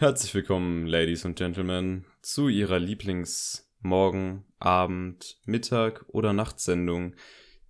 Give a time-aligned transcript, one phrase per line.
[0.00, 7.16] Herzlich willkommen, Ladies und Gentlemen, zu Ihrer Lieblingsmorgen, Abend, Mittag oder Nachtsendung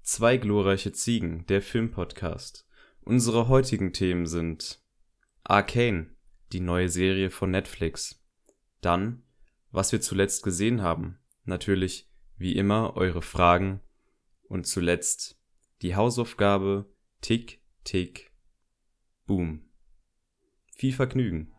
[0.03, 2.69] Zwei glorreiche Ziegen, der Filmpodcast.
[3.01, 4.83] Unsere heutigen Themen sind
[5.43, 6.15] Arcane,
[6.53, 8.23] die neue Serie von Netflix.
[8.83, 9.23] Dann,
[9.71, 11.19] was wir zuletzt gesehen haben.
[11.45, 13.81] Natürlich, wie immer, eure Fragen.
[14.43, 15.41] Und zuletzt
[15.81, 18.35] die Hausaufgabe Tick, Tick,
[19.25, 19.71] Boom.
[20.77, 21.55] Viel Vergnügen.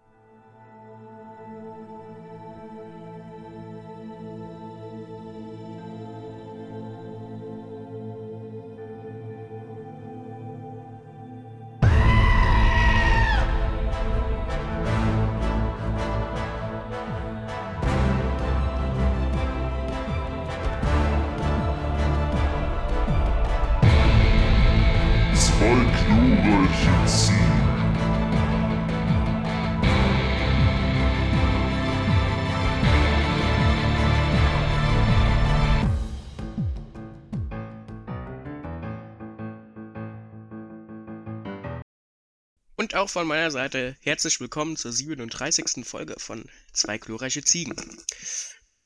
[43.10, 45.84] Auch von meiner Seite herzlich willkommen zur 37.
[45.84, 47.76] Folge von Zwei glorreiche Ziegen.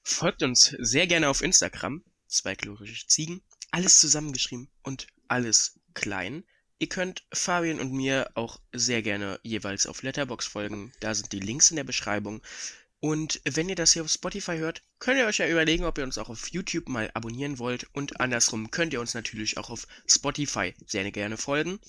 [0.01, 6.45] Folgt uns sehr gerne auf Instagram, Zwei glorreiche Ziegen, alles zusammengeschrieben und alles klein.
[6.79, 11.41] Ihr könnt Fabian und mir auch sehr gerne jeweils auf Letterbox folgen, da sind die
[11.41, 12.41] Links in der Beschreibung.
[13.01, 16.05] Und wenn ihr das hier auf Spotify hört, könnt ihr euch ja überlegen, ob ihr
[16.05, 17.87] uns auch auf YouTube mal abonnieren wollt.
[17.91, 21.81] Und andersrum könnt ihr uns natürlich auch auf Spotify sehr gerne folgen.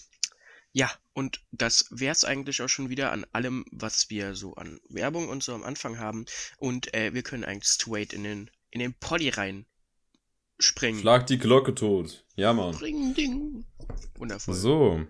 [0.76, 5.28] Ja, und das wär's eigentlich auch schon wieder an allem, was wir so an Werbung
[5.28, 6.26] und so am Anfang haben.
[6.58, 9.66] Und äh, wir können eigentlich straight in den, in den Poddy rein
[10.58, 10.98] springen.
[10.98, 12.24] Schlag die Glocke tot.
[12.34, 12.74] Ja, Mann.
[12.74, 13.64] Ring, ding.
[14.16, 14.54] Wundervoll.
[14.54, 15.06] So.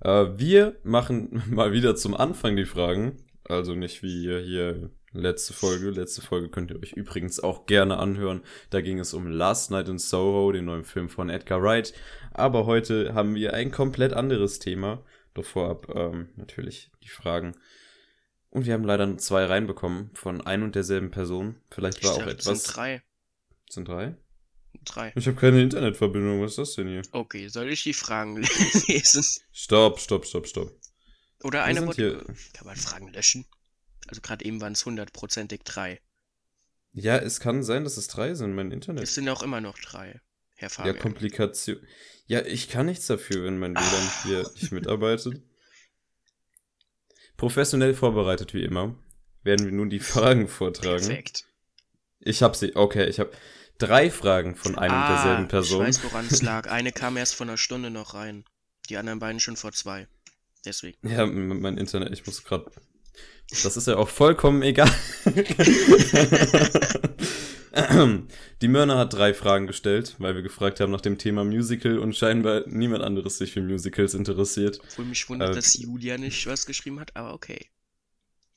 [0.00, 3.22] Äh, wir machen mal wieder zum Anfang die Fragen.
[3.44, 5.90] Also nicht wie hier letzte Folge.
[5.90, 8.42] Letzte Folge könnt ihr euch übrigens auch gerne anhören.
[8.70, 11.94] Da ging es um Last Night in Soho, den neuen Film von Edgar Wright.
[12.32, 15.04] Aber heute haben wir ein komplett anderes Thema.
[15.34, 17.56] Doch vorab ähm, natürlich die Fragen.
[18.50, 21.56] Und wir haben leider nur zwei reinbekommen von ein und derselben Person.
[21.70, 22.62] Vielleicht war Ich auch dachte, etwas.
[22.64, 23.02] Sind drei.
[23.68, 24.16] Sind drei?
[24.84, 25.12] Drei.
[25.16, 26.40] Ich habe keine Internetverbindung.
[26.42, 27.02] Was ist das denn hier?
[27.12, 28.36] Okay, soll ich die Fragen
[28.88, 29.24] lesen?
[29.52, 30.70] Stopp, stopp, stopp, stopp.
[31.42, 33.44] Oder eine Mod hier- Kann man Fragen löschen?
[34.08, 36.00] Also gerade eben waren es hundertprozentig drei.
[36.92, 38.54] Ja, es kann sein, dass es drei sind.
[38.54, 39.02] Mein Internet.
[39.02, 40.20] Es sind auch immer noch drei,
[40.56, 40.98] Herr Ja, Fabian.
[40.98, 41.78] Komplikation.
[42.26, 44.22] Ja, ich kann nichts dafür, wenn mein WLAN Ah.
[44.24, 45.42] hier nicht mitarbeitet.
[47.36, 48.94] Professionell vorbereitet wie immer,
[49.42, 51.06] werden wir nun die Fragen vortragen.
[51.06, 51.44] Perfekt.
[52.20, 52.76] Ich habe sie.
[52.76, 53.32] Okay, ich habe
[53.78, 55.84] drei Fragen von einer und derselben Person.
[55.84, 56.70] Ah, Ich weiß, woran es lag.
[56.70, 58.44] Eine kam erst vor einer Stunde noch rein.
[58.88, 60.06] Die anderen beiden schon vor zwei.
[60.64, 61.06] Deswegen.
[61.08, 62.70] Ja, mein Internet, ich muss gerade.
[63.62, 64.90] Das ist ja auch vollkommen egal.
[68.62, 72.14] Die Mörner hat drei Fragen gestellt, weil wir gefragt haben nach dem Thema Musical und
[72.16, 74.78] scheinbar niemand anderes sich für Musicals interessiert.
[74.82, 77.66] Obwohl mich wundert, Äh, dass Julia nicht was geschrieben hat, aber okay.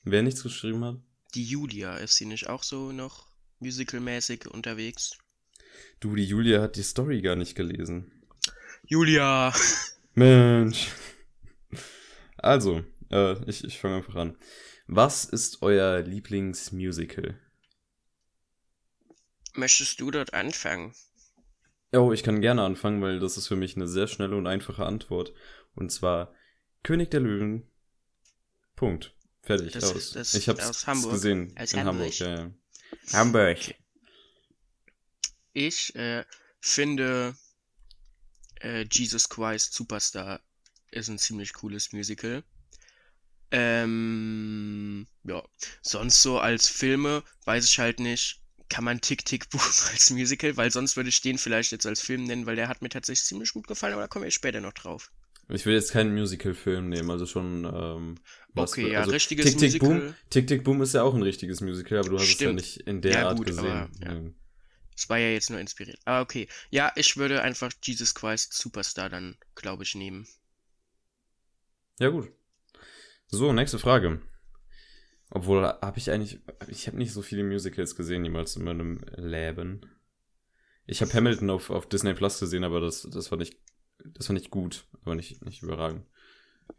[0.04, 0.96] Wer nichts geschrieben hat?
[1.34, 3.26] Die Julia, ist sie nicht auch so noch
[3.58, 5.18] musicalmäßig unterwegs?
[6.00, 8.12] Du, die Julia hat die Story gar nicht gelesen.
[8.86, 9.52] Julia!
[10.14, 10.88] Mensch.
[12.36, 14.36] Also, äh, ich, ich fange einfach an.
[14.86, 17.38] Was ist euer Lieblingsmusical?
[19.54, 20.94] Möchtest du dort anfangen?
[21.92, 24.84] Oh, ich kann gerne anfangen, weil das ist für mich eine sehr schnelle und einfache
[24.86, 25.32] Antwort.
[25.74, 26.34] Und zwar
[26.82, 27.70] König der Löwen.
[28.76, 29.14] Punkt.
[29.42, 29.72] Fertig.
[29.72, 29.96] Das aus.
[29.96, 31.12] ist- das ich hab's aus Hamburg.
[31.12, 31.54] gesehen.
[31.58, 32.12] Aus in Hamburg.
[32.12, 32.18] Hamburg.
[32.20, 32.52] ja, ja.
[33.12, 33.74] Hamburg.
[35.54, 36.24] Ich äh,
[36.60, 37.34] finde
[38.60, 40.40] äh, Jesus Christ Superstar
[40.90, 42.44] ist ein ziemlich cooles Musical.
[43.50, 45.42] Ähm, ja,
[45.82, 49.60] sonst so als Filme weiß ich halt nicht, kann man Tick Tick Boom
[49.92, 52.82] als Musical, weil sonst würde ich den vielleicht jetzt als Film nennen, weil der hat
[52.82, 55.10] mir tatsächlich ziemlich gut gefallen, aber da kommen wir später noch drauf.
[55.48, 57.64] Ich will jetzt keinen Musical-Film nehmen, also schon.
[57.64, 58.14] Ähm,
[58.54, 59.78] was Okay, für- ja, also, richtiges Tick, Tick, Musical.
[59.78, 60.16] Boom.
[60.30, 62.52] Tick Tick Boom ist ja auch ein richtiges Musical, aber du hast es ja Stimmt.
[62.52, 63.92] nicht in der Ja, Art gut, gesehen.
[64.00, 64.16] ja.
[64.16, 64.34] Ähm,
[64.96, 65.98] Es war ja jetzt nur inspiriert.
[66.06, 66.48] Aber okay.
[66.70, 70.28] Ja, ich würde einfach Jesus Christ Superstar dann, glaube ich, nehmen.
[72.00, 72.32] Ja, gut.
[73.28, 74.20] So, nächste Frage.
[75.30, 79.82] Obwohl, habe ich eigentlich, ich habe nicht so viele Musicals gesehen jemals in meinem Leben.
[80.86, 83.58] Ich habe Hamilton auf, auf Disney Plus gesehen, aber das, das war nicht,
[83.98, 86.06] das war nicht gut, aber nicht, nicht überragend.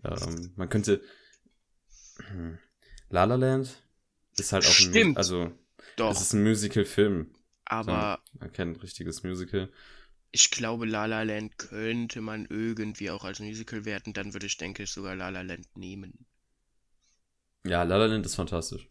[0.03, 1.01] Ähm, man könnte,
[2.17, 2.57] hm,
[3.09, 3.83] La La Land
[4.37, 5.17] ist halt auch ein, Stimmt.
[5.17, 5.51] also,
[5.95, 7.35] Doch, es ist ein Musical-Film,
[7.65, 8.23] aber
[8.53, 9.69] kein richtiges Musical.
[10.31, 14.13] ich glaube, La La Land könnte man irgendwie auch als Musical werten.
[14.13, 16.25] Dann würde ich, denke ich, sogar La La Land nehmen.
[17.69, 18.89] Ja, La La Land ist fantastisch.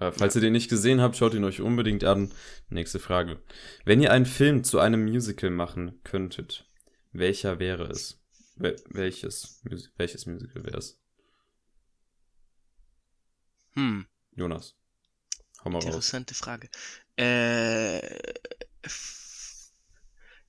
[0.00, 2.32] Äh, falls ihr den nicht gesehen habt, schaut ihn euch unbedingt an.
[2.70, 3.42] Nächste Frage.
[3.84, 6.66] Wenn ihr einen Film zu einem Musical machen könntet,
[7.12, 8.22] welcher wäre es?
[8.56, 10.98] Wel welches, Mus welches Musical wäre es?
[13.74, 14.74] Hm, Jonas.
[15.62, 15.84] Hau mal raus.
[15.84, 16.70] interessante Frage.
[17.16, 18.00] Äh,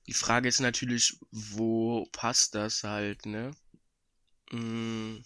[0.06, 3.50] die Frage ist natürlich, wo passt das halt, ne?
[4.48, 5.22] Hm.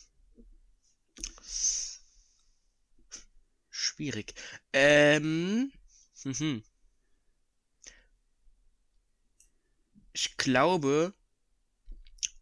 [3.80, 4.34] Schwierig.
[4.74, 5.72] Ähm,
[6.24, 6.62] mhm.
[10.12, 11.14] Ich glaube,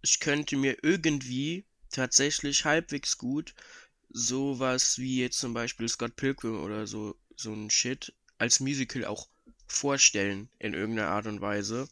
[0.03, 3.55] ich könnte mir irgendwie tatsächlich halbwegs gut
[4.09, 9.29] sowas wie jetzt zum Beispiel Scott Pilgrim oder so, so ein Shit als Musical auch
[9.69, 11.89] vorstellen in irgendeiner Art und Weise.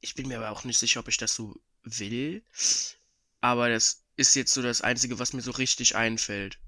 [0.00, 2.42] Ich bin mir aber auch nicht sicher, ob ich das so will.
[3.40, 6.58] Aber das ist jetzt so das Einzige, was mir so richtig einfällt.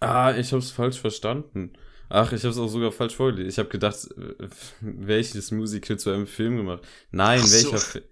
[0.00, 1.72] Ah, ich hab's falsch verstanden.
[2.08, 3.48] Ach, ich hab's auch sogar falsch vorgelesen.
[3.50, 4.48] Ich habe gedacht, äh,
[4.80, 6.82] welches Musical zu einem Film gemacht.
[7.10, 7.72] Nein, so.
[7.72, 8.04] welcher Film.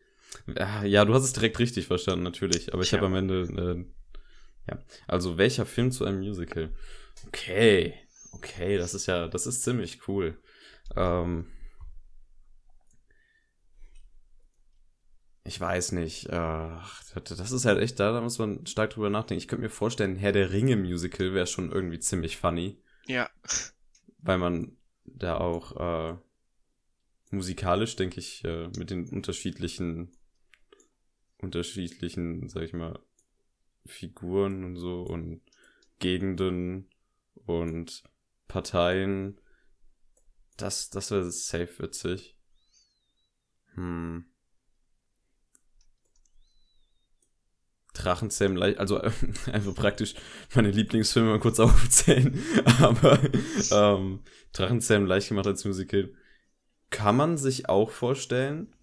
[0.84, 2.72] Ja, du hast es direkt richtig verstanden, natürlich.
[2.72, 2.98] Aber ich Tja.
[2.98, 3.42] habe am Ende.
[3.42, 6.70] Äh, ja, also welcher Film zu einem Musical?
[7.26, 7.94] Okay,
[8.32, 10.38] okay, das ist ja, das ist ziemlich cool.
[10.94, 11.46] Ähm,
[15.48, 16.30] ich weiß nicht.
[16.30, 19.40] Ach, das ist halt echt, da, da muss man stark drüber nachdenken.
[19.40, 23.30] Ich könnte mir vorstellen, Herr der Ringe Musical wäre schon irgendwie ziemlich funny Ja,
[24.18, 26.18] weil man da auch äh,
[27.30, 30.12] musikalisch, denke ich, äh, mit den unterschiedlichen,
[31.38, 32.98] unterschiedlichen, sag ich mal,
[33.86, 35.40] Figuren und so und
[35.98, 36.90] Gegenden
[37.46, 38.04] und
[38.48, 39.40] Parteien,
[40.58, 42.36] das, das wäre safe witzig.
[43.74, 44.26] Hm.
[48.02, 49.10] Drachenzähmen, leicht- also äh,
[49.52, 50.14] einfach praktisch
[50.54, 52.38] meine Lieblingsfilme mal kurz aufzählen,
[52.80, 53.18] aber
[53.70, 54.20] ähm,
[54.52, 56.10] Drachenzähmen leicht gemacht als Musical
[56.90, 58.74] kann man sich auch vorstellen.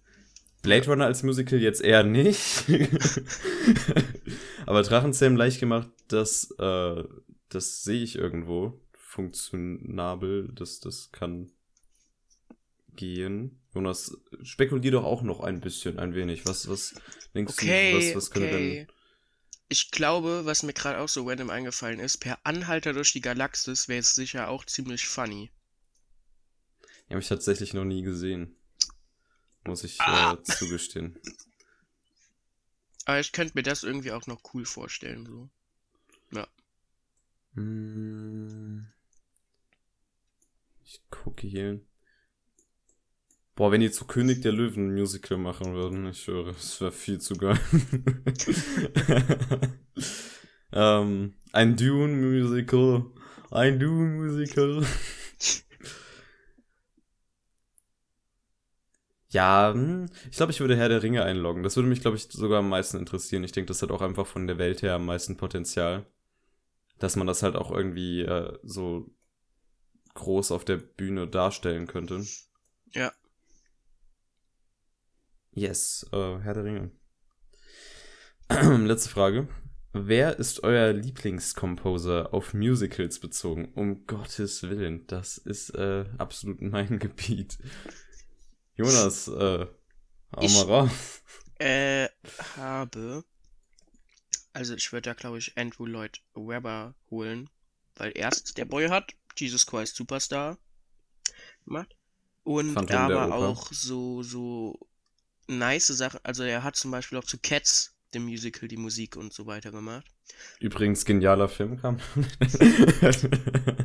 [0.62, 2.64] Blade Runner als Musical jetzt eher nicht.
[4.66, 7.04] aber Drachenzähmen leicht gemacht, das, äh,
[7.48, 8.80] das sehe ich irgendwo.
[8.92, 11.50] Funktionabel, das, das kann
[12.94, 13.60] gehen.
[13.74, 16.46] Jonas, spekulier doch auch noch ein bisschen, ein wenig.
[16.46, 16.94] Was, was
[17.34, 18.86] denkst okay, du, was, was könnte okay.
[19.68, 23.88] Ich glaube, was mir gerade auch so random eingefallen ist, per Anhalter durch die Galaxis
[23.88, 25.50] wäre es sicher auch ziemlich funny.
[27.06, 28.54] Ich habe ich tatsächlich noch nie gesehen.
[29.64, 30.34] Muss ich Ah.
[30.34, 31.18] äh, zugestehen.
[33.06, 35.48] Aber ich könnte mir das irgendwie auch noch cool vorstellen, so.
[37.54, 38.86] Hm.
[40.84, 41.80] Ich gucke hier.
[43.56, 46.92] Boah, wenn die zu König der Löwen ein Musical machen würden, ich höre, das wäre
[46.92, 47.58] viel zu geil.
[50.72, 53.06] ähm, ein Dune-Musical.
[53.50, 54.86] Ein Dune-Musical.
[59.30, 61.64] ja, hm, ich glaube, ich würde Herr der Ringe einloggen.
[61.64, 63.42] Das würde mich, glaube ich, sogar am meisten interessieren.
[63.42, 66.06] Ich denke, das hat auch einfach von der Welt her am meisten Potenzial
[66.98, 69.10] dass man das halt auch irgendwie äh, so
[70.14, 72.24] groß auf der Bühne darstellen könnte.
[72.92, 73.12] Ja.
[75.56, 76.90] Yes, äh, Herr der Ringe.
[78.86, 79.48] Letzte Frage.
[79.94, 83.72] Wer ist euer Lieblingscomposer auf Musicals bezogen?
[83.72, 87.56] Um Gottes Willen, das ist äh, absolut mein Gebiet.
[88.74, 89.66] Jonas, äh,
[90.36, 91.22] hau mal raus.
[91.58, 92.08] Äh,
[92.58, 93.24] habe.
[94.52, 97.48] Also ich würde da, glaube ich, Andrew Lloyd Webber holen.
[97.94, 100.58] Weil erst der Boy hat Jesus Christ Superstar
[101.64, 101.96] gemacht.
[102.42, 104.78] Und Phantom aber auch so, so
[105.48, 106.20] nice Sachen.
[106.22, 109.70] Also er hat zum Beispiel auch zu Cats, dem Musical, die Musik und so weiter
[109.72, 110.06] gemacht.
[110.60, 111.98] Übrigens, genialer Film kam.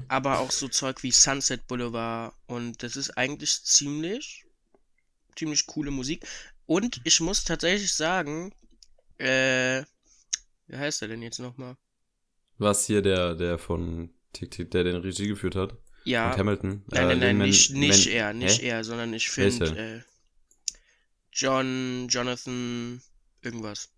[0.07, 2.33] Aber auch so Zeug wie Sunset Boulevard.
[2.47, 4.45] Und das ist eigentlich ziemlich,
[5.35, 6.25] ziemlich coole Musik.
[6.65, 8.53] Und ich muss tatsächlich sagen,
[9.17, 9.83] äh,
[10.67, 11.75] wie heißt er denn jetzt nochmal?
[12.57, 15.75] Was hier der, der von Tick Tick, der den Regie geführt hat?
[16.03, 16.83] Ja, Hamilton.
[16.87, 18.67] nein, Äh, nein, nein, Lin-Man- nicht, nicht er, nicht Hä?
[18.69, 20.01] er, sondern ich finde, äh,
[21.31, 23.01] John, Jonathan,
[23.41, 23.89] irgendwas.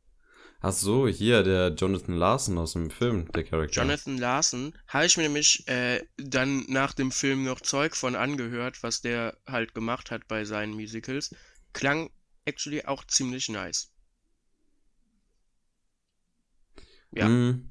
[0.65, 3.81] Ach so, hier, der Jonathan Larson aus dem Film, der Charakter.
[3.81, 8.81] Jonathan Larson, habe ich mir nämlich äh, dann nach dem Film noch Zeug von angehört,
[8.81, 11.35] was der halt gemacht hat bei seinen Musicals.
[11.73, 12.11] Klang
[12.45, 13.91] actually auch ziemlich nice.
[17.11, 17.27] Ja.
[17.27, 17.69] Mm.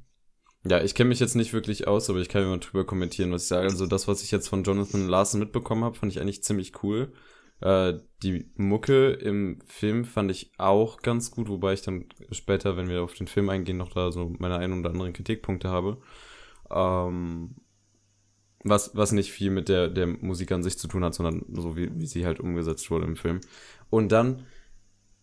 [0.64, 3.44] Ja, ich kenne mich jetzt nicht wirklich aus, aber ich kann mal drüber kommentieren, was
[3.44, 3.68] ich sage.
[3.68, 7.12] Also das, was ich jetzt von Jonathan Larson mitbekommen habe, fand ich eigentlich ziemlich cool.
[7.62, 12.88] Äh, die Mucke im Film fand ich auch ganz gut, wobei ich dann später, wenn
[12.88, 15.98] wir auf den Film eingehen, noch da so meine ein oder anderen Kritikpunkte habe.
[16.70, 17.56] ähm,
[18.64, 21.76] was, was nicht viel mit der, der Musik an sich zu tun hat, sondern so
[21.76, 23.40] wie, wie sie halt umgesetzt wurde im Film.
[23.90, 24.46] Und dann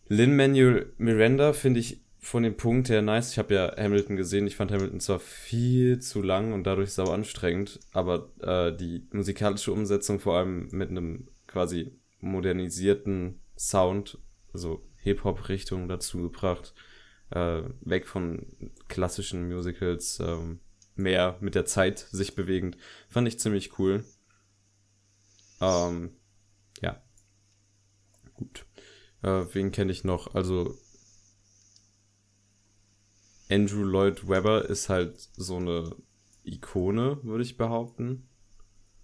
[0.10, 3.31] Lin-Manuel Miranda finde ich von dem Punkt her nice.
[3.31, 4.48] Ich habe ja Hamilton gesehen.
[4.48, 9.72] Ich fand Hamilton zwar viel zu lang und dadurch sau anstrengend, aber äh, die musikalische
[9.72, 14.18] Umsetzung vor allem mit einem quasi modernisierten Sound,
[14.54, 16.74] also Hip-Hop-Richtung dazu gebracht,
[17.32, 18.46] äh, weg von
[18.88, 20.60] klassischen Musicals, ähm,
[20.96, 24.04] mehr mit der Zeit sich bewegend, fand ich ziemlich cool.
[25.62, 26.12] Ähm,
[26.82, 27.02] ja.
[28.34, 28.66] Gut.
[29.22, 30.36] Äh, wen kenne ich noch?
[30.36, 30.78] Also
[33.50, 35.96] Andrew Lloyd Webber ist halt so eine
[36.44, 38.29] Ikone, würde ich behaupten.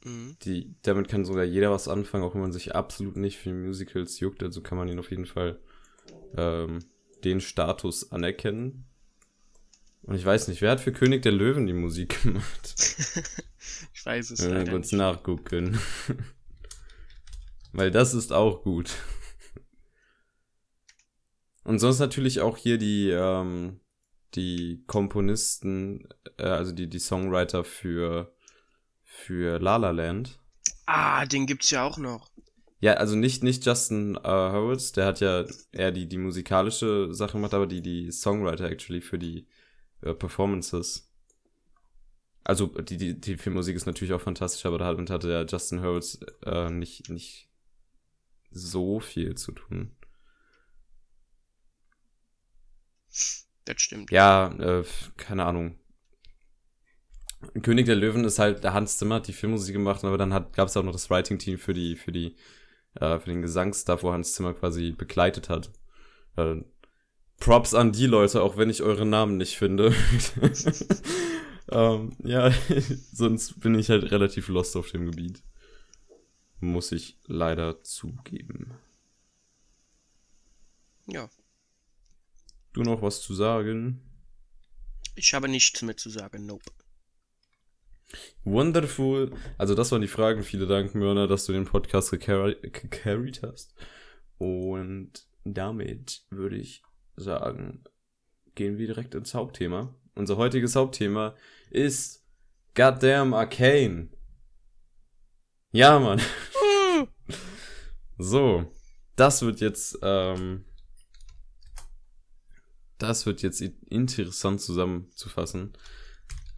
[0.05, 0.37] Mhm.
[0.43, 4.19] Die, damit kann sogar jeder was anfangen, auch wenn man sich absolut nicht für Musicals
[4.19, 4.43] juckt.
[4.43, 5.59] Also kann man ihn auf jeden Fall
[6.37, 6.79] ähm,
[7.23, 8.85] den Status anerkennen.
[10.03, 12.75] Und ich weiß nicht, wer hat für König der Löwen die Musik gemacht?
[13.93, 15.79] ich weiß es Wir leider werden kurz nachgucken.
[17.73, 18.91] Weil das ist auch gut.
[21.63, 23.79] Und sonst natürlich auch hier die, ähm,
[24.35, 26.07] die Komponisten,
[26.37, 28.34] äh, also die, die Songwriter für,
[29.15, 30.39] für La La Land.
[30.85, 32.29] Ah, den gibt's ja auch noch.
[32.79, 37.33] Ja, also nicht, nicht Justin äh, Hurwitz, der hat ja eher die, die musikalische Sache
[37.33, 39.47] gemacht, aber die, die Songwriter actually für die
[40.01, 41.09] äh, Performances.
[42.43, 46.19] Also die, die, die Filmmusik ist natürlich auch fantastisch, aber damit hatte ja Justin Hurwitz
[46.45, 47.49] äh, nicht, nicht
[48.51, 49.95] so viel zu tun.
[53.65, 54.11] Das stimmt.
[54.11, 54.83] Ja, äh,
[55.17, 55.79] keine Ahnung.
[57.61, 60.53] König der Löwen ist halt, der Hans Zimmer hat die Filmmusik gemacht, aber dann hat,
[60.53, 62.35] gab es auch noch das Writing-Team für die, für die,
[62.95, 65.71] äh, für den Gesangsstuff, wo Hans Zimmer quasi begleitet hat.
[66.35, 66.61] Äh,
[67.39, 69.93] Props an die Leute, auch wenn ich eure Namen nicht finde.
[71.71, 72.51] ähm, ja,
[73.11, 75.43] sonst bin ich halt relativ lost auf dem Gebiet.
[76.59, 78.73] Muss ich leider zugeben.
[81.07, 81.29] Ja.
[82.73, 84.01] Du noch was zu sagen?
[85.15, 86.45] Ich habe nichts mehr zu sagen.
[86.45, 86.71] Nope.
[88.43, 89.31] Wonderful.
[89.57, 90.43] Also das waren die Fragen.
[90.43, 93.75] Vielen Dank, Mörner, dass du den Podcast gecarri- gecarried hast.
[94.37, 95.11] Und
[95.43, 96.83] damit würde ich
[97.15, 97.83] sagen,
[98.55, 99.95] gehen wir direkt ins Hauptthema.
[100.15, 101.35] Unser heutiges Hauptthema
[101.71, 102.25] ist
[102.75, 104.09] Goddamn Arcane.
[105.71, 106.21] Ja, Mann.
[108.17, 108.71] So,
[109.17, 110.63] das wird jetzt, ähm,
[112.97, 115.73] das wird jetzt interessant zusammenzufassen.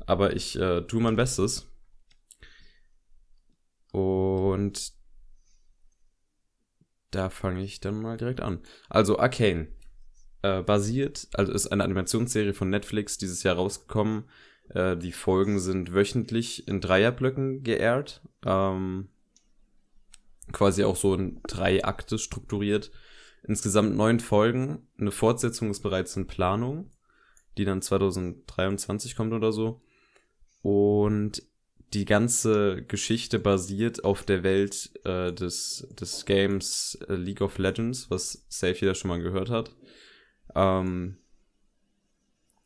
[0.08, 1.70] Aber ich äh, tue mein Bestes.
[3.92, 4.94] Und
[7.12, 8.62] da fange ich dann mal direkt an.
[8.90, 9.68] Also Arcane
[10.42, 14.26] äh, basiert, also ist eine Animationsserie von Netflix dieses Jahr rausgekommen.
[14.70, 18.22] Äh, die Folgen sind wöchentlich in Dreierblöcken geehrt.
[18.46, 19.10] Ähm,
[20.52, 22.92] quasi auch so in drei Akte strukturiert.
[23.44, 24.88] Insgesamt neun Folgen.
[25.00, 26.92] Eine Fortsetzung ist bereits in Planung,
[27.58, 29.82] die dann 2023 kommt oder so.
[30.62, 31.44] Und
[31.94, 38.12] die ganze Geschichte basiert auf der Welt äh, des, des Games äh, League of Legends,
[38.12, 39.72] was safe jeder schon mal gehört hat.
[40.54, 41.18] Ähm,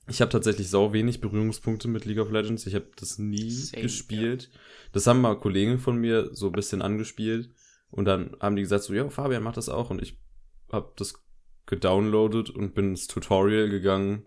[0.07, 2.65] ich habe tatsächlich sau wenig Berührungspunkte mit League of Legends.
[2.65, 4.49] Ich habe das nie Same, gespielt.
[4.91, 7.49] Das haben mal Kollegen von mir so ein bisschen angespielt.
[7.91, 9.91] Und dann haben die gesagt so, ja, Fabian macht das auch.
[9.91, 10.17] Und ich
[10.71, 11.23] habe das
[11.67, 14.25] gedownloadet und bin ins Tutorial gegangen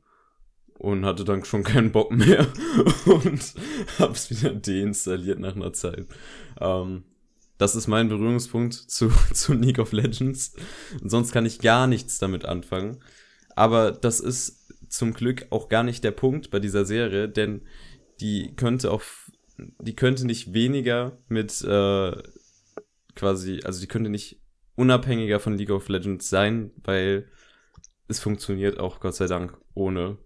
[0.79, 2.47] und hatte dann schon keinen Bock mehr
[3.07, 3.55] und
[3.99, 6.07] hab's wieder deinstalliert nach einer Zeit.
[6.61, 7.05] Ähm,
[7.59, 10.55] das ist mein Berührungspunkt zu, zu League of Legends.
[11.01, 13.01] Und sonst kann ich gar nichts damit anfangen.
[13.57, 17.63] Aber das ist zum Glück auch gar nicht der Punkt bei dieser Serie, denn
[18.21, 22.23] die könnte auf, die könnte nicht weniger mit äh,
[23.15, 24.41] quasi, also die könnte nicht
[24.77, 27.29] unabhängiger von League of Legends sein, weil
[28.09, 30.19] es funktioniert auch Gott sei Dank ohne.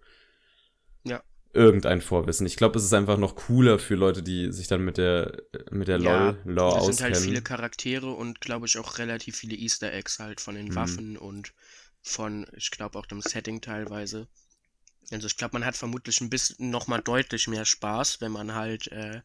[1.59, 2.47] Irgendein Vorwissen.
[2.47, 5.89] Ich glaube, es ist einfach noch cooler für Leute, die sich dann mit der mit
[5.89, 7.03] der Ja, Lore Das sind auskennen.
[7.03, 10.75] halt viele Charaktere und glaube ich auch relativ viele Easter Eggs halt von den Mhm.
[10.75, 11.53] Waffen und
[12.03, 14.29] von, ich glaube auch dem Setting teilweise.
[15.11, 18.89] Also ich glaube, man hat vermutlich ein bisschen nochmal deutlich mehr Spaß, wenn man halt
[18.93, 19.23] äh,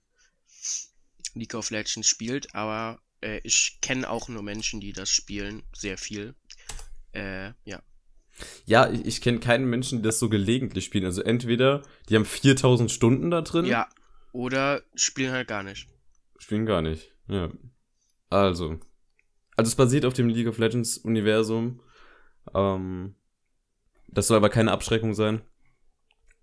[1.36, 5.98] League of Legends spielt, aber äh, ich kenne auch nur Menschen, die das spielen, sehr
[5.98, 6.36] viel.
[7.14, 7.82] Äh, ja.
[8.66, 11.06] Ja, ich, ich kenne keinen Menschen, die das so gelegentlich spielen.
[11.06, 13.88] Also entweder die haben 4000 Stunden da drin, Ja,
[14.32, 15.88] oder spielen halt gar nicht.
[16.40, 17.12] spielen gar nicht.
[17.28, 17.52] Ja.
[18.30, 18.80] Also.
[19.56, 21.80] Also es basiert auf dem League of Legends Universum.
[22.56, 23.16] Ähm,
[24.08, 25.42] das soll aber keine Abschreckung sein.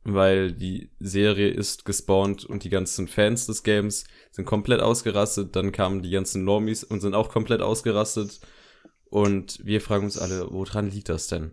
[0.02, 5.54] weil die Serie ist gespawnt und die ganzen Fans des Games sind komplett ausgerastet.
[5.56, 8.40] Dann kamen die ganzen Normies und sind auch komplett ausgerastet.
[9.10, 11.50] Und wir fragen uns alle, woran liegt das denn?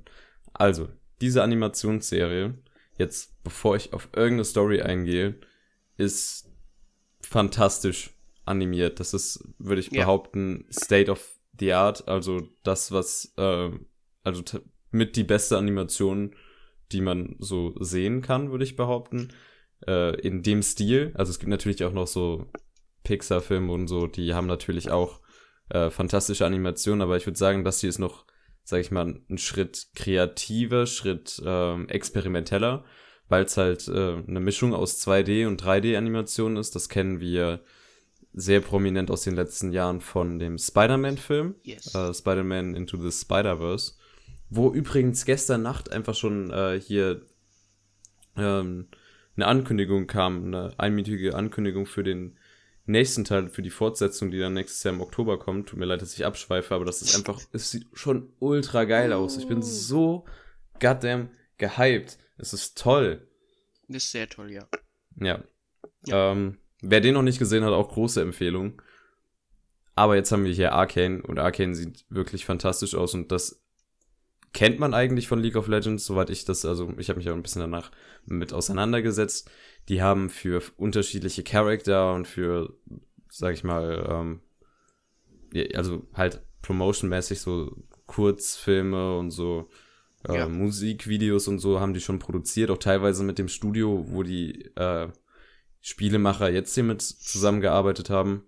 [0.58, 0.90] Also,
[1.22, 2.56] diese Animationsserie,
[2.98, 5.40] jetzt bevor ich auf irgendeine Story eingehe,
[5.98, 6.52] ist
[7.22, 8.12] fantastisch
[8.46, 9.00] animiert.
[9.00, 10.04] Das ist, würde ich Ja.
[10.04, 12.08] behaupten, State of the Art.
[12.08, 13.72] Also das, was, äh,
[14.24, 14.44] also
[14.92, 16.36] mit die beste Animation,
[16.92, 19.30] die man so sehen kann, würde ich behaupten.
[19.86, 21.12] Äh, in dem Stil.
[21.16, 22.48] Also es gibt natürlich auch noch so
[23.04, 25.22] Pixar-Filme und so, die haben natürlich auch
[25.70, 28.26] äh, fantastische Animationen, aber ich würde sagen, das hier ist noch,
[28.68, 32.84] sag ich mal, ein Schritt kreativer, Schritt ähm, experimenteller,
[33.30, 36.76] weil es halt äh, eine Mischung aus 2D und 3D-Animationen ist.
[36.76, 37.62] Das kennen wir
[38.34, 41.96] sehr prominent aus den letzten Jahren von dem Spider-Man-Film Yes.
[41.96, 43.94] äh, Spider-Man Into the Spider-Verse,
[44.50, 47.26] wo übrigens gestern Nacht einfach schon äh, hier
[48.36, 48.90] ähm,
[49.38, 52.38] eine Ankündigung kam, eine einminütige Ankündigung für den
[52.88, 55.70] nächsten Teil, für die Fortsetzung, die dann nächstes Jahr im Oktober kommt.
[55.70, 59.14] Tut mir leid, dass ich abschweife, aber das ist einfach, es sieht schon ultra geil
[59.14, 59.38] aus.
[59.38, 60.26] Ich bin so
[60.80, 62.18] goddamn gehypt.
[62.38, 63.28] Es ist toll.
[63.88, 64.68] Das ist sehr toll, ja.
[65.16, 65.44] Ja.
[66.08, 68.82] Ähm, wer den noch nicht gesehen hat, auch große Empfehlung.
[69.96, 73.64] Aber jetzt haben wir hier Arcane und Arcane sieht wirklich fantastisch aus und das
[74.54, 77.36] kennt man eigentlich von League of Legends, soweit ich das, also ich habe mich auch
[77.36, 77.92] ein bisschen danach
[78.26, 79.50] mit auseinandergesetzt.
[79.90, 82.74] Die haben für unterschiedliche Charakter und für,
[83.30, 84.42] sag ich mal, ähm,
[85.74, 87.76] also halt promotionmäßig so
[88.06, 89.70] Kurzfilme und so
[90.28, 90.48] äh, Ja.
[90.48, 95.10] Musikvideos und so haben die schon produziert, auch teilweise mit dem Studio, wo die äh,
[95.82, 98.44] Spielemacher jetzt hier mit zusammengearbeitet haben.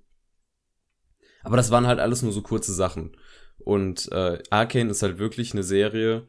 [1.43, 3.15] Aber das waren halt alles nur so kurze Sachen.
[3.59, 6.25] Und äh, Arcane ist halt wirklich eine Serie,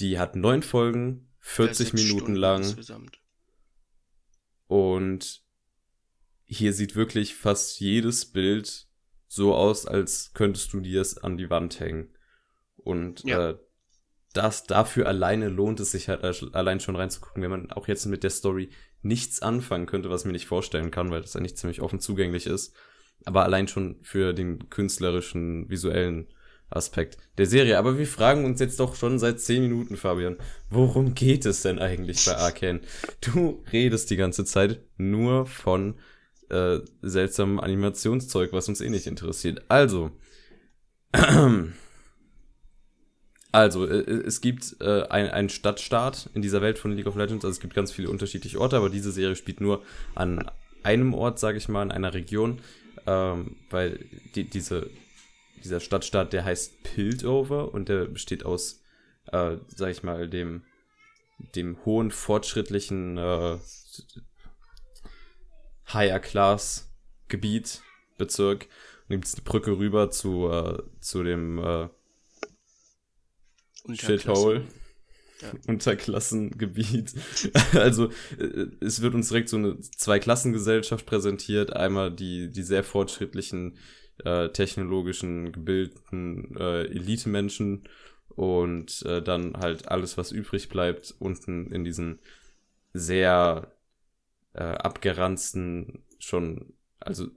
[0.00, 3.20] die hat neun Folgen, 40 Sechs Minuten Stunden lang Insgesamt.
[4.66, 5.42] und
[6.46, 8.86] hier sieht wirklich fast jedes Bild
[9.26, 12.14] so aus, als könntest du dir es an die Wand hängen.
[12.76, 13.50] Und Ja.
[13.50, 13.58] äh,
[14.32, 16.24] das dafür alleine lohnt es sich halt
[16.54, 20.32] allein schon reinzugucken, wenn man auch jetzt mit der Story nichts anfangen könnte, was mir
[20.32, 22.74] nicht vorstellen kann, weil das eigentlich ziemlich offen zugänglich ist.
[23.24, 26.28] Aber allein schon für den künstlerischen, visuellen
[26.74, 27.78] Aspekt der Serie.
[27.78, 30.36] Aber wir fragen uns jetzt doch schon seit 10 Minuten, Fabian,
[30.70, 32.80] worum geht es denn eigentlich bei Arcane?
[33.20, 35.94] Du redest die ganze Zeit nur von
[36.50, 39.64] äh, seltsamem Animationszeug, was uns eh nicht interessiert.
[39.68, 40.10] Also,
[43.52, 47.44] also, äh, es gibt äh, ein, einen Stadtstaat in dieser Welt von League of Legends.
[47.44, 49.82] Also es gibt ganz viele unterschiedliche Orte, aber diese Serie spielt nur
[50.14, 50.50] an
[50.82, 52.60] einem Ort, sage ich mal, in einer Region,
[53.06, 54.00] ähm, weil
[54.34, 54.90] die, diese,
[55.64, 58.82] dieser Stadtstaat, der heißt Piltover und der besteht aus,
[59.32, 60.62] äh, sag ich mal, dem,
[61.56, 63.58] dem hohen, fortschrittlichen äh,
[65.92, 67.82] Higher-Class-Gebiet,
[68.18, 68.68] Bezirk.
[69.08, 71.88] Und gibt es eine Brücke rüber zu, äh, zu dem äh,
[73.94, 74.64] Shithole.
[75.40, 75.52] Ja.
[75.66, 77.12] Unterklassengebiet.
[77.74, 81.74] also äh, es wird uns direkt so eine Zweiklassengesellschaft präsentiert.
[81.74, 83.76] Einmal die, die sehr fortschrittlichen,
[84.24, 87.88] äh, technologischen, gebildeten äh, Elite-Menschen
[88.28, 92.20] und äh, dann halt alles, was übrig bleibt, unten in diesen
[92.92, 93.72] sehr
[94.52, 97.28] äh, abgeranzten, schon, also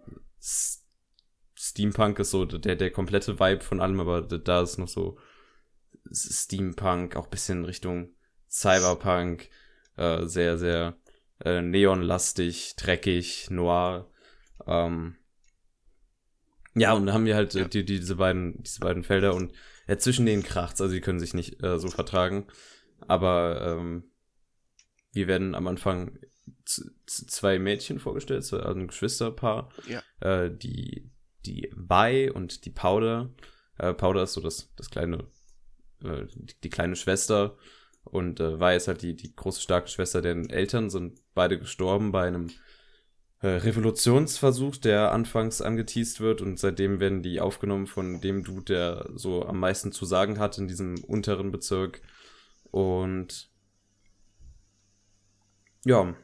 [1.56, 5.18] Steampunk ist so der, der komplette Vibe von allem, aber da ist noch so
[6.12, 8.14] Steampunk, auch bisschen Richtung
[8.50, 9.50] Cyberpunk,
[9.98, 10.98] äh, sehr, sehr
[11.44, 14.10] äh, neonlastig, dreckig, noir.
[14.66, 15.18] Ähm,
[16.78, 17.68] ja, und dann haben wir halt äh, Ja.
[17.68, 19.54] die, die, diese beiden, diese beiden Felder und
[19.88, 22.48] ja, zwischen denen kracht's, also die können sich nicht äh, so vertragen.
[23.08, 24.12] Aber ähm,
[25.14, 26.18] wir werden am Anfang
[27.06, 30.02] zwei Mädchen vorgestellt, so also ein Geschwisterpaar, Ja.
[30.20, 31.10] äh, die,
[31.46, 33.34] die Vi und die Powder.
[33.78, 35.26] Äh, Powder ist so das, das kleine,
[36.04, 37.58] äh, die, die kleine Schwester
[38.04, 42.12] und äh, Vi ist halt die, die große, starke Schwester, deren Eltern sind beide gestorben
[42.12, 42.48] bei einem
[43.42, 49.46] Revolutionsversuch, der anfangs angeteased wird und seitdem werden die aufgenommen von dem Dude, der so
[49.46, 52.02] am meisten zu sagen hat in diesem unteren Bezirk
[52.72, 53.52] und
[55.86, 56.16] ja,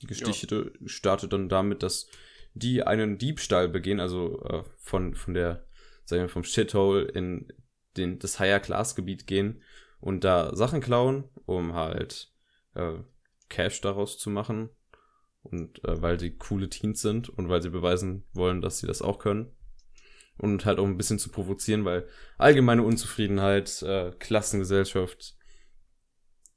[0.00, 2.08] die Geschichte startet dann damit, dass
[2.54, 5.64] die einen Diebstahl begehen, also äh, von, von der,
[6.04, 7.52] sagen wir, vom Shithole in
[7.96, 9.62] den, das Higher-Class-Gebiet gehen
[10.00, 12.32] und da Sachen klauen, um halt
[12.74, 12.94] äh,
[13.48, 14.70] Cash daraus zu machen.
[15.42, 19.02] Und äh, weil sie coole Teens sind und weil sie beweisen wollen, dass sie das
[19.02, 19.50] auch können.
[20.38, 25.36] Und halt auch ein bisschen zu provozieren, weil allgemeine Unzufriedenheit, äh, Klassengesellschaft,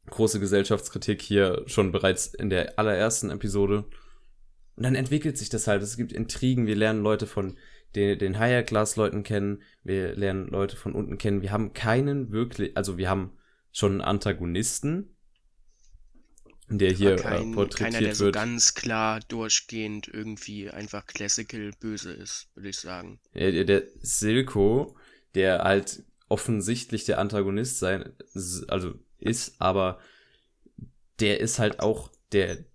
[0.08, 3.86] große Gesellschaftskritik hier schon bereits in der allerersten Episode.
[4.76, 5.82] Und dann entwickelt sich das halt.
[5.82, 7.58] Es gibt Intrigen, wir lernen Leute von
[7.96, 11.42] den, den Higher-Class-Leuten kennen, wir lernen Leute von unten kennen.
[11.42, 13.38] Wir haben keinen wirklich, also wir haben
[13.72, 15.15] schon einen Antagonisten,
[16.68, 18.36] der hier kein, äh, porträtiert keiner, der so wird.
[18.36, 23.20] ganz klar durchgehend irgendwie einfach classical böse ist, würde ich sagen.
[23.34, 24.96] Ja, der, der Silko,
[25.36, 28.14] der halt offensichtlich der Antagonist sein,
[28.68, 30.00] also ist, aber
[31.20, 32.66] der ist halt auch, der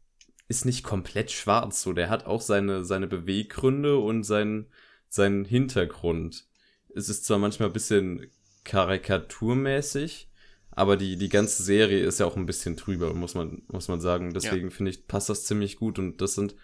[0.49, 4.67] ist nicht komplett schwarz, so, der hat auch seine, seine Beweggründe und seinen,
[5.09, 6.47] seinen Hintergrund.
[6.95, 8.31] Es ist zwar manchmal ein bisschen
[8.65, 10.30] karikaturmäßig,
[10.71, 14.01] aber die, die ganze Serie ist ja auch ein bisschen drüber, muss man, muss man
[14.01, 14.33] sagen.
[14.33, 15.99] Deswegen finde ich, passt das ziemlich gut.
[15.99, 16.55] Und das sind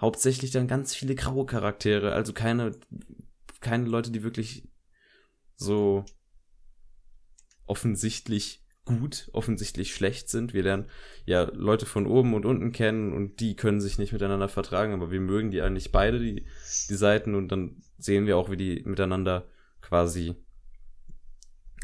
[0.00, 2.72] hauptsächlich dann ganz viele graue Charaktere, also keine,
[3.60, 4.68] keine Leute, die wirklich
[5.56, 6.04] so
[7.66, 10.54] offensichtlich gut, offensichtlich schlecht sind.
[10.54, 10.86] Wir lernen
[11.26, 15.10] ja Leute von oben und unten kennen und die können sich nicht miteinander vertragen, aber
[15.10, 16.46] wir mögen die eigentlich beide, die,
[16.88, 19.46] die Seiten, und dann sehen wir auch, wie die miteinander
[19.82, 20.36] quasi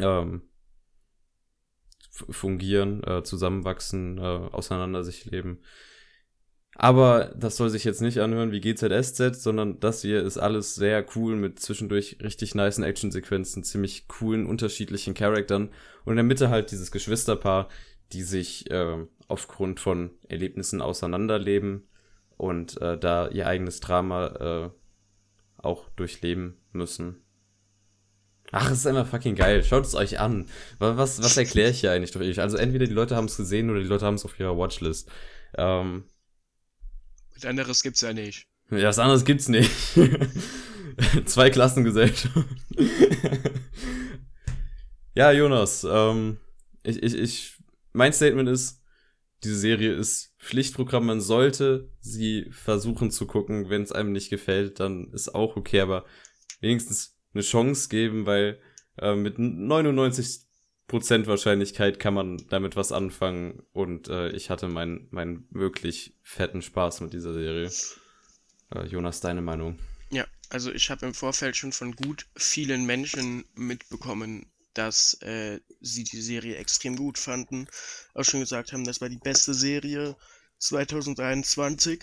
[0.01, 0.43] ähm,
[2.31, 5.61] fungieren, äh, zusammenwachsen, äh, auseinander sich leben.
[6.77, 11.07] Aber das soll sich jetzt nicht anhören wie GZSZ, sondern das hier ist alles sehr
[11.15, 15.71] cool mit zwischendurch richtig nicen Actionsequenzen, ziemlich coolen, unterschiedlichen Charaktern
[16.05, 17.69] und in der Mitte halt dieses Geschwisterpaar,
[18.13, 21.89] die sich äh, aufgrund von Erlebnissen auseinanderleben
[22.37, 24.71] und äh, da ihr eigenes Drama äh,
[25.59, 27.24] auch durchleben müssen.
[28.57, 29.65] Ach, es ist einfach fucking geil.
[29.65, 30.47] Schaut es euch an.
[30.79, 32.41] Wa- Was, was erkläre ich hier eigentlich durch euch?
[32.41, 35.11] Also entweder die Leute haben es gesehen oder die Leute haben es auf ihrer Watchlist.
[35.57, 36.05] Ähm,
[37.35, 38.47] Was anderes gibt's ja nicht.
[38.71, 39.71] ja, was anderes gibt's nicht.
[41.25, 42.37] Zwei Klassengesellschaft.
[45.15, 46.39] ja, Jonas, ähm,
[46.85, 47.59] ich, ich, ich,
[47.93, 48.83] mein Statement ist,
[49.43, 53.69] diese Serie ist Pflichtprogramm, man sollte sie versuchen zu gucken.
[53.69, 56.05] Wenn es einem nicht gefällt, dann ist auch okay, aber
[56.61, 58.61] wenigstens eine Chance geben, weil
[58.99, 60.47] äh, mit 99%
[61.27, 67.01] Wahrscheinlichkeit kann man damit was anfangen und äh, ich hatte meinen meinen wirklich fetten Spaß
[67.01, 67.71] mit dieser Serie.
[68.75, 69.79] Äh, Jonas, deine Meinung?
[70.11, 76.05] Ja, also ich habe im Vorfeld schon von gut vielen Menschen mitbekommen, dass äh, sie
[76.05, 77.67] die Serie extrem gut fanden.
[78.15, 80.17] Auch schon gesagt haben, das war die beste Serie
[80.59, 82.03] 2023.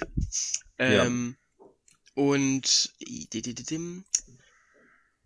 [0.78, 1.38] Ähm,
[2.14, 2.94] Und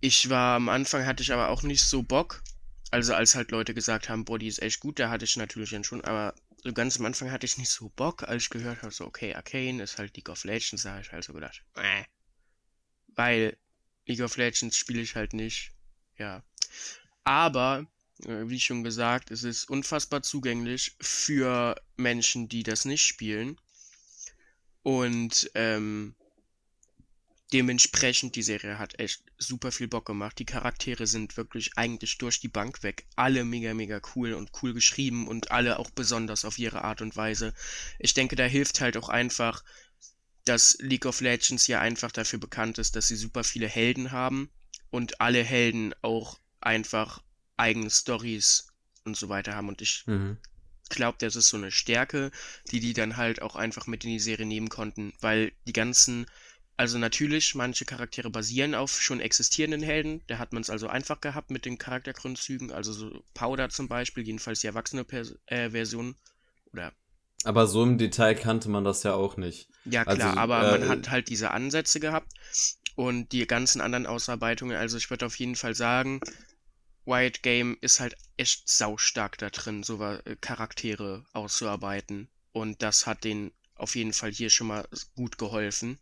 [0.02, 2.44] ich war am Anfang hatte ich aber auch nicht so Bock.
[2.92, 5.72] Also als halt Leute gesagt haben, boah, die ist echt gut, da hatte ich natürlich
[5.72, 8.82] dann schon, aber so ganz am Anfang hatte ich nicht so Bock, als ich gehört
[8.82, 11.64] habe, so, okay, Arcane ist halt League of Legends, da habe ich halt so gedacht,
[11.76, 12.04] äh.
[13.16, 13.58] Weil
[14.06, 15.72] League of Legends spiele ich halt nicht.
[16.18, 16.44] Ja.
[17.24, 17.88] Aber,
[18.24, 23.60] äh, wie schon gesagt, es ist unfassbar zugänglich für Menschen, die das nicht spielen.
[24.84, 26.16] Und ähm,
[27.54, 30.40] dementsprechend, die Serie hat echt super viel Bock gemacht.
[30.40, 33.06] Die Charaktere sind wirklich eigentlich durch die Bank weg.
[33.16, 37.16] Alle mega, mega cool und cool geschrieben und alle auch besonders auf ihre Art und
[37.16, 37.54] Weise.
[38.00, 39.64] Ich denke, da hilft halt auch einfach,
[40.46, 44.50] dass League of Legends ja einfach dafür bekannt ist, dass sie super viele Helden haben
[44.92, 47.22] und alle Helden auch einfach
[47.58, 48.68] eigene Stories
[49.06, 49.70] und so weiter haben.
[49.70, 50.38] Und ich Mhm.
[50.90, 52.32] glaube, das ist so eine Stärke,
[52.72, 56.28] die die dann halt auch einfach mit in die Serie nehmen konnten, weil die ganzen,
[56.78, 61.22] also natürlich, manche Charaktere basieren auf schon existierenden Helden, da hat man es also einfach
[61.22, 66.16] gehabt mit den Charaktergründzügen, also so Powder zum Beispiel, jedenfalls die erwachsene Pers äh, Version,
[66.74, 66.92] oder
[67.46, 69.70] Aber so im Detail kannte man das ja auch nicht.
[69.86, 72.34] ja klar, Also, aber äh, man hat halt diese Ansätze gehabt
[72.96, 76.20] und die ganzen anderen Ausarbeitungen, also ich würde auf jeden Fall sagen,
[77.06, 82.30] Wild Game ist halt echt saustark da drin, so äh, Charaktere auszuarbeiten.
[82.52, 86.00] Und das hat denen auf jeden Fall hier schon mal gut geholfen.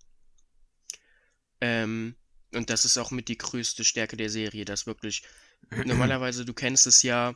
[1.63, 2.15] Ähm,
[2.53, 5.23] und das ist auch mit die größte Stärke der Serie, dass wirklich,
[5.85, 7.33] normalerweise, du kennst es ja,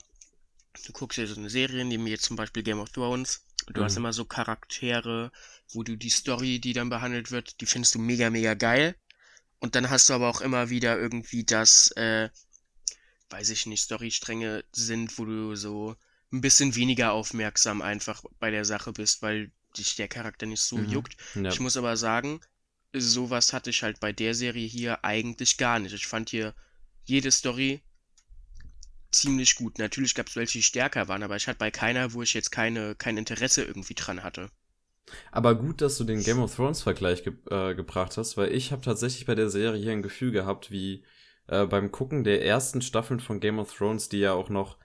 [0.85, 3.77] du guckst dir so eine Serie, nehmen wir jetzt zum Beispiel Game of Thrones, und
[3.77, 3.97] du hast Mhm.
[3.97, 5.31] immer so Charaktere,
[5.73, 8.95] wo du die Story, die dann behandelt wird, die findest du mega, mega geil.
[9.59, 12.29] Und dann hast du aber auch immer wieder irgendwie das, äh,
[13.29, 15.95] weiß ich nicht, Storystränge sind, wo du so
[16.31, 20.77] ein bisschen weniger aufmerksam einfach bei der Sache bist, weil dich der Charakter nicht so
[20.77, 20.89] Mhm.
[20.91, 21.17] juckt.
[21.35, 21.51] Ja.
[21.51, 22.39] Ich muss aber sagen,
[22.93, 25.93] sowas hatte ich halt bei der Serie hier eigentlich gar nicht.
[25.93, 26.53] Ich fand hier
[27.05, 27.81] jede Story
[29.11, 29.79] ziemlich gut.
[29.79, 32.51] Natürlich gab es welche, die stärker waren, aber ich hatte bei keiner, wo ich jetzt
[32.51, 34.49] keine, kein Interesse irgendwie dran hatte.
[35.31, 38.71] Aber gut, dass du den Game of Thrones Vergleich ge äh, gebracht hast, weil ich
[38.71, 41.05] habe tatsächlich bei der Serie hier ein Gefühl gehabt, wie
[41.47, 44.77] äh, beim Gucken der ersten Staffeln von Game of Thrones, die ja auch noch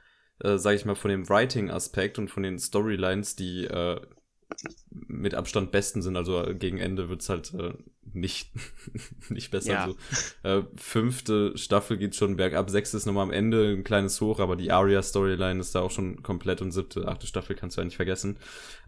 [0.43, 4.01] äh, sage ich mal, von dem Writing-Aspekt und von den Storylines, die äh,
[4.91, 6.17] mit Abstand besten sind.
[6.17, 7.75] Also äh, gegen Ende wird's halt äh,
[8.13, 8.51] nicht,
[9.29, 9.73] nicht besser.
[9.73, 9.83] Ja.
[9.85, 9.97] Also,
[10.43, 14.57] äh, fünfte Staffel geht schon bergab, sechste ist nochmal am Ende ein kleines Hoch, aber
[14.57, 17.97] die Aria-Storyline ist da auch schon komplett und siebte, achte Staffel kannst du ja nicht
[17.97, 18.39] vergessen.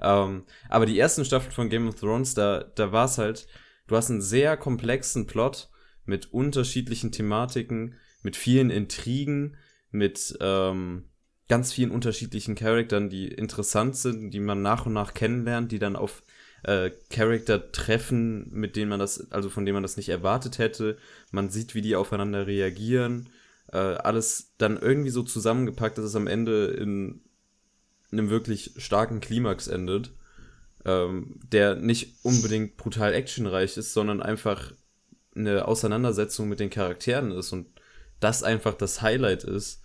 [0.00, 3.46] Ähm, aber die ersten Staffeln von Game of Thrones, da, da war's halt,
[3.87, 5.70] du hast einen sehr komplexen Plot
[6.05, 9.57] mit unterschiedlichen Thematiken, mit vielen Intrigen,
[9.90, 11.05] mit ähm,
[11.48, 15.96] ganz vielen unterschiedlichen Charakteren, die interessant sind, die man nach und nach kennenlernt, die dann
[15.96, 16.22] auf
[16.62, 20.96] äh, Charakter treffen, mit denen man das, also von denen man das nicht erwartet hätte.
[21.30, 23.28] Man sieht, wie die aufeinander reagieren.
[23.72, 27.20] Äh, alles dann irgendwie so zusammengepackt, dass es am Ende in
[28.12, 30.12] einem wirklich starken Klimax endet,
[30.85, 34.72] ähm, der nicht unbedingt brutal actionreich ist, sondern einfach
[35.35, 37.66] eine Auseinandersetzung mit den Charakteren ist und
[38.20, 39.83] das einfach das Highlight ist.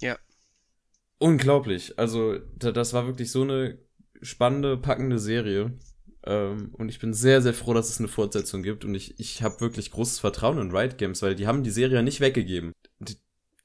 [0.00, 0.18] Ja.
[1.18, 1.98] Unglaublich.
[1.98, 3.78] Also, da, das war wirklich so eine
[4.22, 5.72] spannende, packende Serie.
[6.24, 8.84] Ähm, und ich bin sehr, sehr froh, dass es eine Fortsetzung gibt.
[8.84, 11.96] Und ich, ich habe wirklich großes Vertrauen in Riot Games, weil die haben die Serie
[11.96, 12.72] ja nicht weggegeben.
[12.98, 13.16] Die,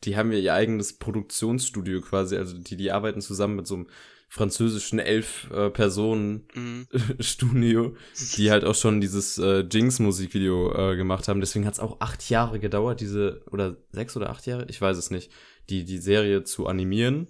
[0.04, 2.38] die haben ja ihr eigenes Produktionsstudio quasi.
[2.38, 3.88] Also die, die arbeiten zusammen mit so einem
[4.30, 6.88] französischen elf äh, Personen Mhm.
[7.20, 7.96] Studio,
[8.38, 11.42] die halt auch schon dieses äh, Jinx Musikvideo äh, gemacht haben.
[11.42, 14.98] Deswegen hat es auch acht Jahre gedauert, diese oder sechs oder acht Jahre, ich weiß
[14.98, 15.32] es nicht,
[15.72, 17.28] die die Serie zu animieren.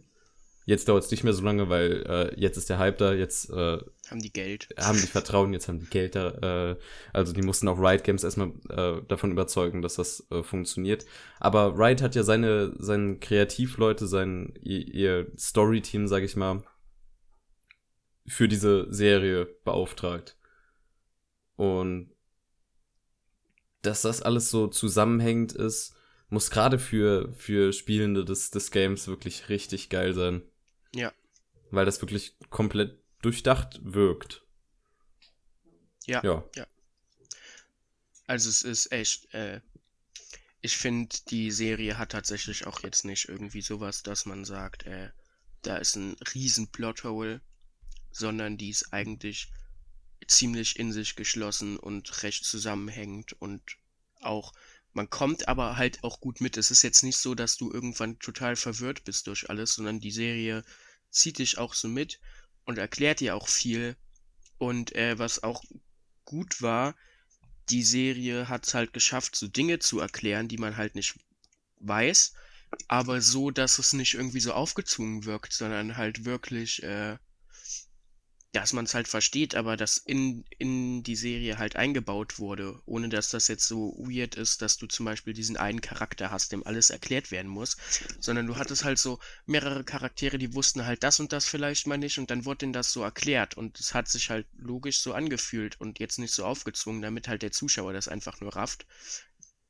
[0.65, 3.49] Jetzt dauert es nicht mehr so lange, weil äh, jetzt ist der Hype da, jetzt
[3.49, 4.69] äh, Haben die Geld.
[4.77, 6.71] haben die Vertrauen, jetzt haben die Geld da.
[6.71, 6.77] Äh,
[7.13, 11.05] also die mussten auch Riot Games erstmal äh, davon überzeugen, dass das äh, funktioniert.
[11.39, 16.63] Aber Riot hat ja seine, seine Kreativleute, sein ihr, ihr Story-Team, sag ich mal,
[18.27, 20.37] für diese Serie beauftragt.
[21.55, 22.11] Und
[23.81, 25.95] dass das alles so zusammenhängend ist,
[26.31, 30.41] muss gerade für, für Spielende des, des Games wirklich richtig geil sein.
[30.95, 31.13] Ja.
[31.69, 34.43] Weil das wirklich komplett durchdacht wirkt.
[36.05, 36.23] Ja.
[36.23, 36.67] Ja.
[38.27, 39.61] Also es ist echt, äh,
[40.61, 45.09] ich finde, die Serie hat tatsächlich auch jetzt nicht irgendwie sowas, dass man sagt, äh,
[45.63, 47.41] da ist ein riesen Plothole,
[48.11, 49.51] sondern die ist eigentlich
[50.27, 53.61] ziemlich in sich geschlossen und recht zusammenhängend und
[54.21, 54.53] auch,
[54.93, 56.57] man kommt aber halt auch gut mit.
[56.57, 60.11] Es ist jetzt nicht so, dass du irgendwann total verwirrt bist durch alles, sondern die
[60.11, 60.63] Serie
[61.09, 62.19] zieht dich auch so mit
[62.65, 63.95] und erklärt dir auch viel.
[64.57, 65.63] Und äh, was auch
[66.25, 66.95] gut war,
[67.69, 71.15] die Serie hat es halt geschafft, so Dinge zu erklären, die man halt nicht
[71.79, 72.33] weiß,
[72.87, 77.17] aber so, dass es nicht irgendwie so aufgezwungen wirkt, sondern halt wirklich, äh,
[78.53, 83.07] dass man es halt versteht, aber das in, in die Serie halt eingebaut wurde, ohne
[83.07, 86.65] dass das jetzt so weird ist, dass du zum Beispiel diesen einen Charakter hast, dem
[86.67, 87.77] alles erklärt werden muss,
[88.19, 91.97] sondern du hattest halt so mehrere Charaktere, die wussten halt das und das vielleicht mal
[91.97, 95.13] nicht und dann wurde denen das so erklärt und es hat sich halt logisch so
[95.13, 98.85] angefühlt und jetzt nicht so aufgezwungen, damit halt der Zuschauer das einfach nur rafft.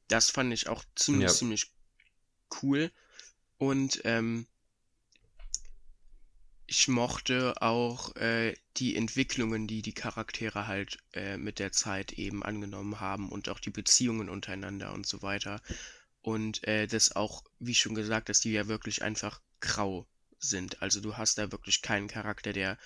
[0.07, 1.33] Das fand ich auch ziemlich, Ja.
[1.33, 1.71] ziemlich
[2.63, 2.91] cool
[3.57, 4.47] und ähm,
[6.71, 12.43] ich mochte auch äh, die Entwicklungen, die die Charaktere halt äh, mit der Zeit eben
[12.43, 15.61] angenommen haben und auch die Beziehungen untereinander und so weiter.
[16.21, 20.07] Und äh, das auch, wie schon gesagt, dass die ja wirklich einfach grau
[20.39, 20.81] sind.
[20.81, 22.77] Also du hast da wirklich keinen Charakter, der,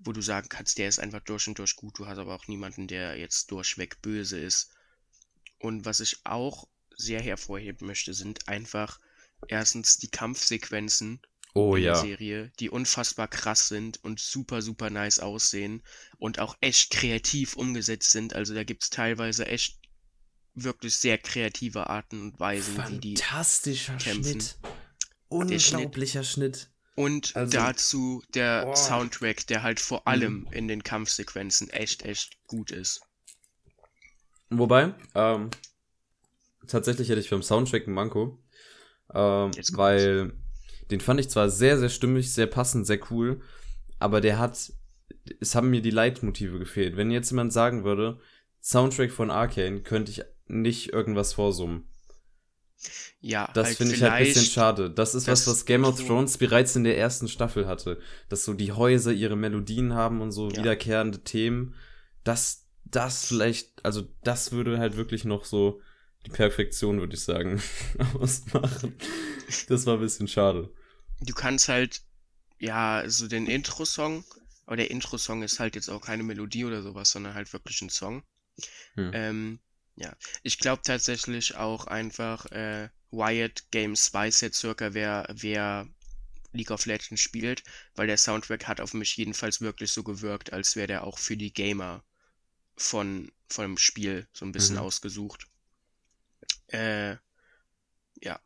[0.00, 2.00] wo du sagen kannst, der ist einfach durch und durch gut.
[2.00, 4.72] Du hast aber auch niemanden, der jetzt durchweg böse ist.
[5.60, 6.66] Und was ich auch
[6.96, 8.98] sehr hervorheben möchte, sind einfach
[9.46, 11.20] erstens die Kampfsequenzen
[11.54, 12.00] Oh in der ja.
[12.00, 15.82] Serie, die unfassbar krass sind und super, super nice aussehen
[16.18, 18.34] und auch echt kreativ umgesetzt sind.
[18.34, 19.78] Also da gibt's teilweise echt
[20.54, 23.16] wirklich sehr kreative Arten und Weisen, wie die.
[23.16, 24.40] Fantastischer kämpfen.
[24.40, 24.58] Schnitt.
[25.28, 26.70] Unglaublicher Schnitt.
[26.96, 28.74] Und also- dazu der Oh.
[28.74, 33.00] Soundtrack, der halt vor allem in den Kampfsequenzen echt, echt gut ist.
[34.50, 35.50] Wobei, ähm,
[36.66, 38.42] tatsächlich hätte ich beim Soundtrack einen Manko.
[39.14, 40.32] Ähm, weil
[40.90, 43.40] den fand ich zwar sehr, sehr stimmig, sehr passend, sehr cool,
[43.98, 44.72] aber der hat,
[45.40, 46.96] es haben mir die Leitmotive gefehlt.
[46.96, 48.18] Wenn jetzt jemand sagen würde,
[48.62, 51.84] Soundtrack von Arcane, könnte ich nicht irgendwas vorsummen.
[53.20, 54.90] Ja, Das halt finde ich halt ein bisschen schade.
[54.90, 57.98] Das ist was, das was Game of Thrones bereits in der ersten Staffel hatte.
[58.30, 60.58] Dass so die Häuser ihre Melodien haben und so Ja.
[60.58, 61.74] wiederkehrende Themen.
[62.24, 65.80] Das, das vielleicht, also das würde halt wirklich noch so
[66.26, 67.60] die Perfektion, würde ich sagen,
[68.18, 68.94] ausmachen.
[69.68, 70.70] Das war ein bisschen schade.
[71.20, 72.02] Du kannst halt,
[72.58, 74.24] ja, so den Intro-Song,
[74.66, 77.90] aber der Intro-Song ist halt jetzt auch keine Melodie oder sowas, sondern halt wirklich ein
[77.90, 78.22] Song.
[78.94, 79.10] Hm.
[79.14, 79.60] Ähm,
[79.96, 85.88] ja, ich glaube tatsächlich auch einfach, äh, Wyatt Games weiß jetzt circa, wer, wer
[86.52, 90.76] League of Legends spielt, weil der Soundtrack hat auf mich jedenfalls wirklich so gewirkt, als
[90.76, 92.04] wäre der auch für die Gamer
[92.76, 94.82] von, von dem Spiel so ein bisschen Mhm.
[94.82, 95.48] ausgesucht.
[96.68, 97.16] Äh,
[98.22, 98.40] ja.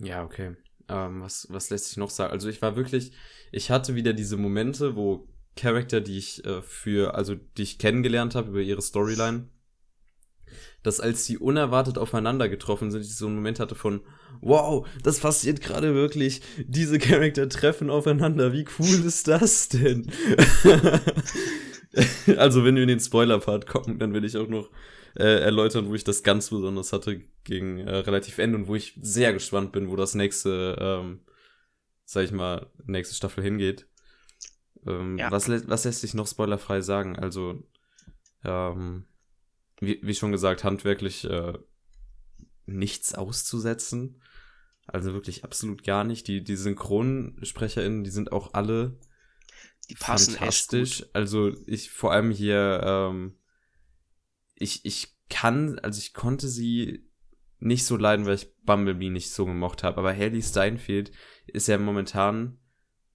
[0.00, 0.56] Ja, okay.
[0.88, 2.32] Ähm, was, was lässt sich noch sagen?
[2.32, 3.12] Also ich war wirklich,
[3.52, 8.34] ich hatte wieder diese Momente, wo Charakter, die ich äh, für, also die ich kennengelernt
[8.34, 9.48] habe über ihre Storyline,
[10.82, 14.00] dass als sie unerwartet aufeinander getroffen sind, ich so einen Moment hatte von,
[14.40, 20.10] wow, das passiert gerade wirklich, diese Charakter treffen aufeinander, wie cool ist das denn?
[22.36, 24.70] also wenn wir in den Spoiler-Part kommen, dann will ich auch noch
[25.16, 28.98] äh, erläutern, wo ich das ganz besonders hatte gegen äh, relativ Ende und wo ich
[29.02, 31.20] sehr gespannt bin, wo das nächste, ähm,
[32.04, 33.86] sag ich mal, nächste Staffel hingeht.
[34.86, 35.30] Ähm, Ja.
[35.30, 37.16] was, was lässt sich noch spoilerfrei sagen?
[37.18, 37.62] Also,
[38.44, 39.06] ähm,
[39.80, 41.54] wie, wie schon gesagt, handwerklich äh,
[42.66, 44.22] nichts auszusetzen.
[44.86, 46.26] Also wirklich absolut gar nicht.
[46.28, 48.98] Die, die SynchronsprecherInnen, die sind auch alle
[49.88, 51.04] Die passen fantastisch.
[51.12, 53.34] Also ich vor allem hier, ähm,
[54.60, 57.04] ich, ich kann, also ich konnte sie
[57.58, 59.98] nicht so leiden, weil ich Bumblebee nicht so gemocht habe.
[59.98, 61.12] Aber Haley Steinfeld
[61.46, 62.58] ist ja momentan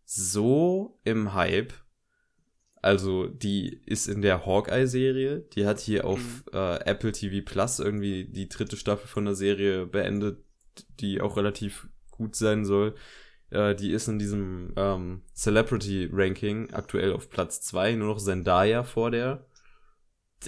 [0.03, 1.73] so im Hype.
[2.81, 5.39] Also die ist in der Hawkeye-Serie.
[5.53, 6.43] Die hat hier auf Mhm.
[6.53, 10.43] äh, Apple TV Plus irgendwie die dritte Staffel von der Serie beendet,
[10.99, 12.93] die auch relativ gut sein soll.
[13.49, 19.09] Äh, die ist in diesem ähm, Celebrity-Ranking aktuell auf Platz 2, nur noch Zendaya vor
[19.11, 19.45] der.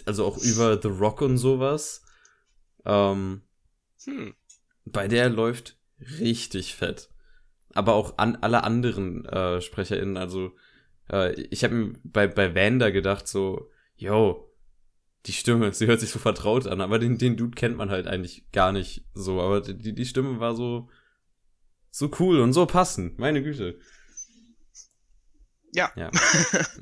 [0.05, 2.03] Also auch über The Rock und sowas.
[2.85, 3.41] Ähm,
[4.05, 4.35] Hm.
[4.85, 5.77] bei der läuft
[6.19, 7.09] richtig fett.
[7.73, 10.51] Aber auch an alle anderen äh, SprecherInnen, also
[11.11, 14.53] äh, ich habe mir bei, bei Wanda gedacht, so, yo,
[15.25, 18.07] die Stimme, sie hört sich so vertraut an, aber den, den Dude kennt man halt
[18.07, 19.41] eigentlich gar nicht so.
[19.41, 20.89] Aber die, die Stimme war so,
[21.91, 23.79] so cool und so passend, meine Güte.
[25.73, 25.91] Ja.
[25.95, 26.11] Ja.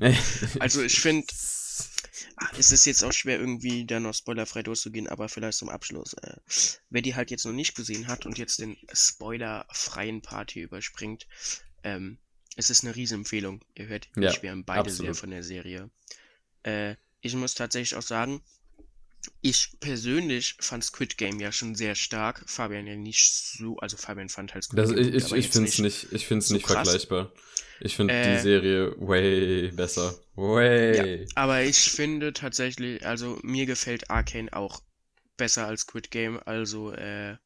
[0.60, 1.26] Also ich finde,
[2.58, 6.12] Es ist jetzt auch schwer, irgendwie da noch spoilerfrei durchzugehen, aber vielleicht zum Abschluss.
[6.14, 6.36] Äh,
[6.90, 11.26] wer die halt jetzt noch nicht gesehen hat und jetzt den spoilerfreien Part hier überspringt,
[11.82, 12.18] ähm,
[12.56, 13.64] es ist eine Riesenempfehlung.
[13.74, 15.16] Ihr hört, Ja, wir schwärmen beide sehr absolut.
[15.16, 15.90] von der Serie.
[16.62, 18.42] Äh, ich muss tatsächlich auch sagen,
[19.40, 22.42] ich persönlich fand Squid Game ja schon sehr stark.
[22.46, 25.78] Fabian ja nicht so, also Fabian fand halt Squid Das, Game ich ich, finde es
[25.78, 26.88] nicht, ich find's so nicht krass.
[26.88, 27.32] vergleichbar.
[27.80, 30.14] Ich finde Äh, die Serie way besser.
[30.34, 31.26] Way.
[31.34, 34.82] Aber ich finde tatsächlich, also mir gefällt Arcane auch
[35.36, 36.40] besser als Squid Game.
[36.46, 37.36] Also äh,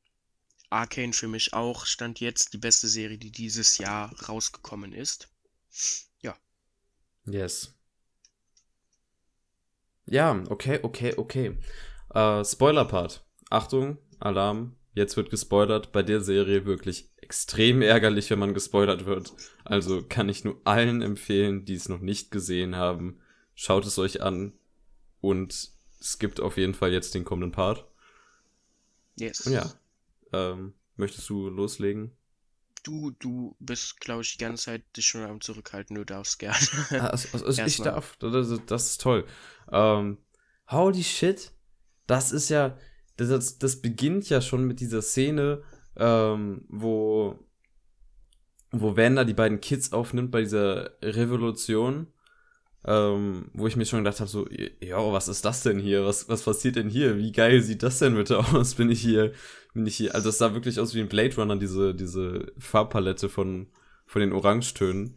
[0.71, 5.29] Arcane für mich auch stand jetzt die beste Serie, die dieses Jahr rausgekommen ist.
[7.27, 7.75] Yes.
[10.11, 11.57] Ja, okay, okay, okay.
[12.13, 13.25] Äh, Spoiler-Part.
[13.49, 14.77] Achtung, Alarm.
[14.93, 15.93] Jetzt wird gespoilert.
[15.93, 19.33] Bei der Serie wirklich extrem ärgerlich, wenn man gespoilert wird.
[19.65, 23.21] Also kann ich nur allen empfehlen, die es noch nicht gesehen haben.
[23.55, 24.53] Schaut es euch an
[25.21, 25.71] und
[26.03, 27.87] skippt auf jeden Fall jetzt den kommenden Part.
[29.17, 29.47] Yes.
[29.47, 29.73] Und ja,
[30.33, 32.11] ähm, möchtest du loslegen?
[32.83, 35.97] Du, du bist, glaube ich, die ganze Zeit dich schon am Zurückhalten.
[35.97, 36.57] Du darfst gerne.
[36.91, 38.17] Ah, also, also, also ich darf.
[38.17, 39.27] Das, das ist toll.
[39.71, 40.19] Ähm,
[40.69, 41.53] holy shit.
[42.07, 42.77] Das ist ja.
[43.17, 45.63] Das, das beginnt ja schon mit dieser Szene,
[45.97, 47.39] ähm, wo.
[48.73, 52.07] Wo Wanda die beiden Kids aufnimmt bei dieser Revolution.
[52.85, 54.49] Ähm, wo ich mir schon gedacht habe, so,
[54.81, 56.07] ja, was ist das denn hier?
[56.07, 57.19] Was, was passiert denn hier?
[57.19, 58.75] Wie geil sieht das denn bitte aus?
[58.75, 59.33] Bin ich hier,
[59.75, 63.29] bin ich hier, also es sah wirklich aus wie ein Blade Runner, diese, diese Farbpalette
[63.29, 63.69] von,
[64.07, 65.17] von den Orangetönen.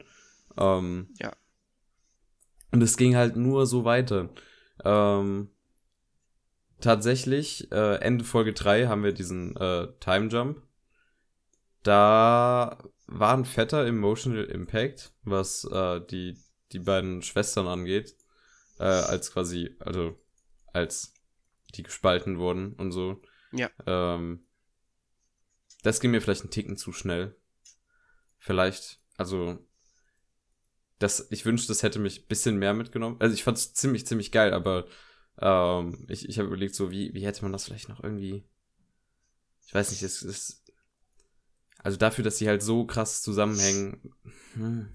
[0.57, 1.31] Ähm, Ja.
[2.71, 4.29] Und es ging halt nur so weiter.
[4.83, 5.49] Ähm,
[6.81, 10.61] tatsächlich, äh, Ende Folge 3 haben wir diesen äh, Time Jump.
[11.83, 16.35] Da war ein fetter Emotional Impact, was äh, die,
[16.73, 18.15] die beiden Schwestern angeht.
[18.79, 20.19] Äh, als quasi, also
[20.73, 21.13] als
[21.75, 23.21] die gespalten wurden und so.
[23.51, 23.69] Ja.
[23.85, 24.45] Ähm,
[25.83, 27.35] das ging mir vielleicht einen Ticken zu schnell.
[28.39, 29.59] Vielleicht, also
[30.99, 33.17] das, ich wünschte, das hätte mich ein bisschen mehr mitgenommen.
[33.19, 34.87] Also ich fand es ziemlich, ziemlich geil, aber
[35.39, 38.43] ähm, ich, ich habe überlegt, so, wie, wie hätte man das vielleicht noch irgendwie.
[39.65, 40.63] Ich weiß nicht, es ist.
[41.79, 44.13] Also dafür, dass sie halt so krass zusammenhängen.
[44.53, 44.93] Hm.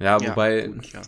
[0.00, 1.02] Ja, wobei, gut, ja.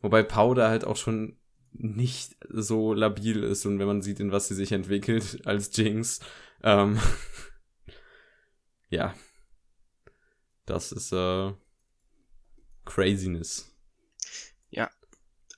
[0.00, 1.36] wobei Powder halt auch schon
[1.72, 6.20] nicht so labil ist und wenn man sieht, in was sie sich entwickelt als Jinx,
[6.62, 6.98] ähm,
[8.90, 9.14] ja,
[10.66, 11.52] das ist äh,
[12.84, 13.72] Craziness.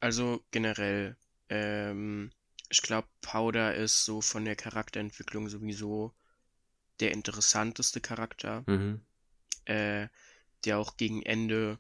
[0.01, 1.17] Also generell,
[1.49, 2.31] ähm,
[2.69, 6.13] ich glaube, Powder ist so von der Charakterentwicklung sowieso
[7.01, 9.01] der interessanteste Charakter, Mhm.
[9.67, 10.09] äh,
[10.65, 11.79] der auch gegen Ende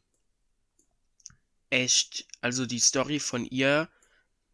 [1.74, 3.88] echt, also die Story von ihr,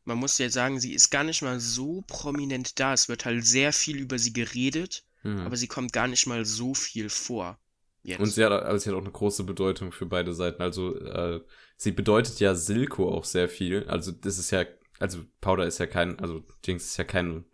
[0.04, 2.92] man muss ja sagen, sie ist gar nicht mal so prominent da.
[2.94, 5.40] Es wird halt sehr viel über sie geredet, Mhm.
[5.40, 7.58] aber sie kommt gar nicht mal so viel vor.
[8.02, 8.20] Jetzt.
[8.20, 10.62] Und sie hat, also sie hat auch eine große Bedeutung für beide Seiten.
[10.62, 11.40] Also äh,
[11.76, 13.84] sie bedeutet ja Silko auch sehr viel.
[13.88, 14.64] Also das ist ja,
[14.98, 17.44] also Powder ist ja kein, also Jinx ist ja kein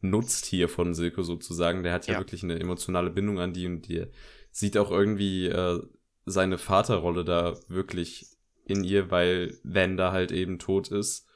[0.00, 1.82] Nutztier von Silko sozusagen.
[1.82, 2.20] Der hat ja, Ja.
[2.20, 4.06] wirklich eine emotionale Bindung an die und die
[4.52, 5.80] sieht auch irgendwie äh,
[6.24, 8.26] seine Vaterrolle da wirklich
[8.70, 11.26] in ihr, weil Wanda halt eben tot ist.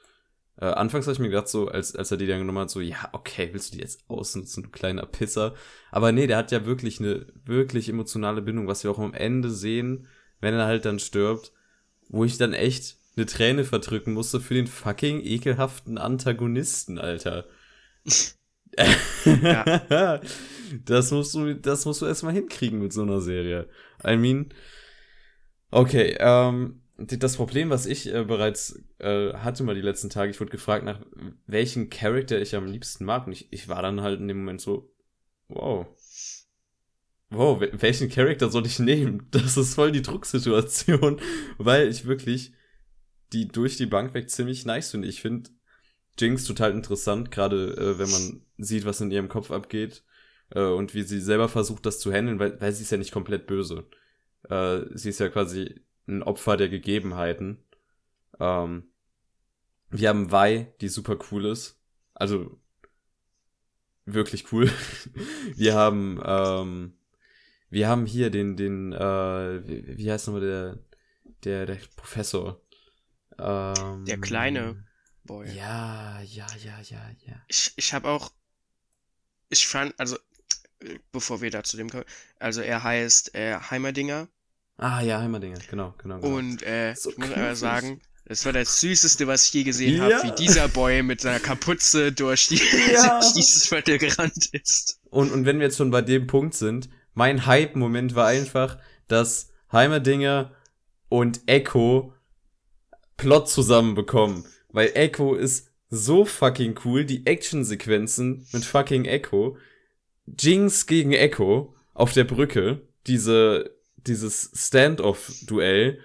[0.57, 2.79] Äh, anfangs habe ich mir gedacht, so, als, als er die dann genommen hat, so,
[2.79, 5.53] ja, okay, willst du die jetzt ausnutzen, du kleiner Pisser?
[5.91, 9.49] Aber nee, der hat ja wirklich eine wirklich emotionale Bindung, was wir auch am Ende
[9.49, 10.07] sehen,
[10.39, 11.51] wenn er halt dann stirbt,
[12.07, 17.45] wo ich dann echt eine Träne verdrücken musste für den fucking ekelhaften Antagonisten, Alter.
[20.83, 23.69] Das musst du, das musst du erstmal hinkriegen mit so einer Serie.
[24.05, 24.49] I mean,
[25.71, 30.39] okay, ähm, das Problem, was ich äh, bereits äh, hatte mal die letzten Tage, ich
[30.39, 31.01] wurde gefragt nach
[31.47, 34.61] welchen Charakter ich am liebsten mag und ich, ich war dann halt in dem Moment
[34.61, 34.91] so,
[35.49, 35.87] wow.
[37.29, 39.27] Wow, wel- welchen Charakter soll ich nehmen?
[39.31, 41.19] Das ist voll die Drucksituation,
[41.57, 42.53] weil ich wirklich
[43.33, 45.07] die durch die Bank weg ziemlich nice finde.
[45.07, 45.49] Ich finde
[46.19, 50.03] Jinx total interessant, gerade äh, wenn man sieht, was in ihrem Kopf abgeht
[50.51, 53.11] äh, und wie sie selber versucht, das zu handeln, weil, weil sie ist ja nicht
[53.11, 53.85] komplett böse.
[54.49, 57.63] Äh, sie ist ja quasi ein Opfer der Gegebenheiten.
[58.39, 58.91] Ähm,
[59.89, 61.79] wir haben Vi, die super cool ist.
[62.13, 62.59] Also
[64.05, 64.71] wirklich cool.
[65.55, 66.93] wir haben ähm,
[67.69, 70.79] wir haben hier den den äh, wie, wie heißt nochmal der
[71.43, 72.61] der der Professor.
[73.37, 74.85] Ähm, Der kleine
[75.25, 75.51] Boy.
[75.55, 77.41] Ja, ja, ja, ja, ja.
[77.47, 78.31] Ich, ich habe auch,
[79.49, 80.17] ich fand, also,
[80.79, 82.05] äh, bevor wir da zu dem kommen,
[82.39, 84.27] also er heißt äh, Heimerdinger
[84.77, 86.19] Ah ja, Heimerdinger, genau, genau.
[86.19, 86.35] genau.
[86.37, 89.97] und äh, So ich muss aber sagen, das war das Süßeste, was ich je gesehen
[89.97, 90.03] Ja.
[90.17, 92.59] habe, wie dieser Boy mit seiner Kapuze durch, die,
[92.93, 93.19] Ja.
[93.19, 94.99] durch dieses Viertel gerannt ist.
[95.09, 99.51] Und, und wenn wir jetzt schon bei dem Punkt sind, mein Hype-Moment war einfach, dass
[99.71, 100.51] Heimerdinger
[101.07, 102.13] und Echo
[103.15, 104.43] Plot zusammenbekommen.
[104.69, 109.57] Weil Echo ist so fucking cool, die Actionsequenzen mit fucking Echo.
[110.25, 113.74] Jinx gegen Echo auf der Brücke, diese,
[114.07, 115.99] dieses Standoff-Duell,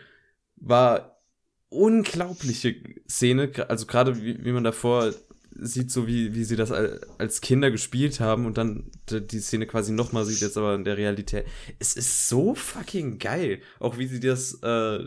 [0.57, 1.23] war
[1.69, 2.77] unglaubliche
[3.09, 5.15] Szene, also gerade wie, wie man davor
[5.53, 9.67] sieht, so wie, wie sie das al- als Kinder gespielt haben und dann die Szene
[9.67, 11.47] quasi nochmal sieht, jetzt aber in der Realität.
[11.79, 13.61] Es ist so fucking geil.
[13.79, 15.01] Auch wie sie das, äh,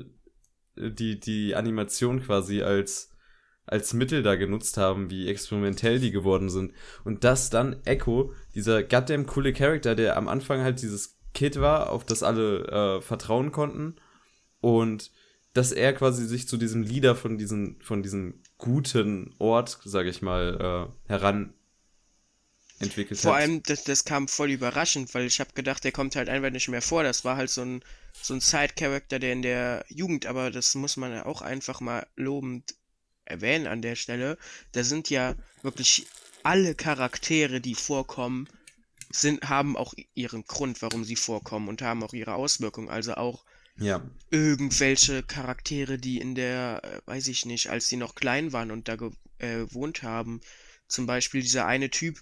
[0.75, 3.09] die, die Animation quasi als,
[3.65, 6.73] als Mittel da genutzt haben, wie experimentell die geworden sind.
[7.03, 11.89] Und das dann Echo, dieser goddamn coole Charakter, der am Anfang halt dieses Kid war,
[11.89, 13.95] auf das alle äh, vertrauen konnten.
[14.61, 15.11] Und
[15.53, 20.21] dass er quasi sich zu diesem Leader von diesem, von diesem guten Ort, sage ich
[20.21, 21.53] mal, äh, heran
[22.79, 23.41] entwickelt Vor hat.
[23.41, 26.69] allem, das, das kam voll überraschend, weil ich habe gedacht, der kommt halt einfach nicht
[26.69, 27.03] mehr vor.
[27.03, 27.83] Das war halt so ein,
[28.21, 32.05] so ein Side-Character, der in der Jugend, aber das muss man ja auch einfach mal
[32.15, 32.75] lobend
[33.25, 34.37] erwähnen an der Stelle.
[34.73, 36.07] Da sind ja wirklich
[36.43, 38.47] alle Charaktere, die vorkommen,
[39.15, 42.89] sind, haben auch ihren Grund, warum sie vorkommen und haben auch ihre Auswirkungen.
[42.89, 43.45] Also auch
[43.77, 48.71] ja, irgendwelche Charaktere, die in der, äh, weiß ich nicht, als die noch klein waren
[48.71, 48.93] und da
[49.37, 50.41] äh, gewohnt haben.
[50.87, 52.21] Zum Beispiel dieser eine Typ,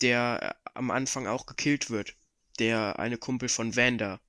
[0.00, 2.16] der äh, am Anfang auch gekillt wird.
[2.58, 4.20] Der eine Kumpel von Vanda.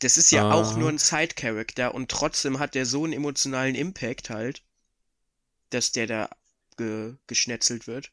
[0.00, 0.78] Das ist ja auch Aha.
[0.78, 4.62] nur ein Side-Character und trotzdem hat der so einen emotionalen Impact halt,
[5.70, 6.30] dass der da
[6.76, 8.12] ge geschnetzelt wird.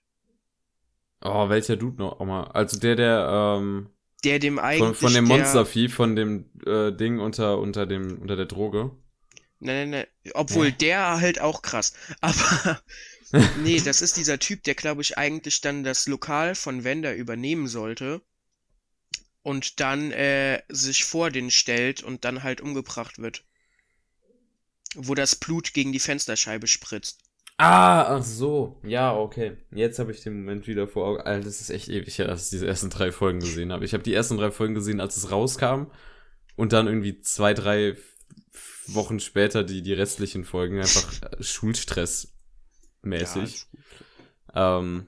[1.23, 2.43] Oh, welcher Dude noch mal?
[2.51, 3.89] Also der, der, ähm,
[4.23, 8.21] Der dem von, eigentlich von dem der, Monstervieh, von dem äh, Ding unter, unter dem,
[8.21, 8.91] unter der Droge.
[9.59, 10.33] Nein, nein, nein.
[10.35, 10.71] Obwohl Ja.
[10.71, 11.93] der halt auch krass.
[12.21, 12.81] Aber
[13.55, 17.67] nee, das ist dieser Typ, der glaube ich eigentlich dann das Lokal von Wender übernehmen
[17.67, 18.21] sollte
[19.43, 23.43] und dann äh, sich vor den stellt und dann halt umgebracht wird.
[24.95, 27.22] Wo das Blut gegen die Fensterscheibe spritzt.
[27.57, 28.79] Ah, ach so.
[28.83, 29.57] Ja, okay.
[29.71, 31.21] Jetzt habe ich den Moment wieder vor Augen.
[31.21, 33.85] Alter, das ist echt ewig her, dass ich diese ersten drei Folgen gesehen habe.
[33.85, 35.85] Ich habe die ersten drei Folgen gesehen, als es rauskam.
[36.55, 37.95] Und dann irgendwie zwei, drei
[38.87, 43.67] Wochen später die, die restlichen Folgen einfach äh, Schulstress-mäßig.
[44.55, 45.07] ähm,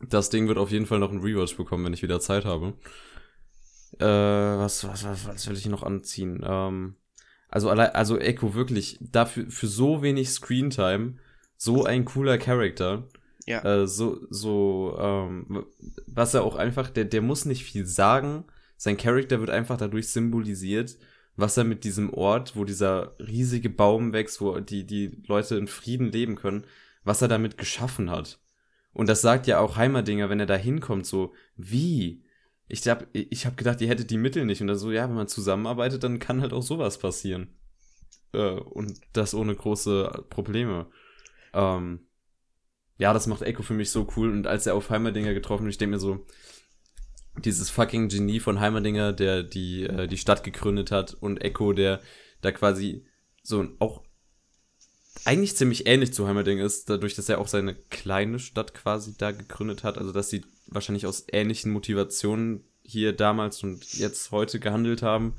[0.00, 2.74] das Ding wird auf jeden Fall noch einen Rewatch bekommen, wenn ich wieder Zeit habe.
[3.98, 6.44] Äh, was, was, was, was will ich noch anziehen?
[6.46, 6.96] Ähm,
[7.48, 11.16] also, also Echo wirklich, dafür, für so wenig Screentime,
[11.64, 13.08] so ein cooler Charakter.
[13.46, 13.62] Ja.
[13.64, 15.66] Äh, so, so, ähm,
[16.06, 18.44] was er auch einfach, der, der muss nicht viel sagen.
[18.76, 20.96] Sein Charakter wird einfach dadurch symbolisiert,
[21.36, 25.66] was er mit diesem Ort, wo dieser riesige Baum wächst, wo die, die Leute in
[25.66, 26.64] Frieden leben können,
[27.02, 28.40] was er damit geschaffen hat.
[28.92, 32.22] Und das sagt ja auch Heimerdinger, wenn er da hinkommt, so, wie?
[32.68, 34.60] Ich hab, ich hab gedacht, ihr hättet die Mittel nicht.
[34.60, 37.48] Und dann so, ja, wenn man zusammenarbeitet, dann kann halt auch sowas passieren.
[38.32, 40.86] Äh, und das ohne große Probleme.
[41.54, 42.06] Ähm,
[42.98, 44.30] ja, das macht Echo für mich so cool.
[44.30, 46.26] Und als er auf Heimerdinger getroffen ich denke mir so,
[47.38, 52.00] dieses fucking Genie von Heimerdinger, der die, äh, die Stadt gegründet hat und Echo, der
[52.40, 53.06] da quasi
[53.42, 54.04] so auch
[55.24, 59.32] eigentlich ziemlich ähnlich zu Heimerdinger ist, dadurch, dass er auch seine kleine Stadt quasi da
[59.32, 59.98] gegründet hat.
[59.98, 65.34] Also, dass sie wahrscheinlich aus ähnlichen Motivationen hier damals und jetzt heute gehandelt haben.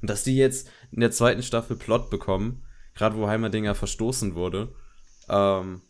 [0.00, 2.64] Und dass die jetzt in der zweiten Staffel Plot bekommen,
[2.94, 4.74] gerade wo Heimerdinger verstoßen wurde.
[5.28, 5.82] Ähm,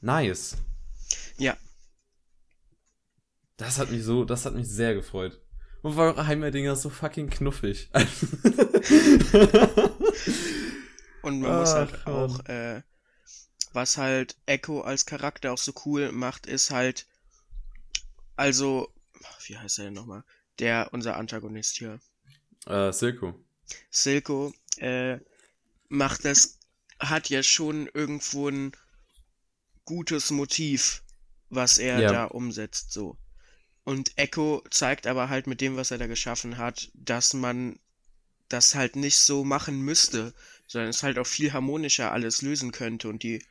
[0.00, 0.56] nice.
[1.38, 1.56] Ja.
[3.56, 5.40] Das hat mich so, das hat mich sehr gefreut.
[5.82, 7.90] Und war eure Heimerdinger so fucking knuffig.
[11.22, 12.82] Und man muss halt Ach, auch, äh,
[13.72, 17.06] was halt Echo als Charakter auch so cool macht, ist halt,
[18.36, 18.92] also,
[19.46, 20.24] wie heißt er denn nochmal?
[20.58, 21.98] Der, unser Antagonist hier.
[22.66, 23.34] äh, Silko.
[23.90, 25.18] Silko, äh,
[25.88, 26.58] macht das,
[27.00, 28.72] hat ja schon irgendwo ein
[29.84, 31.02] gutes Motiv,
[31.50, 32.12] was er Ja.
[32.12, 33.16] da umsetzt, so.
[33.84, 37.78] Und Echo zeigt aber halt mit dem, was er da geschaffen hat, dass man
[38.48, 40.34] das halt nicht so machen müsste,
[40.66, 43.44] sondern es halt auch viel harmonischer alles lösen könnte und die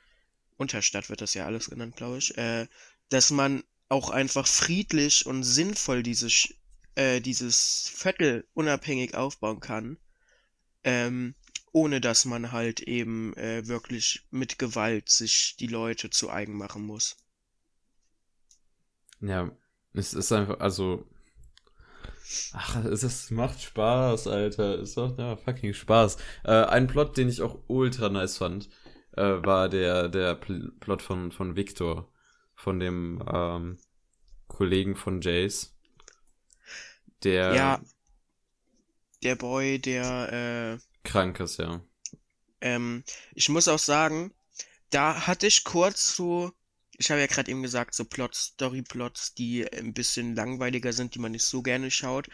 [0.57, 2.67] Unterstadt wird das ja alles genannt, glaube ich, äh,
[3.09, 6.55] dass man auch einfach friedlich und sinnvoll dieses, Sch-
[6.95, 9.97] äh, dieses Viertel unabhängig aufbauen kann,
[10.83, 11.35] ähm,
[11.73, 16.83] ohne dass man halt eben äh, wirklich mit Gewalt sich die Leute zu eigen machen
[16.83, 17.17] muss.
[19.19, 19.51] Ja,
[19.93, 21.05] es ist einfach, also.
[22.53, 24.79] Ach, es ist, macht Spaß, Alter.
[24.79, 26.17] Es macht ja fucking Spaß.
[26.43, 28.69] Äh, ein Plot, den ich auch ultra nice fand,
[29.13, 32.11] äh, war der, der Pl Plot von, von Victor.
[32.55, 33.77] Von dem ähm,
[34.47, 35.75] Kollegen von Jace.
[37.23, 37.81] Der Ja,
[39.23, 41.81] der Boy, der äh, krank ist, ja.
[42.61, 44.33] Ähm, ich muss auch sagen,
[44.89, 46.51] da hatte ich kurz so,
[46.97, 51.19] ich habe ja gerade eben gesagt, so Plots, Storyplots, die ein bisschen langweiliger sind, die
[51.19, 52.29] man nicht so gerne schaut,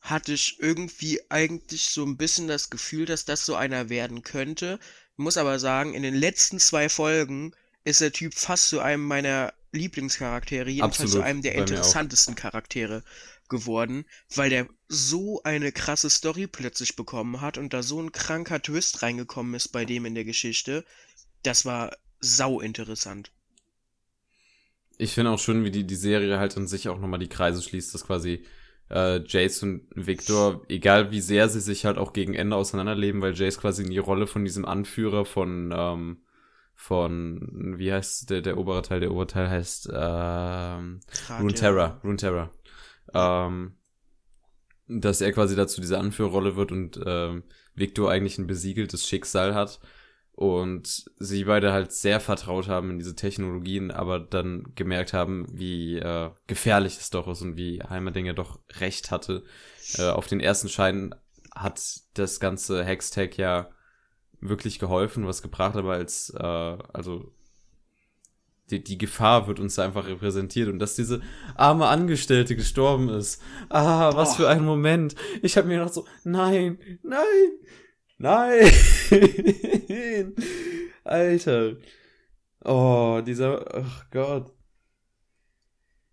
[0.00, 4.78] hatte ich irgendwie eigentlich so ein bisschen das Gefühl, dass das so einer werden könnte.
[5.16, 7.52] Muss aber sagen, in den letzten zwei Folgen
[7.84, 13.04] ist der Typ fast zu einem meiner Lieblingscharaktere, jedenfalls zu Absolut, einem der interessantesten Charaktere
[13.48, 18.60] geworden, weil der so eine krasse Story plötzlich bekommen hat und da so ein kranker
[18.60, 20.84] Twist reingekommen ist bei dem in der Geschichte.
[21.42, 23.30] Das war sau interessant.
[24.96, 27.62] Ich finde auch schön, wie die, die Serie halt an sich auch nochmal die Kreise
[27.62, 28.44] schließt, dass quasi
[28.90, 33.34] äh, Jace und Victor, egal wie sehr sie sich halt auch gegen Ende auseinanderleben, weil
[33.34, 36.22] Jace quasi in die Rolle von diesem Anführer von, ähm,
[36.74, 39.00] von, wie heißt der, der obere Teil?
[39.00, 41.00] Der obere Teil heißt, ähm,
[41.38, 42.50] Runeterra, Runeterra.
[43.14, 43.77] Ähm,
[44.88, 47.42] dass er quasi dazu diese Anführerrolle wird und ähm,
[47.74, 49.80] Victor eigentlich ein besiegeltes Schicksal hat
[50.32, 55.98] und sie beide halt sehr vertraut haben in diese Technologien, aber dann gemerkt haben, wie
[55.98, 59.42] äh, gefährlich es doch ist und wie Heimerdinger doch recht hatte.
[59.96, 61.14] Äh, auf den ersten Schein
[61.54, 61.80] hat
[62.14, 63.68] das ganze Hextech ja
[64.40, 67.32] wirklich geholfen, was gebracht, aber als äh, also
[68.70, 71.20] die, die Gefahr wird uns einfach repräsentiert und dass diese
[71.54, 73.42] arme Angestellte gestorben ist.
[73.68, 74.36] Ah, was Oh.
[74.36, 75.14] für ein Moment.
[75.42, 77.50] Ich habe mir gedacht so, nein, nein,
[78.18, 78.70] nein.
[81.04, 81.76] Alter.
[82.64, 84.52] Oh, dieser, ach Gott.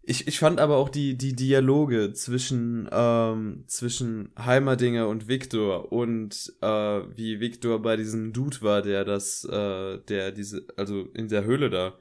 [0.07, 6.53] Ich, ich fand aber auch die, die Dialoge zwischen, ähm, zwischen Heimerdinger und Victor und
[6.61, 6.67] äh,
[7.15, 11.71] wie Victor bei diesem Dude war, der das, äh, der diese, also in der Höhle
[11.71, 11.97] da,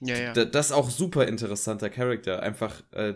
[0.00, 0.32] Ja, ja.
[0.32, 2.42] da, das ist auch super interessanter Charakter.
[2.42, 3.14] Einfach, äh,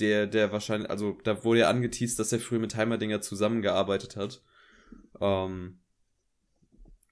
[0.00, 4.42] der, der wahrscheinlich, also da wurde ja angeteased, dass er früher mit Heimerdinger zusammengearbeitet hat.
[5.20, 5.78] Ähm,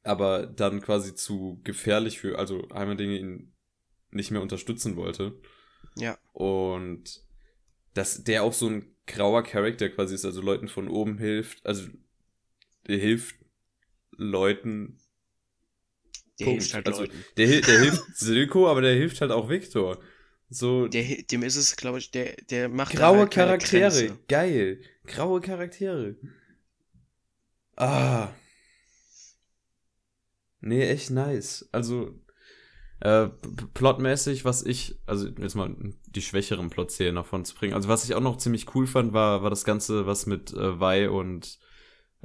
[0.02, 3.52] aber dann quasi zu gefährlich für, also Heimerdinger ihn
[4.10, 5.38] nicht mehr unterstützen wollte.
[5.96, 6.18] Ja.
[6.32, 7.22] Und
[7.94, 11.88] dass der auch so ein grauer Charakter quasi ist, also Leuten von oben hilft, also
[12.86, 13.36] der hilft
[14.10, 14.98] Leuten.
[16.42, 16.62] Der Punkt.
[16.62, 17.24] hilft halt also, Leuten.
[17.36, 19.98] Der, der hilft Silko, aber der hilft halt auch Victor.
[20.50, 24.18] So Der, dem ist es, glaube ich, der, der macht graue halt Charaktere, Grenze.
[24.28, 24.80] geil.
[25.06, 26.16] Graue Charaktere.
[27.76, 28.32] Ah.
[30.60, 31.68] Nee, echt nice.
[31.72, 32.18] Also,
[33.00, 33.30] Äh,
[33.74, 35.76] plotmäßig, was ich, also jetzt mal
[36.06, 37.74] die schwächeren Plot-Szenen davon zu bringen.
[37.74, 40.80] Also was ich auch noch ziemlich cool fand, war, war das Ganze, was mit äh,
[40.80, 41.58] Vi und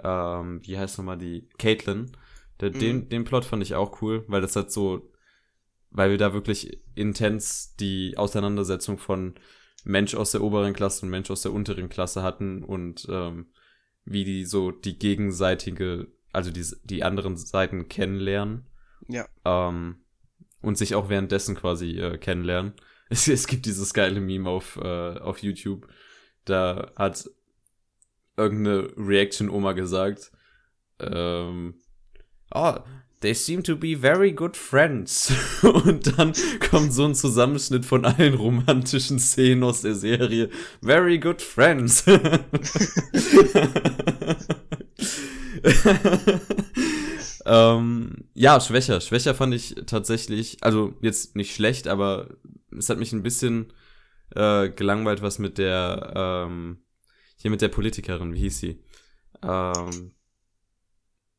[0.03, 2.11] ähm, wie heißt nochmal die Caitlin.
[2.61, 2.79] Der, Mhm.
[2.79, 5.11] den, den Plot fand ich auch cool, weil das halt so,
[5.91, 9.35] weil wir da wirklich intens die Auseinandersetzung von
[9.83, 13.47] Mensch aus der oberen Klasse und Mensch aus der unteren Klasse hatten und ähm,
[14.05, 18.67] wie die so die gegenseitige, also die, die anderen Seiten kennenlernen
[19.07, 19.27] Ja.
[19.45, 19.97] ähm,
[20.61, 22.73] und sich auch währenddessen quasi äh, kennenlernen.
[23.09, 25.87] Es, es gibt dieses geile Meme auf, äh, auf YouTube.
[26.43, 27.29] Da hat
[28.35, 30.33] irgendeine Reaction-Oma gesagt,
[30.99, 31.75] ähm,
[32.51, 32.77] oh,
[33.21, 35.33] they seem to be very good friends.
[35.63, 36.33] und dann
[36.69, 40.49] kommt so ein Zusammenschnitt von allen romantischen Szenen aus der Serie.
[40.81, 42.05] Very good friends.
[47.45, 49.01] ähm, ja, schwächer.
[49.01, 52.29] Schwächer fand ich tatsächlich, also jetzt nicht schlecht, aber
[52.77, 53.73] es hat mich ein bisschen
[54.35, 56.83] äh, gelangweilt, was mit der, ähm,
[57.37, 58.83] hier mit der Politikerin, wie hieß sie?
[59.41, 60.11] Ähm,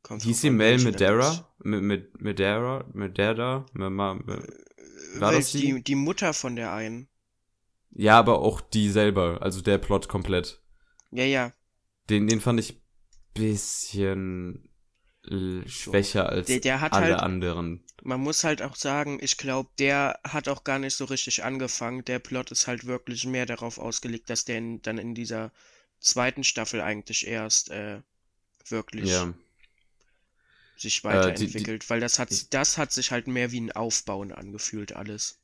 [0.02, 0.78] Kommt hieß sie Mel.
[0.78, 1.48] Medera?
[1.58, 2.84] Medera?
[2.92, 3.66] Medera?
[3.74, 5.82] War das die?
[5.82, 5.94] die?
[5.94, 7.08] Mutter von der einen.
[7.90, 10.62] Ja, aber auch die selber, also der Plot komplett.
[11.10, 11.52] Ja, ja.
[12.10, 12.80] Den, den fand ich
[13.34, 14.68] bisschen
[15.66, 17.84] schwächer als Der, der hat alle halt, anderen.
[18.02, 22.04] man muss halt auch sagen, ich glaube, der hat auch gar nicht so richtig angefangen.
[22.04, 25.52] Der Plot ist halt wirklich mehr darauf ausgelegt, dass der in, dann in dieser
[26.00, 28.00] zweiten Staffel eigentlich erst äh,
[28.68, 29.34] wirklich Ja.
[30.80, 33.72] Sich Äh, die- die- weiterentwickelt, weil das hat, das hat sich halt mehr wie ein
[33.72, 35.40] Aufbauen angefühlt, alles.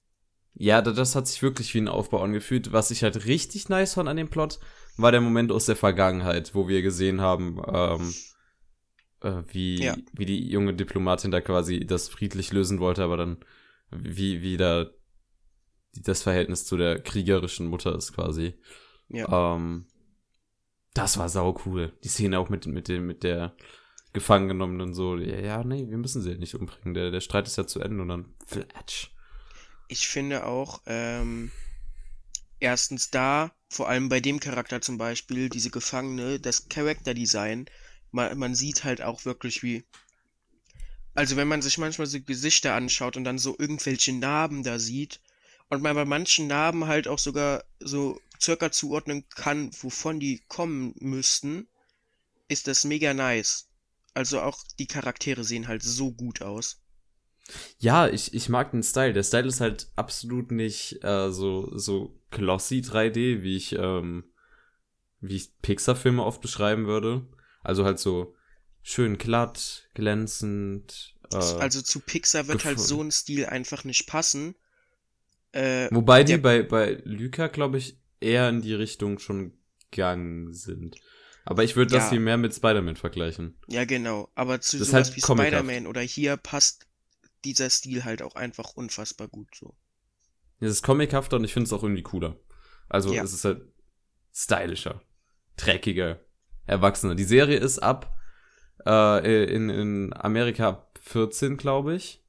[0.54, 2.72] Ja, da- das hat sich wirklich wie ein Aufbau angefühlt.
[2.72, 4.60] Was ich halt richtig nice fand an dem Plot,
[4.96, 8.14] war der Moment aus der Vergangenheit, wo wir gesehen haben, ähm,
[9.22, 9.96] äh, wie, Ja.
[10.12, 13.38] wie die junge Diplomatin da quasi das friedlich lösen wollte, aber dann
[13.90, 14.90] wie, wie da
[15.96, 18.54] das Verhältnis zu der kriegerischen Mutter ist quasi.
[19.08, 19.54] Ja.
[19.56, 19.86] Ähm,
[20.94, 21.92] das war sau cool.
[22.04, 23.56] Die Szene auch mit, mit, dem, mit der
[24.14, 26.94] gefangen genommenen so, ja, ja, nee, wir müssen sie ja nicht umbringen.
[26.94, 29.10] Der, der Streit ist ja zu Ende und dann flatsch.
[29.88, 31.50] Ich finde auch, ähm,
[32.60, 37.66] erstens da, vor allem bei dem Charakter zum Beispiel, diese Gefangene, das Charakterdesign,
[38.12, 39.84] man, man sieht halt auch wirklich wie.
[41.14, 45.20] Also wenn man sich manchmal so Gesichter anschaut und dann so irgendwelche Narben da sieht
[45.68, 50.94] und man bei manchen Narben halt auch sogar so circa zuordnen kann, wovon die kommen
[51.00, 51.68] müssten,
[52.48, 53.68] ist das mega nice.
[54.14, 56.80] Also auch die Charaktere sehen halt so gut aus.
[57.78, 59.12] Ja, ich, ich mag den Style.
[59.12, 64.24] Der Style ist halt absolut nicht äh, so, so glossy 3D, wie ich, ähm,
[65.20, 67.26] wie ich Pixar-Filme oft beschreiben würde.
[67.62, 68.34] Also halt so
[68.82, 71.16] schön glatt, glänzend.
[71.32, 74.54] Äh, Also zu Pixar wird halt so ein Stil einfach nicht passen.
[75.52, 79.52] Äh, wobei die bei, bei Lyca, glaube ich, eher in die Richtung schon
[79.90, 80.96] gegangen sind.
[81.44, 82.10] Aber ich würde das Ja.
[82.12, 83.56] hier mehr mit Spider-Man vergleichen.
[83.68, 84.30] ja, genau.
[84.34, 85.20] Aber zu Das sowas halt wie.
[85.20, 86.86] Spider-Man oder hier passt
[87.44, 89.74] dieser Stil halt auch einfach unfassbar gut so.
[90.60, 92.36] Es ist comichafter und ich finde es auch irgendwie cooler.
[92.88, 93.22] Also Ja.
[93.22, 93.62] es ist halt
[94.32, 95.02] stylischer,
[95.56, 96.20] dreckiger,
[96.66, 97.14] erwachsener.
[97.14, 98.16] Die Serie ist ab
[98.86, 102.24] äh, in, in Amerika ab 14, glaube ich.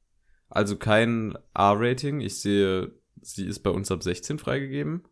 [0.48, 2.20] Also kein R-Rating.
[2.20, 2.92] Ich sehe,
[3.22, 5.02] sie ist bei uns ab 16 freigegeben.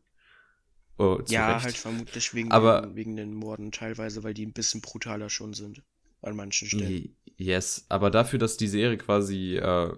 [0.97, 1.65] Oh, ja, Recht.
[1.65, 5.53] halt vermutlich wegen, Aber- den, wegen den Morden teilweise, weil die ein bisschen brutaler schon
[5.55, 5.83] sind.
[6.23, 7.15] An manchen Stellen.
[7.37, 9.93] Yes, aber dafür, dass die Serie quasi äh,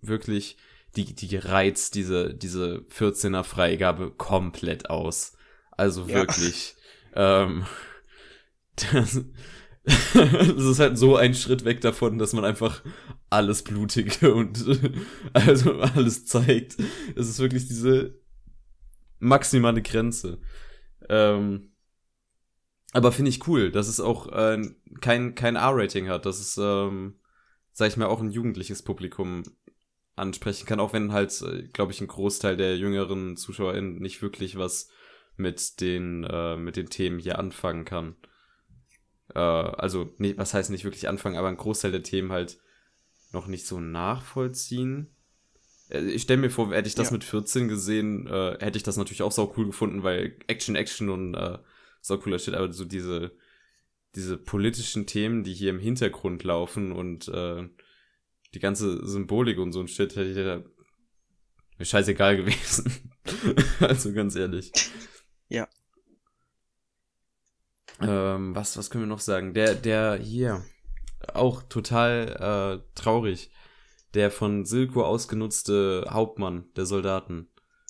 [0.00, 0.56] wirklich,
[0.96, 5.34] die, die reizt diese, diese 14er Freigabe komplett aus.
[5.72, 6.14] Also Ja.
[6.14, 6.74] wirklich.
[7.14, 7.64] ähm,
[8.92, 9.20] das,
[9.84, 12.82] das ist halt so ein Schritt weg davon, dass man einfach
[13.30, 14.64] alles Blutige und
[15.32, 16.76] also alles zeigt.
[17.14, 18.18] Es ist wirklich diese
[19.24, 20.40] maximale Grenze.
[21.08, 21.72] Ähm,
[22.92, 24.62] aber finde ich cool, dass es auch äh,
[25.00, 27.18] kein, kein R-Rating hat, dass es, ähm,
[27.72, 29.42] sag ich mal, auch ein jugendliches Publikum
[30.14, 34.56] ansprechen kann, auch wenn halt, äh, glaube ich, ein Großteil der jüngeren ZuschauerInnen nicht wirklich
[34.56, 34.88] was
[35.36, 38.14] mit den, äh, mit den Themen hier anfangen kann.
[39.34, 42.58] Äh, also, nee, was heißt nicht wirklich anfangen, aber ein Großteil der Themen halt
[43.32, 45.13] noch nicht so nachvollziehen.
[45.94, 47.12] Äh, Ich stelle mir vor, hätte ich das Ja.
[47.14, 51.08] mit 14 gesehen, äh, hätte ich das natürlich auch sau cool gefunden, weil Action, Action
[51.08, 51.58] und äh,
[52.00, 53.32] sau cooler Shit, aber so diese,
[54.14, 57.68] diese politischen Themen, die hier im Hintergrund laufen und äh,
[58.54, 60.62] die ganze Symbolik und so ein Shit, hätte ich da
[61.78, 63.12] mir scheißegal gewesen.
[63.80, 64.70] also ganz ehrlich.
[65.48, 65.68] Ja.
[68.00, 69.54] Ähm, was, was können wir noch sagen?
[69.54, 70.64] Der, der hier,
[71.32, 73.50] auch total äh, traurig.
[74.14, 77.48] Der von Silko ausgenutzte Hauptmann der Soldaten.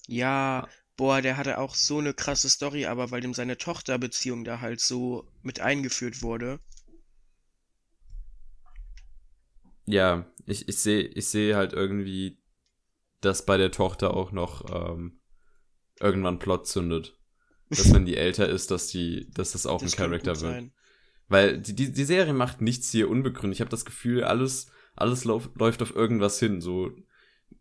[0.09, 0.67] Ja,
[0.97, 4.81] boah, der hatte auch so eine krasse Story, aber weil ihm seine Tochterbeziehung da halt
[4.81, 6.59] so mit eingeführt wurde.
[9.87, 12.39] Ja, ich, ich sehe ich seh halt irgendwie,
[13.21, 15.21] dass bei der Tochter auch noch ähm,
[16.01, 17.19] irgendwann Plot zündet.
[17.77, 20.41] Dass wenn die älter ist, dass die, dass das auch Das ein Charakter wird.
[20.41, 20.73] sein.
[21.29, 23.57] Weil die, die, die Serie macht nichts hier unbegründet.
[23.57, 26.61] Ich habe das Gefühl, alles, alles läuft auf irgendwas hin.
[26.61, 26.91] So,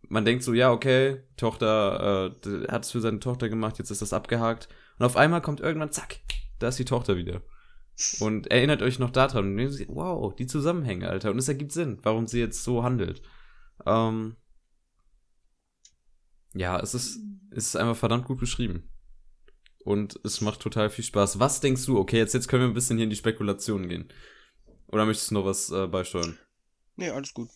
[0.07, 4.01] man denkt so, ja, okay, Tochter, äh, hat es für seine Tochter gemacht, jetzt ist
[4.01, 4.69] das abgehakt.
[4.99, 6.19] Und auf einmal kommt irgendwann, zack,
[6.59, 7.41] da ist die Tochter wieder.
[8.19, 9.59] Und erinnert euch noch daran.
[9.59, 11.31] Und wow, die Zusammenhänge, Alter.
[11.31, 13.21] Und es ergibt Sinn, warum sie jetzt so handelt.
[13.85, 14.35] Ähm,
[16.53, 17.19] ja, es ist,
[17.51, 18.89] es ist einfach verdammt gut beschrieben.
[19.83, 21.39] Und es macht total viel Spaß.
[21.39, 21.99] Was denkst du?
[21.99, 24.09] Okay, jetzt, jetzt können wir ein bisschen hier in die Spekulationen gehen.
[24.87, 26.37] Oder möchtest du noch was äh, beisteuern?
[26.95, 27.49] Nee, alles gut.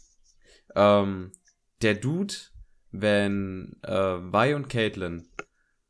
[0.75, 1.31] Ähm,
[1.81, 2.33] der Dude,
[2.91, 5.29] wenn äh, Vi und Caitlin,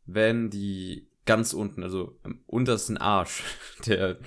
[0.06, 3.44] wenn die ganz unten, also am untersten Arsch
[3.86, 4.20] der,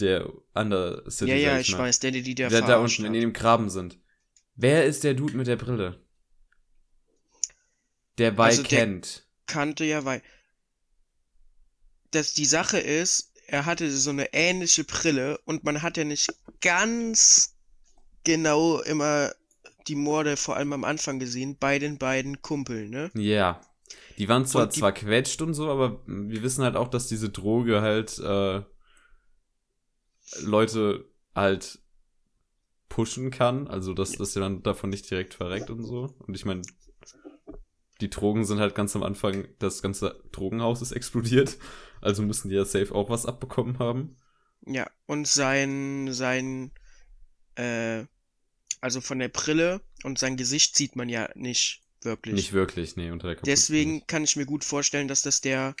[0.00, 3.14] der Undercity, ja, ja, ich mal, weiß, der, der die da der da unten in
[3.14, 3.22] hat.
[3.22, 3.98] dem Graben sind.
[4.54, 6.00] Wer ist der Dude mit der Brille?
[8.18, 9.26] Der Vi Also der- kennt.
[9.46, 10.22] kannte ja, weil
[12.10, 16.32] dass die Sache ist, er hatte so eine ähnliche Brille und man hat ja nicht
[16.60, 17.54] ganz
[18.28, 19.32] genau immer
[19.88, 23.10] die Morde vor allem am Anfang gesehen bei den beiden Kumpeln, ne?
[23.14, 23.60] Ja.
[24.18, 27.30] Die waren zwar die- zwar quetscht und so, aber wir wissen halt auch, dass diese
[27.30, 28.62] Droge halt äh,
[30.42, 31.78] Leute halt
[32.90, 36.14] pushen kann, also dass, dass ihr dann davon nicht direkt verreckt und so.
[36.26, 36.62] Und ich meine,
[38.00, 41.56] die Drogen sind halt ganz am Anfang, das ganze Drogenhaus ist explodiert,
[42.02, 44.16] also müssen die ja safe auch was abbekommen haben.
[44.66, 46.72] Ja, und sein, sein,
[47.54, 48.04] äh,
[48.80, 52.34] also von der Brille und sein Gesicht sieht man ja nicht wirklich.
[52.34, 54.08] Nicht wirklich, nee, unter der Kapuze Deswegen nicht.
[54.08, 55.74] kann ich mir gut vorstellen, dass das der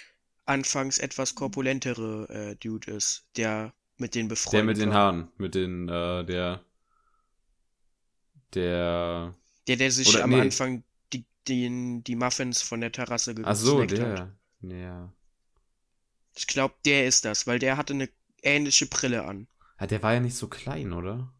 [0.46, 4.92] anfangs etwas korpulentere äh, Dude ist, der mit den Der befreundet mit den.
[4.94, 6.64] Haaren, mit den, äh, der,
[8.54, 9.34] der,
[9.68, 10.40] Der, der sich Oder am nee.
[10.40, 10.82] Anfang
[11.12, 14.16] die, den, die Muffins von der Terrasse ge ach so, gesnackt hat.
[14.16, 15.12] der, ja.
[16.34, 18.08] Ich glaube, der ist das, weil der hatte eine
[18.42, 19.46] ähnliche Brille an.
[19.80, 21.32] Ja, der war ja nicht so klein, oder?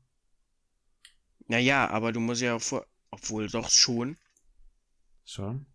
[1.48, 2.86] Naja, aber du musst ja auch vor...
[3.10, 4.16] Obwohl, doch schon.
[5.24, 5.66] Schon?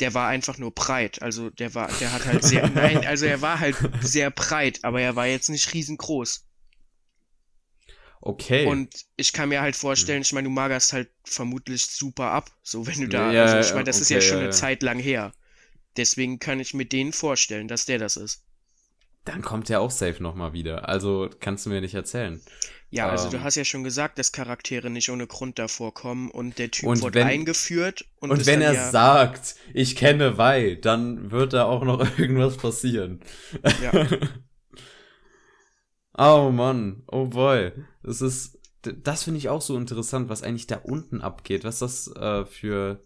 [0.00, 1.22] Der war einfach nur breit.
[1.22, 2.68] Also der war, der hat halt sehr...
[2.70, 6.46] nein, also er war halt sehr breit, aber er war jetzt nicht riesengroß.
[8.20, 8.66] Okay.
[8.66, 12.50] Und ich kann mir halt vorstellen, ich meine, du magerst halt vermutlich super ab.
[12.62, 14.44] So, wenn du da, Ja, also ich ja, meine, das ist ja okay, schon ja,
[14.44, 14.52] eine ja.
[14.52, 15.32] Zeit lang her.
[15.96, 18.44] Deswegen kann ich mir den vorstellen, dass der das ist.
[19.26, 20.88] dann kommt er auch safe nochmal wieder.
[20.88, 22.40] Also kannst du mir nicht erzählen.
[22.90, 23.42] Ja, also du Ähm.
[23.44, 27.02] hast ja schon gesagt, dass Charaktere nicht ohne Grund davor kommen und der Typ Und
[27.02, 31.52] wurde wenn- eingeführt und, Und, ist wenn er ja, sagt, ich kenne Wei, dann wird
[31.52, 33.20] da auch noch irgendwas passieren.
[33.82, 34.06] ja,
[36.18, 37.72] Oh Mann, oh boy.
[38.02, 41.64] Das ist, das finde ich auch so interessant, was eigentlich da unten abgeht.
[41.64, 43.04] Was das äh, für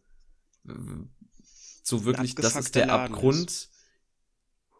[1.82, 3.68] so wirklich, das ist der Laden Abgrund,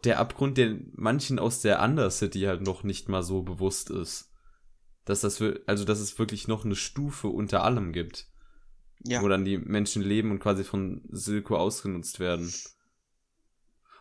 [0.05, 4.30] der Abgrund, der manchen aus der Undercity halt noch nicht mal so bewusst ist.
[5.11, 8.28] Dass das, also dass es wirklich noch eine Stufe unter allem gibt,
[9.04, 12.52] ja, wo dann die Menschen leben und quasi von Silko ausgenutzt werden.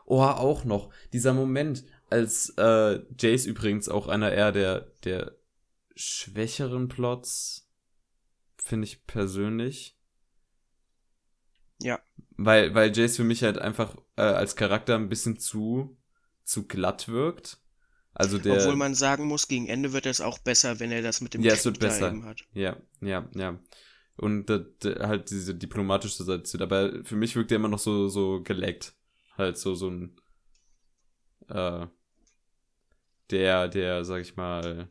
[0.05, 5.35] Oh, auch noch dieser Moment, als äh, Jace übrigens auch einer eher der, der
[5.95, 7.71] schwächeren Plots,
[8.57, 9.97] finde ich persönlich.
[11.81, 11.99] ja,
[12.37, 15.97] Weil, weil Jace für mich halt einfach äh, als Charakter ein bisschen zu,
[16.43, 17.57] zu glatt wirkt.
[18.19, 18.57] Also der.
[18.57, 21.41] obwohl man sagen muss, gegen Ende wird es auch besser, wenn er das mit dem
[21.41, 22.21] Ja, es wird besser.
[22.23, 22.43] hat.
[22.53, 23.57] Ja, ja, ja.
[24.17, 26.61] Und da, da, halt diese diplomatische Seite.
[26.61, 28.93] Aber für mich wirkt er immer noch so, so geleckt.
[29.37, 30.17] Halt so, so ein,
[31.47, 31.87] äh,
[33.31, 34.89] der, der, sag ich mal,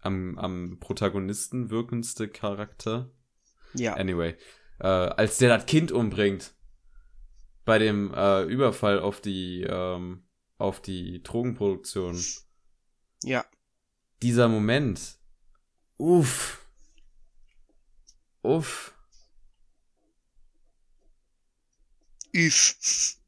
[0.00, 3.10] am, am Protagonisten wirkendste Charakter.
[3.72, 4.36] Ja, Anyway,
[4.78, 6.52] äh, als der das Kind umbringt
[7.64, 10.24] bei dem äh, Überfall auf die, ähm,
[10.58, 12.22] auf die Drogenproduktion
[13.24, 13.44] ja,
[14.22, 15.18] dieser Moment.
[15.98, 16.58] Uff.
[18.42, 18.92] Uff.
[22.34, 22.74] üf.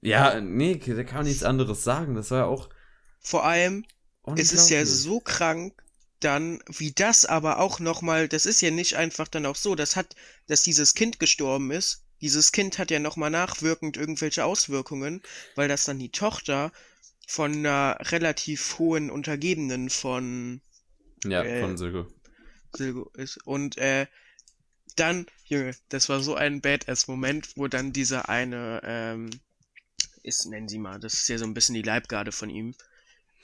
[0.00, 2.14] Ja, nee, da kann man nichts anderes sagen.
[2.14, 2.68] Das war ja auch.
[3.20, 3.84] Vor allem,
[4.36, 5.82] es ist ja so krank,
[6.20, 9.96] dann, wie das aber auch nochmal, das ist ja nicht einfach dann auch so, das
[9.96, 10.14] hat,
[10.46, 15.20] dass dieses Kind gestorben ist, dieses Kind hat ja nochmal nachwirkend irgendwelche Auswirkungen,
[15.56, 16.72] weil das dann die Tochter
[17.28, 20.62] von einer relativ hohen Untergebenen von,
[21.26, 22.06] Ja, äh, von Silko.
[22.74, 23.46] Silgo ist.
[23.46, 24.06] Und äh,
[24.96, 29.28] dann, Junge, das war so ein Badass-Moment, wo dann dieser eine, ähm,
[30.22, 32.74] ist, nennen sie mal, das ist ja so ein bisschen die Leibgarde von ihm,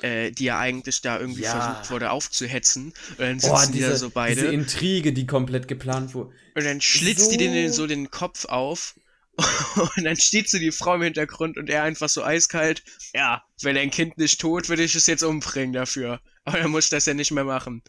[0.02, 1.60] äh, die ja eigentlich da irgendwie Ja.
[1.60, 2.92] versucht wurde aufzuhetzen.
[3.10, 4.34] Und dann sitzen Boah, die diese, da so beide.
[4.34, 6.30] diese Intrige, die komplett geplant wurde.
[6.54, 7.52] Und dann schlitzt die So.
[7.52, 8.94] den so den Kopf auf.
[9.96, 12.82] Und dann steht so die Frau im Hintergrund und er einfach so eiskalt.
[13.14, 16.20] Ja, wenn dein Kind nicht tot, würde ich es jetzt umbringen dafür.
[16.44, 17.82] Aber dann muss ich das ja nicht mehr machen.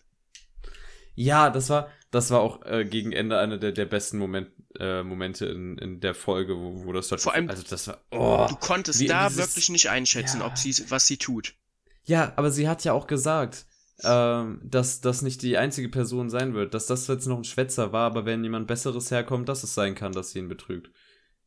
[1.16, 4.50] Ja, das war, das war auch äh, gegen Ende einer der, der besten Moment,
[4.80, 7.20] äh, Momente in, in der Folge, wo, wo das halt.
[7.22, 8.02] Vor allem- also das war.
[8.12, 8.46] Oh.
[8.50, 10.46] Du konntest da dieses- wirklich nicht einschätzen, Ja.
[10.46, 11.56] ob sie, was sie tut.
[12.04, 13.66] Ja, aber sie hat ja auch gesagt,
[14.04, 17.92] ähm, dass das nicht die einzige Person sein wird, dass das jetzt noch ein Schwätzer
[17.94, 20.90] war, aber wenn jemand Besseres herkommt, dass es sein kann, dass sie ihn betrügt.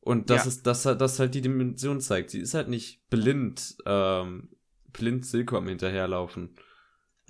[0.00, 0.48] Und das Ja.
[0.48, 2.30] ist, dass das halt die Dimension zeigt.
[2.30, 4.50] Sie ist halt nicht blind, ähm,
[4.92, 6.54] blind Silko am hinterherlaufen.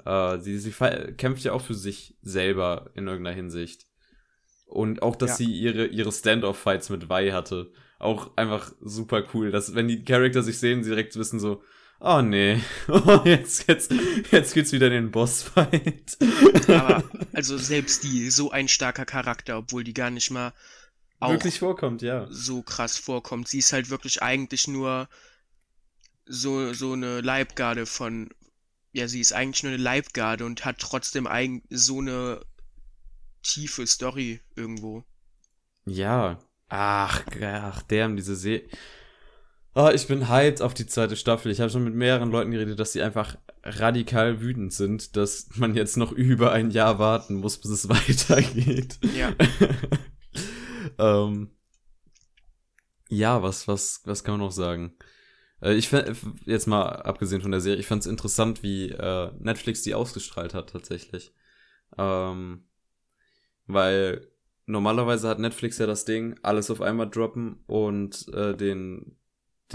[0.04, 0.72] Äh, sie sie
[1.16, 3.86] kämpft ja auch für sich selber in irgendeiner Hinsicht.
[4.66, 5.36] Und auch, dass Ja.
[5.36, 7.70] sie ihre, ihre Stand-off-Fights mit Wei hatte.
[8.00, 9.52] Auch einfach super cool.
[9.52, 11.62] Dass, wenn die Charakter sich sehen, sie direkt wissen so,
[12.04, 13.92] oh nee, oh, jetzt, jetzt,
[14.30, 16.16] jetzt geht's wieder in den Bossfight.
[16.68, 17.02] Aber,
[17.32, 20.52] also selbst die, so ein starker Charakter, obwohl die gar nicht mal
[21.20, 22.26] Wirklich vorkommt, ja.
[22.30, 23.48] so krass vorkommt.
[23.48, 25.08] Sie ist halt wirklich eigentlich nur
[26.26, 28.30] so, so eine Leibgarde von,
[28.92, 32.40] ja, sie ist eigentlich nur eine Leibgarde und hat trotzdem eigen, so eine
[33.42, 35.04] tiefe Story irgendwo.
[35.86, 36.38] Ja.
[36.68, 38.68] Ach, ach, damn, diese Serie.
[39.74, 41.50] Ah, ich bin hyped auf die zweite Staffel.
[41.50, 45.74] Ich habe schon mit mehreren Leuten geredet, dass sie einfach radikal wütend sind, dass man
[45.74, 48.98] jetzt noch über ein Jahr warten muss, bis es weitergeht.
[49.16, 49.32] Ja.
[50.98, 51.50] ähm,
[53.08, 54.94] ja, was, was, was kann man noch sagen?
[55.60, 56.16] Äh, Ich fand,
[56.46, 60.54] jetzt mal abgesehen von der Serie, ich fand es interessant, wie äh, Netflix die ausgestrahlt
[60.54, 61.32] hat, tatsächlich.
[61.98, 62.64] Ähm,
[63.66, 64.28] weil
[64.66, 69.16] normalerweise hat Netflix ja das Ding, alles auf einmal droppen und äh, den,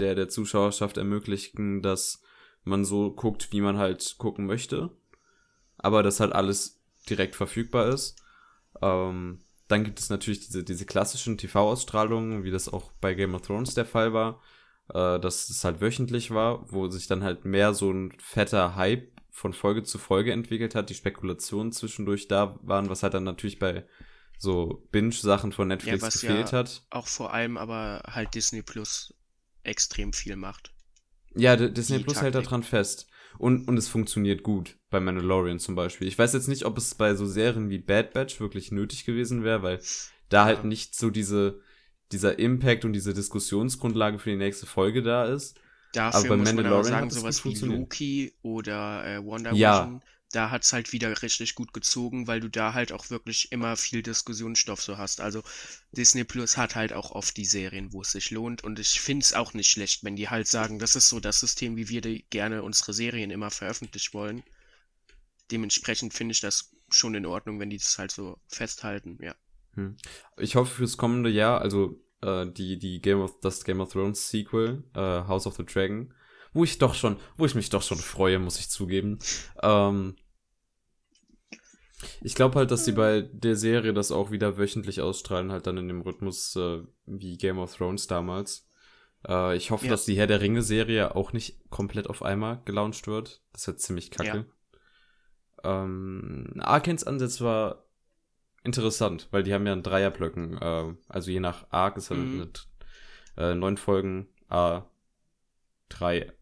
[0.00, 2.22] der, der Zuschauerschaft ermöglichen, dass
[2.64, 4.90] man so guckt, wie man halt gucken möchte.
[5.78, 8.22] Aber das halt alles direkt verfügbar ist.
[8.82, 13.42] Ähm, dann gibt es natürlich diese, diese klassischen TV-Ausstrahlungen, wie das auch bei Game of
[13.42, 14.42] Thrones der Fall war,
[14.88, 19.08] äh, dass es halt wöchentlich war, wo sich dann halt mehr so ein fetter Hype
[19.30, 23.58] von Folge zu Folge entwickelt hat, die Spekulationen zwischendurch da waren, was halt dann natürlich
[23.58, 23.86] bei
[24.38, 26.82] so Binge-Sachen von Netflix was gefehlt ja- hat.
[26.90, 29.14] Auch vor allem aber halt Disney Plus
[29.62, 30.72] extrem viel macht.
[31.34, 32.48] Ja, D- Disney die Plus hält Taktik.
[32.50, 33.06] daran fest.
[33.38, 34.76] Und, und es funktioniert gut.
[34.90, 36.08] Bei Mandalorian zum Beispiel.
[36.08, 39.44] Ich weiß jetzt nicht, ob es bei so Serien wie Bad Batch wirklich nötig gewesen
[39.44, 39.80] wäre, weil
[40.28, 40.44] da Ja.
[40.46, 41.60] halt nicht so diese,
[42.12, 45.58] dieser Impact und diese Diskussionsgrundlage für die nächste Folge da ist.
[45.92, 47.54] Dafür bei muss man aber sagen, sowas wie.
[47.54, 50.00] Loki oder äh, Wonder Ja.
[50.32, 54.02] Da hat's halt wieder richtig gut gezogen, weil du da halt auch wirklich immer viel
[54.02, 55.20] Diskussionsstoff so hast.
[55.20, 55.42] Also
[55.92, 59.32] Disney Plus hat halt auch oft die Serien, wo es sich lohnt und ich find's
[59.32, 62.00] auch nicht schlecht, wenn die halt sagen, das ist so das System, wie wir
[62.30, 64.44] gerne unsere Serien immer veröffentlicht wollen.
[65.50, 69.34] Dementsprechend finde ich das schon in Ordnung, wenn die das halt so festhalten, ja.
[69.74, 69.96] Hm.
[70.36, 74.30] Ich hoffe fürs kommende Jahr, also äh, die, die Game of, das Game of Thrones
[74.30, 76.12] Sequel, äh, House of the Dragon,
[76.52, 79.18] wo ich doch schon, wo ich mich doch schon freue, muss ich zugeben.
[79.62, 80.16] Ähm,
[82.22, 85.76] ich glaube halt, dass sie bei der Serie das auch wieder wöchentlich ausstrahlen, halt dann
[85.76, 88.66] in dem Rhythmus äh, wie Game of Thrones damals.
[89.28, 89.90] Äh, ich hoffe, Ja.
[89.90, 93.42] dass die Herr der Ringe-Serie auch nicht komplett auf einmal gelauncht wird.
[93.52, 94.46] Das wird ziemlich kacke.
[95.62, 97.84] Ähm, Arkans Ansatz war
[98.64, 102.38] interessant, weil die haben ja einen Dreierblöcken, äh, also je nach Arc ist halt Mhm.
[102.38, 102.66] mit
[103.36, 104.86] äh, neun Folgen A
[105.90, 106.32] drei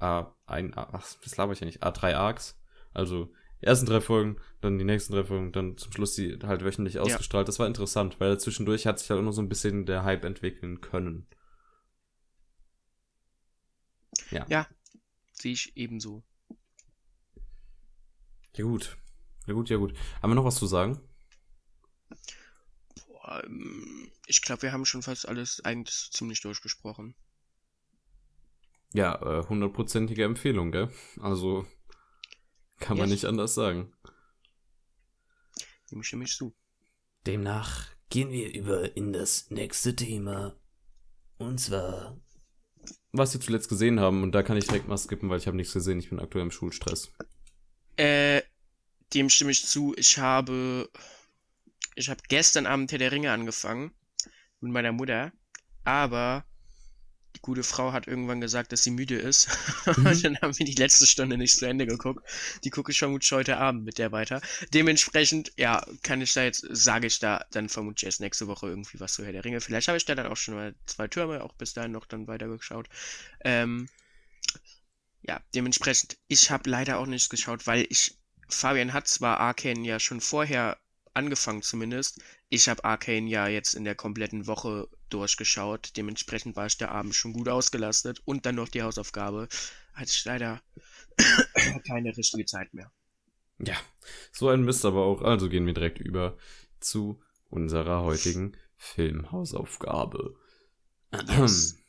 [0.00, 2.60] A ein A, ach, was laber ich ja nicht, A drei Arcs,
[2.92, 6.64] also die ersten drei Folgen, dann die nächsten drei Folgen, dann zum Schluss die halt
[6.64, 7.48] wöchentlich ausgestrahlt.
[7.48, 10.80] Das war interessant, weil zwischendurch hat sich halt noch so ein bisschen der Hype entwickeln
[10.80, 11.26] können.
[15.32, 16.22] Sehe ich ebenso.
[18.54, 18.96] Ja gut,
[19.46, 19.94] ja gut, ja gut.
[20.20, 21.00] Haben wir noch was zu sagen?
[23.06, 27.14] Boah, ähm, ich glaube, wir haben schon fast alles eigentlich ziemlich durchgesprochen.
[28.94, 30.90] Ja, äh, hundertprozentige Empfehlung, gell?
[31.20, 31.66] Also
[32.78, 33.16] kann man Yes.
[33.22, 33.92] nicht anders sagen.
[35.90, 36.54] Dem stimme ich zu.
[37.26, 40.56] Demnach gehen wir über in das nächste Thema.
[41.38, 42.18] Und zwar
[43.12, 45.56] Was wir zuletzt gesehen haben, und da kann ich direkt mal skippen, weil ich habe
[45.56, 47.12] nichts gesehen, ich bin aktuell im Schulstress.
[47.96, 48.42] Äh,
[49.14, 49.94] dem stimme ich zu.
[49.96, 50.88] Ich habe,
[51.94, 53.92] ich habe gestern Abend Herr der Ringe angefangen
[54.60, 55.32] mit meiner Mutter,
[55.84, 56.44] aber
[57.38, 59.48] die gute Frau hat irgendwann gesagt, dass sie müde ist.
[59.88, 60.06] Mhm.
[60.06, 62.22] Und dann haben wir die letzte Stunde nicht zu Ende geguckt.
[62.64, 64.42] Die gucke ich vermutlich heute Abend mit der weiter.
[64.74, 69.00] Dementsprechend, ja, kann ich da jetzt, sage ich da dann vermutlich erst nächste Woche irgendwie
[69.00, 69.62] was zu Herr der Ringe.
[69.62, 72.26] Vielleicht habe ich da dann auch schon mal zwei Türme, auch bis dahin noch dann
[72.26, 72.88] weitergeschaut.
[73.40, 73.88] Ähm,
[75.22, 78.18] ja, dementsprechend, ich habe leider auch nichts geschaut, weil ich,
[78.48, 80.76] Fabian hat zwar Arcane ja schon vorher
[81.18, 82.22] angefangen zumindest.
[82.48, 85.96] Ich habe Arcane ja jetzt in der kompletten Woche durchgeschaut.
[85.96, 88.22] Dementsprechend war ich der Abend schon gut ausgelastet.
[88.24, 89.48] Und dann noch die Hausaufgabe.
[89.92, 90.62] Hatte ich leider
[91.86, 92.90] keine richtige Zeit mehr.
[93.58, 93.76] Ja,
[94.32, 95.22] so ein Mist aber auch.
[95.22, 96.38] Also gehen wir direkt über
[96.78, 100.36] zu unserer heutigen Filmhausaufgabe.
[101.28, 101.76] Yes.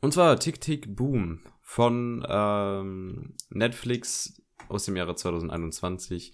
[0.00, 6.32] Und zwar Tick Tick Boom von ähm, Netflix aus dem Jahre 2021.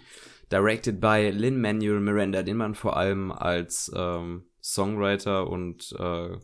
[0.53, 6.37] Directed by Lin-Manuel Miranda, den man vor allem als ähm, Songwriter und äh,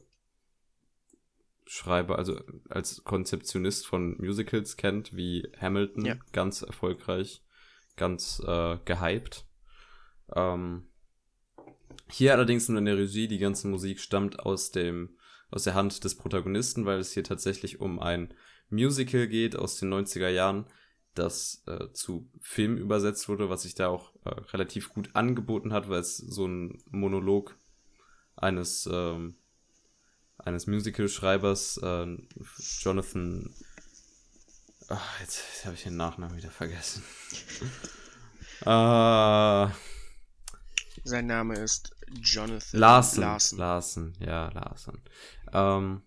[1.66, 2.40] Schreiber, also
[2.70, 6.16] als Konzeptionist von Musicals kennt, wie Hamilton, Ja.
[6.32, 7.42] ganz erfolgreich,
[7.96, 9.44] ganz äh, gehypt.
[10.34, 10.88] Ähm,
[12.10, 15.18] hier allerdings nur in der Regie, die ganze Musik stammt aus dem,
[15.50, 18.32] aus der Hand des Protagonisten, weil es hier tatsächlich um ein
[18.70, 20.66] Musical geht aus den 90er Jahren,
[21.14, 25.88] das äh, zu Film übersetzt wurde, was sich da auch äh, relativ gut angeboten hat,
[25.88, 27.56] weil es so ein Monolog
[28.36, 29.36] eines, ähm,
[30.38, 32.16] eines Musical-Schreibers, äh,
[32.80, 33.52] Jonathan,
[34.88, 37.02] ach, jetzt, jetzt habe ich den Nachnamen wieder vergessen.
[38.60, 39.68] äh,
[41.04, 43.20] Sein Name ist Jonathan Larsen.
[43.20, 43.58] Larsen.
[43.58, 45.02] Larsen, ja, Larsen.
[45.52, 46.02] Ähm,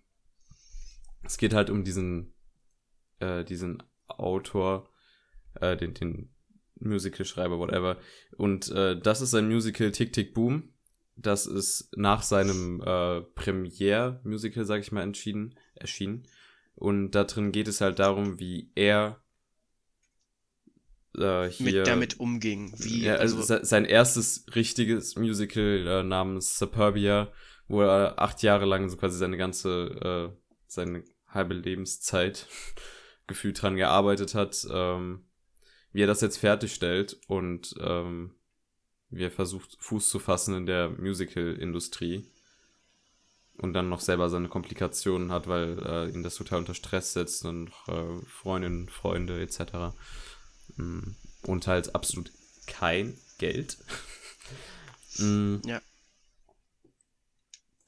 [1.22, 2.34] es geht halt um diesen,
[3.20, 4.88] äh, diesen Autor,
[5.60, 6.30] äh, den, den
[6.80, 7.98] Musical-Schreiber, whatever.
[8.36, 10.70] Und äh, das ist ein Musical Tick Tick Boom.
[11.16, 16.26] Das ist nach seinem äh, Premiere-Musical, sag ich mal, entschieden, erschienen.
[16.74, 19.22] Und da drin geht es halt darum, wie er
[21.16, 22.72] äh, hier mit damit umging.
[22.78, 27.30] Wie, ja, also, se- sein erstes richtiges Musical äh, namens Superbia,
[27.68, 30.36] wo er acht Jahre lang so quasi seine ganze, äh,
[30.66, 32.46] seine halbe Lebenszeit
[33.26, 35.26] gefühlt dran gearbeitet hat, ähm,
[35.92, 38.32] wie er das jetzt fertigstellt und ähm,
[39.10, 42.26] wie er versucht, Fuß zu fassen in der Musical-Industrie
[43.58, 47.44] und dann noch selber seine Komplikationen hat, weil äh, ihn das total unter Stress setzt
[47.44, 49.94] und äh, Freundinnen, Freunde etc.
[50.76, 51.00] Mm,
[51.46, 52.30] Und halt absolut
[52.66, 53.76] kein Geld.
[55.18, 55.80] Mm, Ja.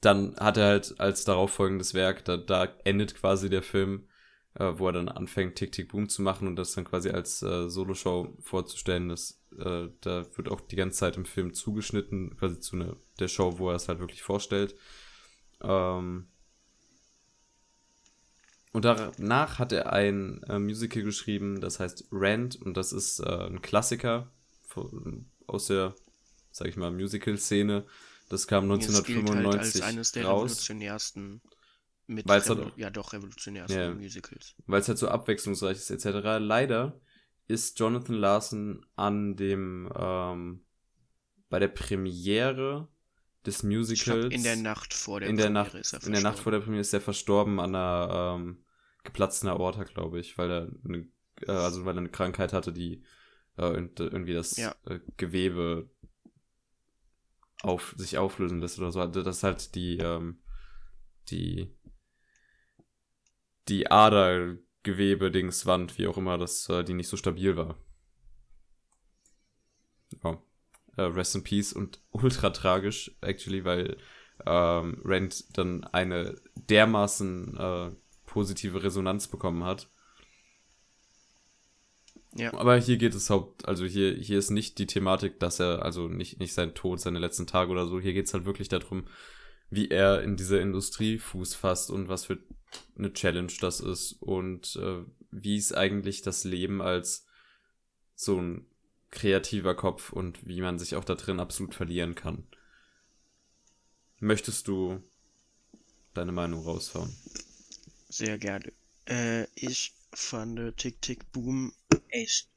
[0.01, 4.07] Dann hat er halt als darauffolgendes Werk, da, da endet quasi der Film,
[4.55, 7.41] äh, wo er dann anfängt, Tick Tick Boom zu machen und das dann quasi als
[7.41, 9.09] äh, Soloshow vorzustellen.
[9.09, 13.27] Das, äh, da wird auch die ganze Zeit im Film zugeschnitten, quasi zu ne, der
[13.27, 14.75] Show, wo er es halt wirklich vorstellt.
[15.61, 16.27] Ähm,
[18.71, 23.47] und danach hat er ein äh, Musical geschrieben, das heißt Rent und das ist äh,
[23.47, 24.31] ein Klassiker
[24.67, 25.95] von, aus der,
[26.51, 27.85] sag ich mal, Musical-Szene.
[28.27, 31.41] Das kam es gilt halt 1995 als eines der raus, revolutionärsten
[32.07, 33.93] mit Weil's halt Revol- auch- ja doch revolutionärsten Ja.
[33.93, 34.55] Musicals.
[34.67, 36.39] weil es halt so abwechslungsreich ist etc.
[36.39, 36.99] Leider
[37.47, 40.65] ist Jonathan Larson an dem ähm,
[41.49, 42.87] bei der Premiere
[43.45, 46.13] des Musicals glaube, in der Nacht vor der in der Premiere Nacht, ist er in
[46.13, 46.51] der Nacht vor verstorben.
[46.59, 48.63] der Premiere ist er verstorben an einer ähm,
[49.03, 51.07] geplatzten Aorta, glaube ich, weil er eine,
[51.41, 53.03] äh, also weil er eine Krankheit hatte, die
[53.57, 54.75] äh, irgend- irgendwie das Ja.
[54.87, 55.89] äh, Gewebe
[57.61, 58.99] auf sich auflösen lässt oder so.
[59.01, 60.39] Also das ist halt die ähm,
[61.29, 61.71] die
[63.67, 67.79] die Adergewebe-Dingswand, wie auch immer, dass äh, die nicht so stabil war.
[70.23, 70.39] Ja.
[70.97, 73.97] Äh, rest in Peace und ultra tragisch, actually, weil
[74.45, 77.91] ähm, Rent dann eine dermaßen äh,
[78.25, 79.89] positive Resonanz bekommen hat.
[82.37, 82.53] Ja.
[82.53, 86.09] Aber hier geht es haupt, also hier, hier ist nicht die Thematik, dass er, also
[86.09, 89.07] nicht, nicht sein Tod, seine letzten Tage oder so, hier geht es halt wirklich darum,
[89.69, 92.39] wie er in dieser Industrie Fuß fasst und was für
[92.97, 97.25] eine Challenge das ist und äh, wie es eigentlich das Leben als
[98.15, 98.65] so ein
[99.11, 102.47] kreativer Kopf und wie man sich auch da drin absolut verlieren kann.
[104.19, 105.01] Möchtest du
[106.13, 107.15] deine Meinung raushauen?
[108.09, 108.71] Sehr gerne.
[109.07, 111.73] Äh, ich fand Tick Tick Boom
[112.09, 112.47] echt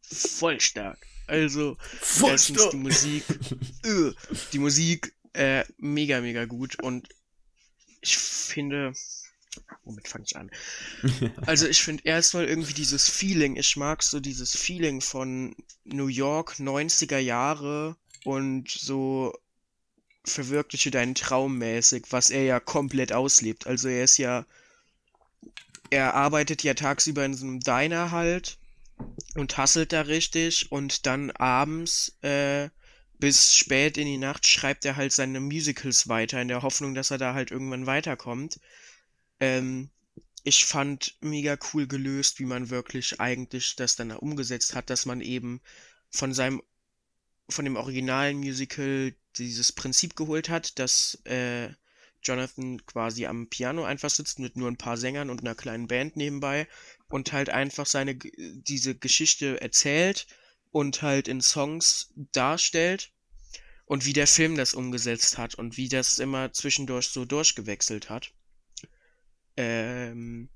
[0.00, 0.98] voll stark.
[1.26, 1.76] Also,
[2.22, 3.24] erstens die Musik,
[3.84, 4.12] äh,
[4.52, 7.08] die Musik, äh, mega, mega gut und
[8.00, 8.94] ich finde,
[9.84, 10.50] womit fange ich an?
[11.46, 15.54] Also ich finde erstmal irgendwie dieses Feeling, ich mag so dieses Feeling von
[15.84, 19.32] New York 90er Jahre und so
[20.24, 23.66] verwirkliche deinen Traum mäßig, was er ja komplett auslebt.
[23.66, 24.44] Also er ist ja,
[25.90, 28.58] er arbeitet ja tagsüber in so einem Diner halt
[29.34, 32.68] und hasselt da richtig und dann abends äh,
[33.18, 37.10] bis spät in die Nacht schreibt er halt seine Musicals weiter in der Hoffnung, dass
[37.10, 38.60] er da halt irgendwann weiterkommt.
[39.40, 39.90] Ähm,
[40.44, 45.20] ich fand mega cool gelöst, wie man wirklich eigentlich das dann umgesetzt hat, dass man
[45.20, 45.60] eben
[46.10, 46.62] von seinem,
[47.48, 51.70] von dem originalen Musical dieses Prinzip geholt hat, dass äh,
[52.22, 56.16] Jonathan quasi am Piano einfach sitzt mit nur ein paar Sängern und einer kleinen Band
[56.16, 56.66] nebenbei
[57.08, 60.26] und halt einfach seine diese Geschichte erzählt
[60.70, 63.12] und halt in Songs darstellt
[63.84, 68.32] und wie der Film das umgesetzt hat und wie das immer zwischendurch so durchgewechselt hat.
[69.60, 70.48] Ähm,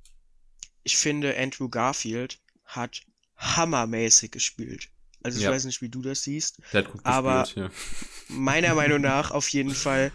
[0.84, 3.02] ich finde, Andrew Garfield hat
[3.36, 4.88] hammermäßig gespielt.
[5.22, 5.50] Also ich Ja.
[5.50, 8.34] weiß nicht, wie du das siehst, Der hat gut Aber- gespielt, ja.
[8.36, 10.12] meiner Meinung nach auf jeden Fall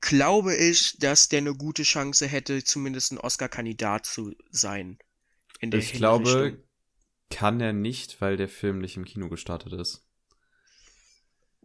[0.00, 4.98] glaube ich, dass der eine gute Chance hätte, zumindest ein Oscar-Kandidat zu sein.
[5.60, 6.58] In der Ich glaube,
[7.28, 10.02] kann er nicht, weil der Film nicht im Kino gestartet ist.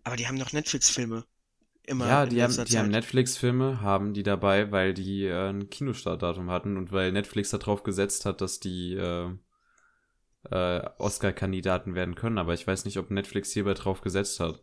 [0.04, 1.26] Aber die haben doch Netflix-Filme.
[1.88, 2.90] Immer ja, die haben, die haben.
[2.90, 8.26] Netflix-Filme, haben die dabei, weil die äh, ein Kinostartdatum hatten und weil Netflix darauf gesetzt
[8.26, 9.30] hat, dass die äh,
[10.52, 12.38] äh, Oscar-Kandidaten werden können.
[12.38, 14.60] Aber ich weiß nicht, ob Netflix hierbei drauf gesetzt hat.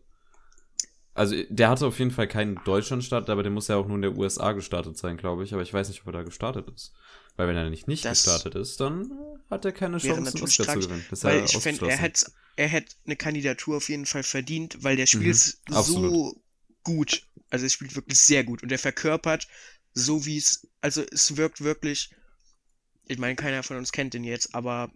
[1.14, 4.02] Also, der hatte auf jeden Fall keinen Deutschlandstart, aber der muss ja auch nur in
[4.02, 5.52] der USA gestartet sein, glaube ich.
[5.52, 6.92] Aber ich weiß nicht, ob er da gestartet ist.
[7.36, 9.10] Weil wenn er nicht, nicht Das gestartet ist, dann
[9.50, 11.04] hat er keine Chance, einen Oscar zu gewinnen.
[11.10, 15.06] Das Weil ich finde, er hätte er eine Kandidatur auf jeden Fall verdient, weil der
[15.06, 15.36] spielt
[15.68, 16.41] Mhm, so.
[16.82, 17.26] Gut.
[17.50, 19.46] Also er spielt wirklich sehr gut und er verkörpert
[19.94, 22.10] so wie es, also es wirkt wirklich,
[23.06, 24.90] ich meine, keiner von uns kennt ihn jetzt, aber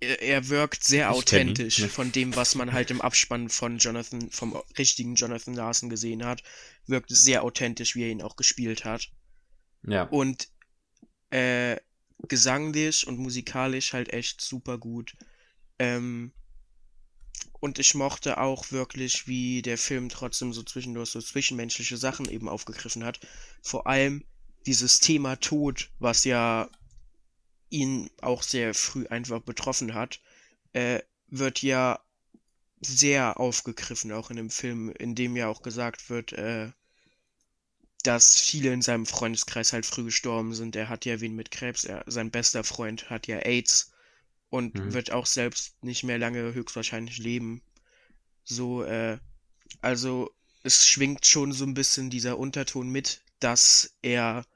[0.00, 1.88] er, er wirkt sehr Ich kenn ihn, authentisch ne.
[1.88, 6.42] von dem, was man halt im Abspann von Jonathan, vom richtigen Jonathan Larson gesehen hat.
[6.86, 9.10] Wirkt sehr authentisch, wie er ihn auch gespielt hat.
[9.86, 10.04] Ja.
[10.04, 10.48] Und
[11.30, 11.76] äh,
[12.28, 15.16] gesanglich und musikalisch halt echt super gut.
[15.78, 16.32] Ähm,
[17.60, 22.48] und ich mochte auch wirklich, wie der Film trotzdem so zwischendurch so zwischenmenschliche Sachen eben
[22.48, 23.20] aufgegriffen hat.
[23.62, 24.24] Vor allem
[24.66, 26.68] dieses Thema Tod, was ja
[27.70, 30.20] ihn auch sehr früh einfach betroffen hat,
[30.72, 32.00] äh, wird ja
[32.80, 36.70] sehr aufgegriffen, auch in dem Film, in dem ja auch gesagt wird, äh,
[38.02, 40.74] dass viele in seinem Freundeskreis halt früh gestorben sind.
[40.74, 43.91] Er hat ja wen mit Krebs, er, sein bester Freund hat ja AIDS
[44.52, 44.92] und Mhm.
[44.92, 47.62] wird auch selbst nicht mehr lange höchstwahrscheinlich leben.
[48.44, 49.18] So, äh,
[49.82, 50.30] also
[50.64, 54.46] es schwingt schon so ein bisschen dieser Unterton mit, dass er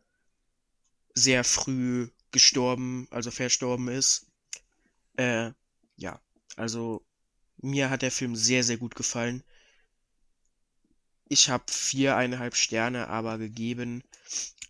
[1.14, 4.26] sehr früh gestorben, also verstorben ist.
[5.16, 5.52] Äh,
[5.96, 6.20] ja,
[6.56, 7.04] also
[7.58, 9.44] mir hat der Film sehr, sehr gut gefallen.
[11.28, 14.02] Ich habe viereinhalb Sterne aber gegeben,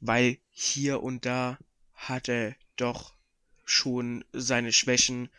[0.00, 1.58] weil hier und da
[1.94, 3.15] hat er doch
[3.66, 5.30] schon seine Schwächen.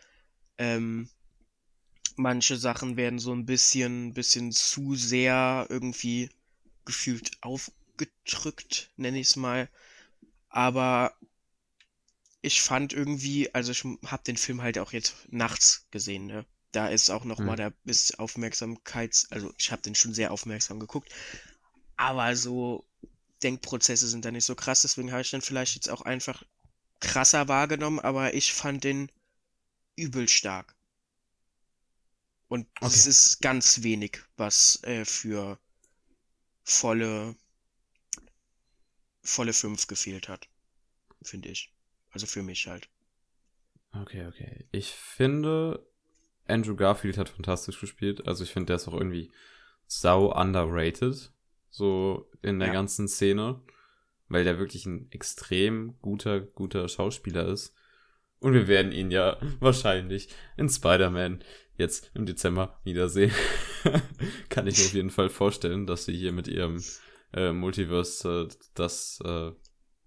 [0.59, 1.09] Ähm,
[2.17, 6.29] manche Sachen werden so ein bisschen, bisschen zu sehr irgendwie
[6.85, 9.69] gefühlt aufgedrückt, nenne ich es mal.
[10.49, 11.15] Aber
[12.41, 16.45] ich fand irgendwie, also ich habe den Film halt auch jetzt nachts gesehen, ne?
[16.71, 17.57] Da ist auch noch mal, Mhm.
[17.57, 21.13] da ist Aufmerksamkeits, also ich habe den schon sehr aufmerksam geguckt,
[21.97, 22.85] aber so
[23.43, 26.43] Denkprozesse sind da nicht so krass, deswegen habe ich den vielleicht jetzt auch einfach
[26.99, 29.11] krasser wahrgenommen, aber ich fand den
[29.97, 30.75] übel stark.
[32.49, 33.05] Und es Okay.
[33.05, 35.57] ist ganz wenig, was äh, für
[36.65, 37.35] volle
[39.23, 40.49] volle 5 gefehlt hat,
[41.23, 41.73] finde ich.
[42.11, 42.89] Also für mich halt.
[43.93, 44.65] Okay, okay.
[44.71, 45.85] Ich finde,
[46.47, 48.27] Andrew Garfield hat fantastisch gespielt.
[48.27, 49.31] Also ich finde, der ist auch irgendwie
[49.87, 51.31] sau underrated.
[51.69, 52.71] So in der Ja.
[52.71, 53.61] ganzen Szene.
[54.29, 57.73] Weil der wirklich ein extrem guter, guter Schauspieler ist.
[58.39, 61.43] Und wir werden ihn ja wahrscheinlich in Spider-Man
[61.77, 63.31] jetzt im Dezember wiedersehen.
[64.49, 66.83] Kann ich mir auf jeden Fall vorstellen, dass sie hier mit ihrem
[67.33, 69.51] äh, Multiverse äh, das äh,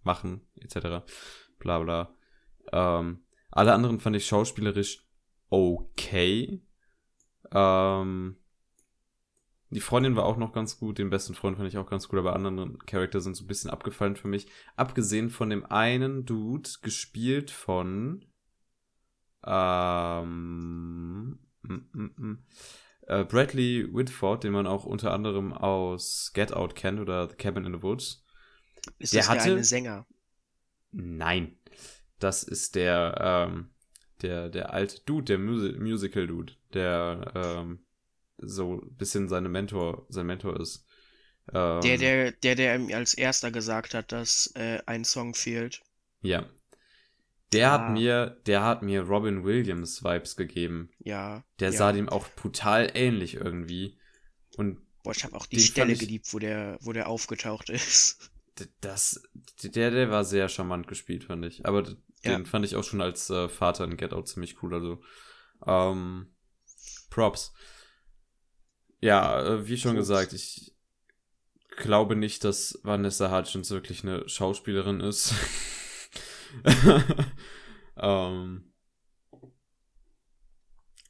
[0.02, 1.04] machen, etc.
[1.58, 2.14] Bla bla.
[2.72, 5.04] Ähm, alle anderen fand ich schauspielerisch
[5.48, 6.62] okay.
[7.52, 8.36] Ähm,
[9.70, 12.18] die Freundin war auch noch ganz gut, den besten Freund fand ich auch ganz gut,
[12.18, 14.48] aber andere Charakter sind so ein bisschen abgefallen für mich.
[14.76, 18.24] Abgesehen von dem einen Dude, gespielt von
[19.44, 22.38] ähm, mm, mm, mm,
[23.06, 27.64] äh, Bradley Whitford, den man auch unter anderem aus Get Out kennt oder The Cabin
[27.64, 28.24] in the Woods.
[28.98, 30.06] Ist Der das der hatte- eine Sänger?
[30.92, 31.56] Nein.
[32.18, 33.14] Das ist der,
[33.48, 33.70] ähm,
[34.22, 37.78] der, der alte Dude, der Musi Musical-Dude, der, ähm,
[38.42, 40.84] so ein bisschen seine Mentor, sein Mentor ist.
[41.52, 45.82] Ähm, Der, der, der, der ihm als erster gesagt hat, dass äh, ein Song fehlt.
[46.22, 46.48] Ja.
[47.52, 47.90] Der hat Ah.
[47.90, 50.90] mir, der hat mir Robin Williams Vibes gegeben.
[51.00, 51.42] Ja.
[51.58, 51.76] Der ja.
[51.76, 53.98] sah dem auch brutal ähnlich irgendwie.
[54.56, 58.30] Und Boah, ich habe auch die Stelle ich- geliebt, wo der, wo der aufgetaucht ist.
[58.82, 59.22] das,
[59.64, 61.66] der, der war sehr charmant gespielt, fand ich.
[61.66, 61.82] Aber
[62.22, 62.36] Ja.
[62.36, 64.74] den fand ich auch schon als äh, Vater in Get Out ziemlich cool.
[64.74, 65.02] Also,
[65.66, 66.28] ähm,
[67.08, 67.52] Props.
[69.00, 70.74] Ja, äh, wie schon gesagt, ich
[71.76, 75.34] glaube nicht, dass Vanessa Hudgens wirklich eine Schauspielerin ist.
[77.96, 78.72] ähm,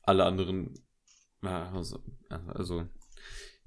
[0.02, 0.74] alle anderen,
[1.42, 2.86] also, also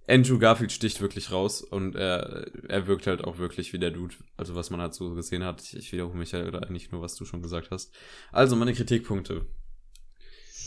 [0.07, 4.15] Andrew Garfield sticht wirklich raus und er, er wirkt halt auch wirklich wie der Dude,
[4.35, 5.61] also was man halt so gesehen hat.
[5.61, 7.93] Ich, ich wiederhole mich ja eigentlich nur, was du schon gesagt hast.
[8.31, 9.45] Also meine Kritikpunkte.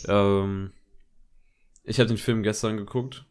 [0.08, 0.72] Ähm,
[1.84, 3.26] ich habe den Film gestern geguckt,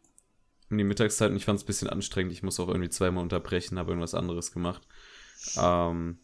[0.70, 2.32] um die Mittagszeit und ich fand es ein bisschen anstrengend.
[2.32, 4.82] Ich muss auch irgendwie zweimal unterbrechen, habe irgendwas anderes gemacht.
[5.56, 6.18] Ähm,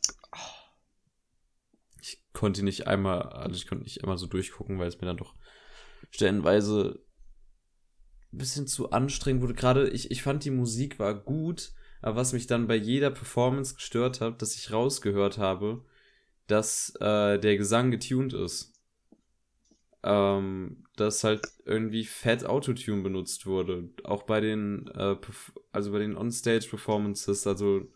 [2.01, 5.17] ich konnte nicht einmal, also ich konnte nicht einmal so durchgucken, weil es mir dann
[5.17, 5.35] doch
[6.11, 7.01] stellenweise
[8.33, 9.55] ein bisschen zu anstrengend wurde.
[9.55, 13.75] Gerade ich, ich fand die Musik war gut, aber was mich dann bei jeder Performance
[13.75, 15.85] gestört hat, dass ich rausgehört habe,
[16.47, 18.72] dass äh, der Gesang getuned ist.
[20.05, 23.91] Ähm, dass halt irgendwie fett Autotune benutzt wurde.
[24.05, 25.17] Auch bei den, äh,
[25.71, 27.89] also bei den On-Stage-Performances, also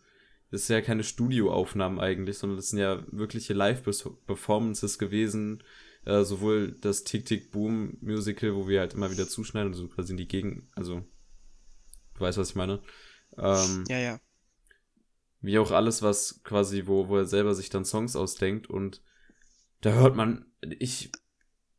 [0.49, 5.63] das ist ja keine Studioaufnahmen eigentlich, sondern das sind ja wirkliche Live-Performances gewesen.
[6.05, 10.69] Äh, sowohl das Tick-Tick-Boom-Musical, wo wir halt immer wieder zuschneiden, also quasi in die Gegend,
[10.73, 11.03] also
[12.13, 12.81] du weißt, was ich meine.
[13.37, 14.19] Ähm, Ja, ja.
[15.41, 19.01] wie auch alles, was quasi, wo, wo er selber sich dann Songs ausdenkt und
[19.81, 20.45] da hört man,
[20.79, 21.11] ich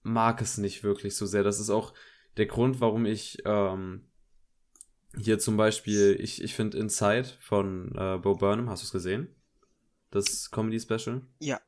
[0.09, 1.43] mag es nicht wirklich so sehr.
[1.43, 1.95] Das ist auch
[2.37, 4.09] der Grund, warum ich ähm,
[5.17, 9.35] hier zum Beispiel, ich, ich finde Inside von äh, Bo Burnham, hast du es gesehen?
[10.11, 11.23] Das Comedy-Special?
[11.41, 11.61] Ja.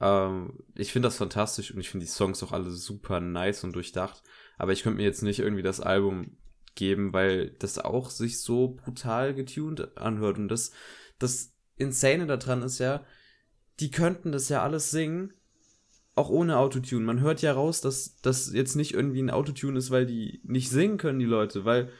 [0.00, 3.72] Ähm, ich finde das fantastisch und ich finde die Songs auch alle super nice und
[3.72, 4.22] durchdacht.
[4.56, 6.36] Aber ich könnte mir jetzt nicht irgendwie das Album
[6.74, 10.38] geben, weil das auch sich so brutal getuned anhört.
[10.38, 10.72] Und das,
[11.18, 13.04] das Insane daran ist ja,
[13.80, 15.32] die könnten das ja alles singen,
[16.18, 17.04] auch ohne Autotune.
[17.04, 20.70] Man hört ja raus, dass das jetzt nicht irgendwie ein Autotune ist, weil die nicht
[20.70, 21.90] singen können, die Leute, weil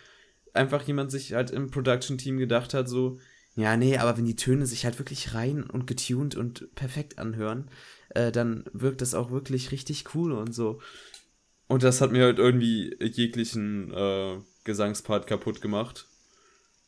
[0.53, 3.19] einfach jemand sich halt im Production-Team gedacht hat, so,
[3.55, 7.71] ja, nee, aber wenn die Töne sich halt wirklich rein und getuned und perfekt anhören,
[8.11, 10.81] äh, dann wirkt das auch wirklich richtig cool und so.
[11.67, 16.09] Und das hat mir halt irgendwie jeglichen äh, Gesangspart kaputt gemacht.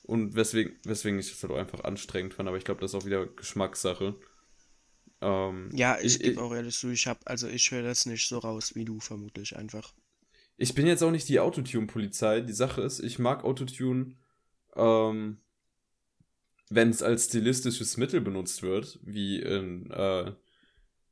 [0.03, 3.01] Und weswegen, weswegen ich das halt auch einfach anstrengend fand, aber ich glaube, das ist
[3.01, 4.15] auch wieder Geschmackssache.
[5.21, 8.27] Ähm, Ja, ich, ich, gebe auch ehrlich zu, ich hab, also ich höre das nicht
[8.27, 9.93] so raus wie du vermutlich einfach.
[10.57, 12.41] ich bin jetzt auch nicht die Autotune-Polizei.
[12.43, 14.17] Die Sache ist, ich mag Autotune,
[14.77, 15.39] ähm,
[16.71, 20.33] wenn es als stilistisches Mittel benutzt wird, wie in äh,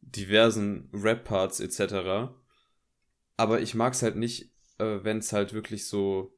[0.00, 2.32] diversen Rap-Parts etc.
[3.36, 6.36] Aber ich mag es halt nicht, äh, wenn es halt wirklich so,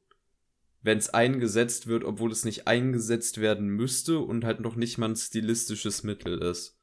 [0.81, 5.09] wenn es eingesetzt wird, obwohl es nicht eingesetzt werden müsste und halt noch nicht mal
[5.09, 6.80] ein stilistisches Mittel ist.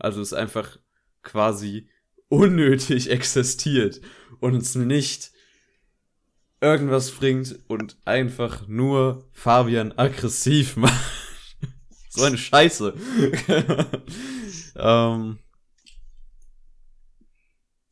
[0.00, 0.78] Also es einfach
[1.22, 1.88] quasi
[2.28, 4.00] unnötig existiert
[4.40, 5.32] und uns nicht
[6.60, 11.16] irgendwas bringt und einfach nur Fabian aggressiv macht.
[12.10, 12.94] so eine Scheiße.
[14.76, 15.38] ähm,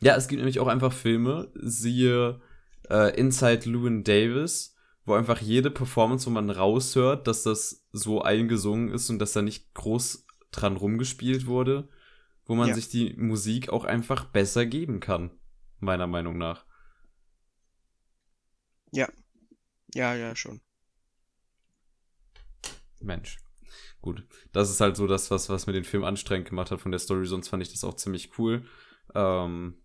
[0.01, 2.41] ja, es gibt nämlich auch einfach Filme, siehe
[2.89, 8.91] äh, Inside Llewyn Davis, wo einfach jede Performance, wo man raushört, dass das so eingesungen
[8.91, 11.89] ist und dass da nicht groß dran rumgespielt wurde,
[12.49, 12.75] wo man Ja.
[12.75, 15.31] sich die Musik auch einfach besser geben kann,
[15.79, 16.65] meiner Meinung nach.
[19.95, 20.61] Ja, ja, schon.
[23.01, 23.39] Mensch.
[24.01, 24.27] Gut.
[24.53, 26.99] Das ist halt so das, was, was mir den Film anstrengend gemacht hat von der
[26.99, 28.65] Story, sonst fand ich das auch ziemlich cool.
[29.15, 29.83] Ähm,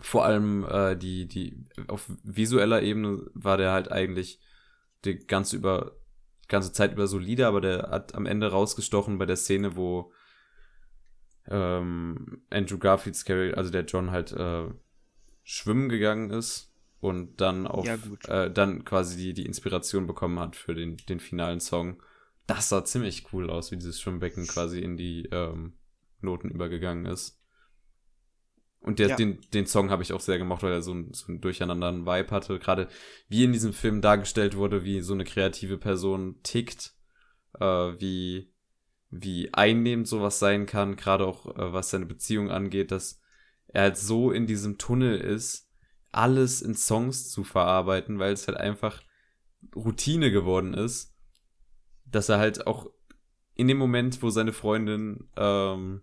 [0.00, 4.40] vor allem äh, die, die, auf visueller Ebene war der halt eigentlich
[5.04, 5.96] die ganze über,
[6.48, 10.12] ganze Zeit über solide, aber der hat am Ende rausgestochen bei der Szene, wo
[11.50, 14.68] ähm, Andrew Garfields Charakter, also der John halt äh,
[15.42, 17.98] schwimmen gegangen ist und dann auf Ja.
[18.28, 22.02] Äh, dann quasi die, die Inspiration bekommen hat für den, den finalen Song.
[22.46, 25.74] Das sah ziemlich cool aus, wie dieses Schwimmbecken quasi in die ähm,
[26.20, 27.40] Noten übergegangen ist.
[28.80, 29.16] Und der, Ja.
[29.16, 32.06] den, den Song habe ich auch sehr gemocht, weil er so ein, so ein durcheinanderen
[32.06, 32.58] Vibe hatte.
[32.58, 32.88] Gerade
[33.28, 36.94] wie in diesem Film dargestellt wurde, wie so eine kreative Person tickt,
[37.58, 38.52] äh, wie,
[39.22, 43.20] wie einnehmend sowas sein kann, gerade auch äh, was seine Beziehung angeht, dass
[43.68, 45.68] er halt so in diesem Tunnel ist,
[46.12, 49.02] alles in Songs zu verarbeiten, weil es halt einfach
[49.74, 51.14] Routine geworden ist,
[52.06, 52.90] dass er halt auch
[53.54, 56.02] in dem Moment, wo seine Freundin ähm,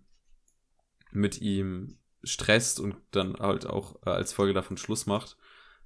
[1.12, 5.36] mit ihm stresst und dann halt auch äh, als Folge davon Schluss macht,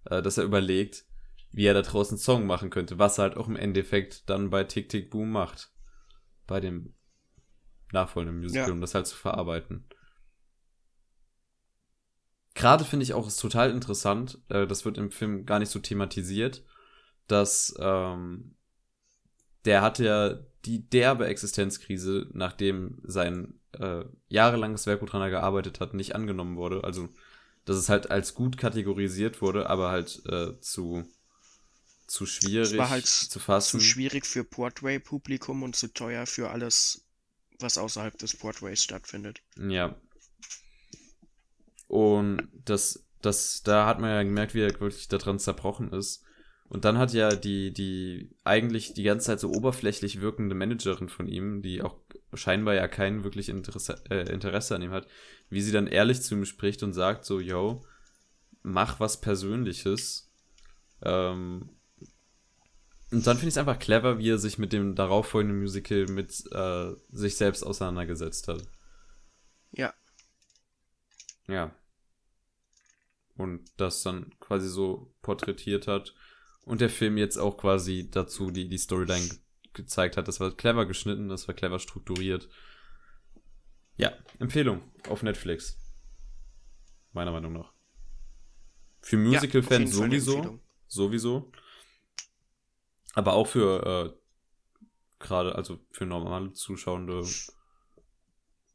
[0.04, 1.04] äh, dass er überlegt,
[1.52, 4.64] wie er da draußen Song machen könnte, was er halt auch im Endeffekt dann bei
[4.64, 5.72] Tick Tick Boom macht.
[6.46, 6.94] Bei dem
[7.92, 8.72] nachfolgenden Musical, Ja.
[8.72, 9.84] um das halt zu verarbeiten.
[12.54, 15.78] Gerade finde ich auch es total interessant, äh, das wird im Film gar nicht so
[15.78, 16.64] thematisiert,
[17.28, 18.56] dass ähm,
[19.64, 20.34] der hatte ja
[20.64, 26.82] die derbe Existenzkrise, nachdem sein äh, jahrelanges Werk, woran er gearbeitet hat, nicht angenommen wurde.
[26.84, 27.08] Also,
[27.64, 31.04] dass es halt als gut kategorisiert wurde, aber halt äh, zu,
[32.06, 33.78] zu schwierig Es war halt zu fassen.
[33.78, 37.07] Zu schwierig für Broadway-Publikum und zu teuer für alles,
[37.60, 39.40] was außerhalb des Broadways stattfindet.
[39.56, 39.96] Ja.
[41.86, 46.24] Und das, das, da hat man ja gemerkt, wie er wirklich daran zerbrochen ist.
[46.68, 51.26] Und dann hat ja die, die eigentlich die ganze Zeit so oberflächlich wirkende Managerin von
[51.26, 51.96] ihm, die auch
[52.34, 55.06] scheinbar ja kein wirklich Interesse, äh, Interesse an ihm hat,
[55.48, 57.82] wie sie dann ehrlich zu ihm spricht und sagt so, yo,
[58.62, 60.30] mach was Persönliches.
[61.02, 61.70] Ähm,
[63.10, 66.44] und dann finde ich es einfach clever, wie er sich mit dem darauffolgenden Musical mit
[66.52, 68.62] äh, sich selbst auseinandergesetzt hat.
[69.72, 69.94] Ja,
[71.46, 71.74] Ja.
[73.36, 76.14] Und das dann quasi so porträtiert hat.
[76.64, 79.38] Und der Film jetzt auch quasi dazu die, die Storyline ge
[79.74, 80.26] gezeigt hat.
[80.26, 82.48] Das war clever geschnitten, das war clever strukturiert.
[83.96, 85.78] Ja, Empfehlung auf Netflix.
[87.12, 87.72] Meiner Meinung nach.
[89.00, 90.60] Für Ja, Musical-Fans eine sowieso.
[90.88, 91.52] Sowieso.
[93.18, 94.18] Aber auch für äh,
[95.18, 97.24] gerade, also für normale Zuschauende.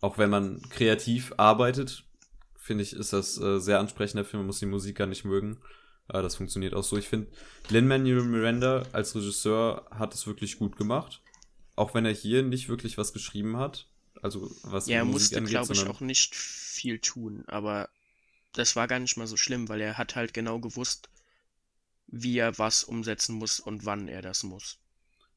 [0.01, 2.03] Auch wenn man kreativ arbeitet,
[2.57, 4.41] finde ich, ist das äh, sehr ansprechender Film.
[4.41, 5.61] Man muss die Musik gar nicht mögen.
[6.09, 6.97] Äh, das funktioniert auch so.
[6.97, 7.31] Ich finde,
[7.69, 11.21] Lin-Manuel Miranda als Regisseur hat es wirklich gut gemacht.
[11.77, 13.87] Auch wenn er hier nicht wirklich was geschrieben hat.
[14.21, 17.87] Also was ja er musste, glaube ich, auch nicht viel tun, aber
[18.51, 21.09] das war gar nicht mal so schlimm, weil er hat halt genau gewusst,
[22.07, 24.79] wie er was umsetzen muss und wann er das muss.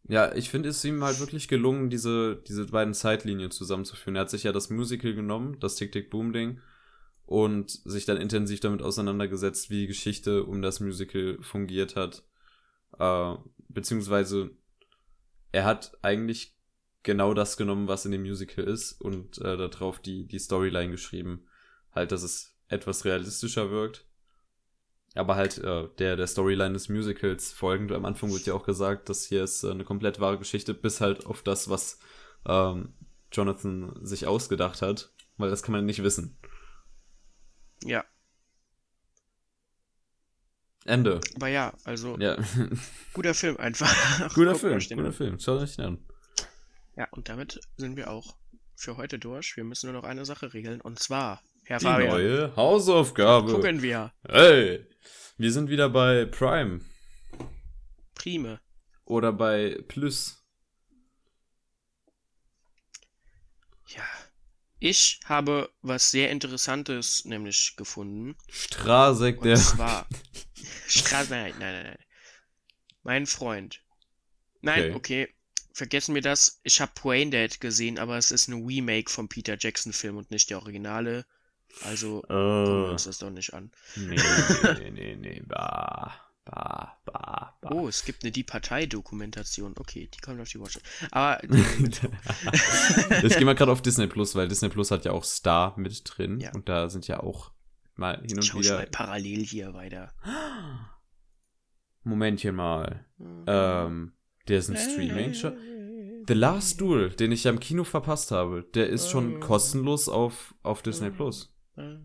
[0.09, 4.15] Ja, ich finde es ihm halt wirklich gelungen, diese, diese beiden Zeitlinien zusammenzuführen.
[4.15, 6.61] Er hat sich ja das Musical genommen, das Tick-Tick-Boom-Ding,
[7.25, 12.23] und sich dann intensiv damit auseinandergesetzt, wie die Geschichte um das Musical fungiert hat.
[12.99, 13.35] Äh,
[13.69, 14.51] beziehungsweise
[15.51, 16.55] er hat eigentlich
[17.03, 21.47] genau das genommen, was in dem Musical ist, und äh, darauf die, die Storyline geschrieben.
[21.93, 24.07] Halt, dass es etwas realistischer wirkt.
[25.17, 27.93] Aber halt äh, der, der Storyline des Musicals folgend.
[27.93, 31.01] Am Anfang wird ja auch gesagt, dass hier ist äh, eine komplett wahre Geschichte, bis
[31.01, 31.99] halt auf das, was
[32.47, 32.95] ähm,
[33.33, 35.13] Jonathan sich ausgedacht hat.
[35.39, 36.39] Weil das kann man nicht wissen.
[37.85, 38.05] Ja,
[40.87, 41.21] Ende.
[41.35, 42.37] aber ja, also Ja.
[43.13, 43.93] guter Film einfach.
[44.35, 45.13] guter Guckt Film, guter.
[45.13, 45.39] Film.
[45.41, 45.99] Schaut euch an.
[46.97, 48.37] Ja, und damit sind wir auch
[48.77, 49.57] für heute durch.
[49.57, 53.53] Wir müssen nur noch eine Sache regeln, und zwar, Herr Die Fabian, neue Hausaufgabe.
[53.53, 54.13] gucken wir.
[54.29, 54.87] Hey,
[55.37, 56.81] wir sind wieder bei Prime.
[58.15, 58.61] Prime.
[59.05, 60.45] Oder bei Plus.
[63.89, 64.05] Ja.
[64.79, 68.37] Ich habe was sehr Interessantes nämlich gefunden.
[68.51, 69.57] Strasek, Und der.
[69.57, 70.07] zwar.
[70.87, 71.99] Straße, nein, nein, nein, nein.
[73.03, 73.83] Mein Freund.
[74.61, 75.25] Nein, Okay.
[75.25, 75.33] okay.
[75.73, 76.61] Vergessen wir das.
[76.63, 80.31] Ich habe Brain Dead gesehen, aber es ist ein Remake vom Peter Jackson Film und
[80.31, 81.27] nicht der Originale.
[81.85, 83.71] Also gucken wir Äh, uns das doch nicht an.
[83.97, 84.17] nee,
[84.79, 85.43] nee, nee, nee.
[85.47, 86.13] Bah,
[86.45, 87.71] bah, bah, bah.
[87.71, 89.75] Oh, es gibt eine Die Partei-Dokumentation.
[89.79, 90.79] Okay, die kommt auf die Watch.
[91.11, 91.43] Aber
[93.23, 96.03] ich gehe mal gerade auf Disney Plus, weil Disney Plus hat ja auch Star mit
[96.05, 96.41] drin.
[96.41, 96.53] Ja.
[96.55, 97.53] Und da sind ja auch
[97.95, 98.79] mal hin und schau ich wieder.
[98.79, 100.13] mal parallel hier weiter.
[102.05, 103.05] Momentchen mal.
[103.19, 103.45] Mhm.
[103.47, 104.13] Ähm,
[104.49, 105.35] der ist ein Streaming.
[106.29, 110.55] The Last Duel, den ich ja im Kino verpasst habe, der ist schon kostenlos auf,
[110.63, 111.53] auf Disney Plus.
[111.77, 111.99] Äh,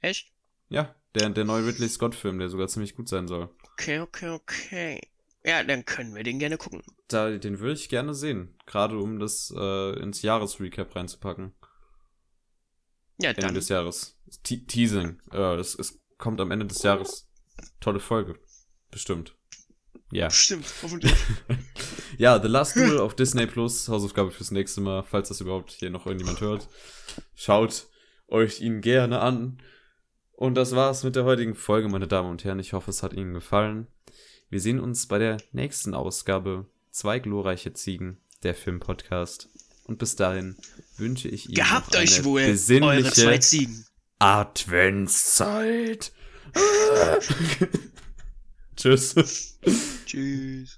[0.00, 0.32] Echt?
[0.68, 3.50] Ja, der, der neue Ridley Scott-Film, der sogar ziemlich gut sein soll.
[3.72, 5.00] Okay, okay, okay.
[5.44, 6.82] Ja, dann können wir den gerne gucken.
[7.08, 8.56] Da, den würde ich gerne sehen.
[8.66, 11.54] Gerade um das äh, ins Jahresrecap reinzupacken.
[13.18, 13.54] Ja, Ende dann.
[13.54, 14.18] des Jahres.
[14.42, 15.20] Te Teasing.
[15.32, 17.28] Äh, es, es kommt am Ende des Jahres.
[17.80, 18.38] Tolle Folge.
[18.90, 19.34] Bestimmt.
[20.12, 20.30] Ja.
[20.30, 21.14] Stimmt, hoffentlich.
[22.18, 23.88] Ja, The Last Duel auf Disney Plus.
[23.88, 26.68] Hausaufgabe fürs nächste Mal, falls das überhaupt hier noch irgendjemand hört.
[27.34, 27.86] Schaut
[28.30, 29.58] euch ihn gerne an.
[30.32, 32.58] Und das war's mit der heutigen Folge, meine Damen und Herren.
[32.58, 33.86] Ich hoffe, es hat Ihnen gefallen.
[34.48, 36.66] Wir sehen uns bei der nächsten Ausgabe.
[36.90, 39.48] Zwei glorreiche Ziegen, der Filmpodcast.
[39.84, 40.56] Und bis dahin
[40.96, 43.84] wünsche ich Ihnen Gehabt noch euch eine wohl, eure zwei Ziegen.
[44.18, 46.12] Adventszeit.
[48.76, 49.58] Tschüss.
[50.06, 50.76] Tschüss.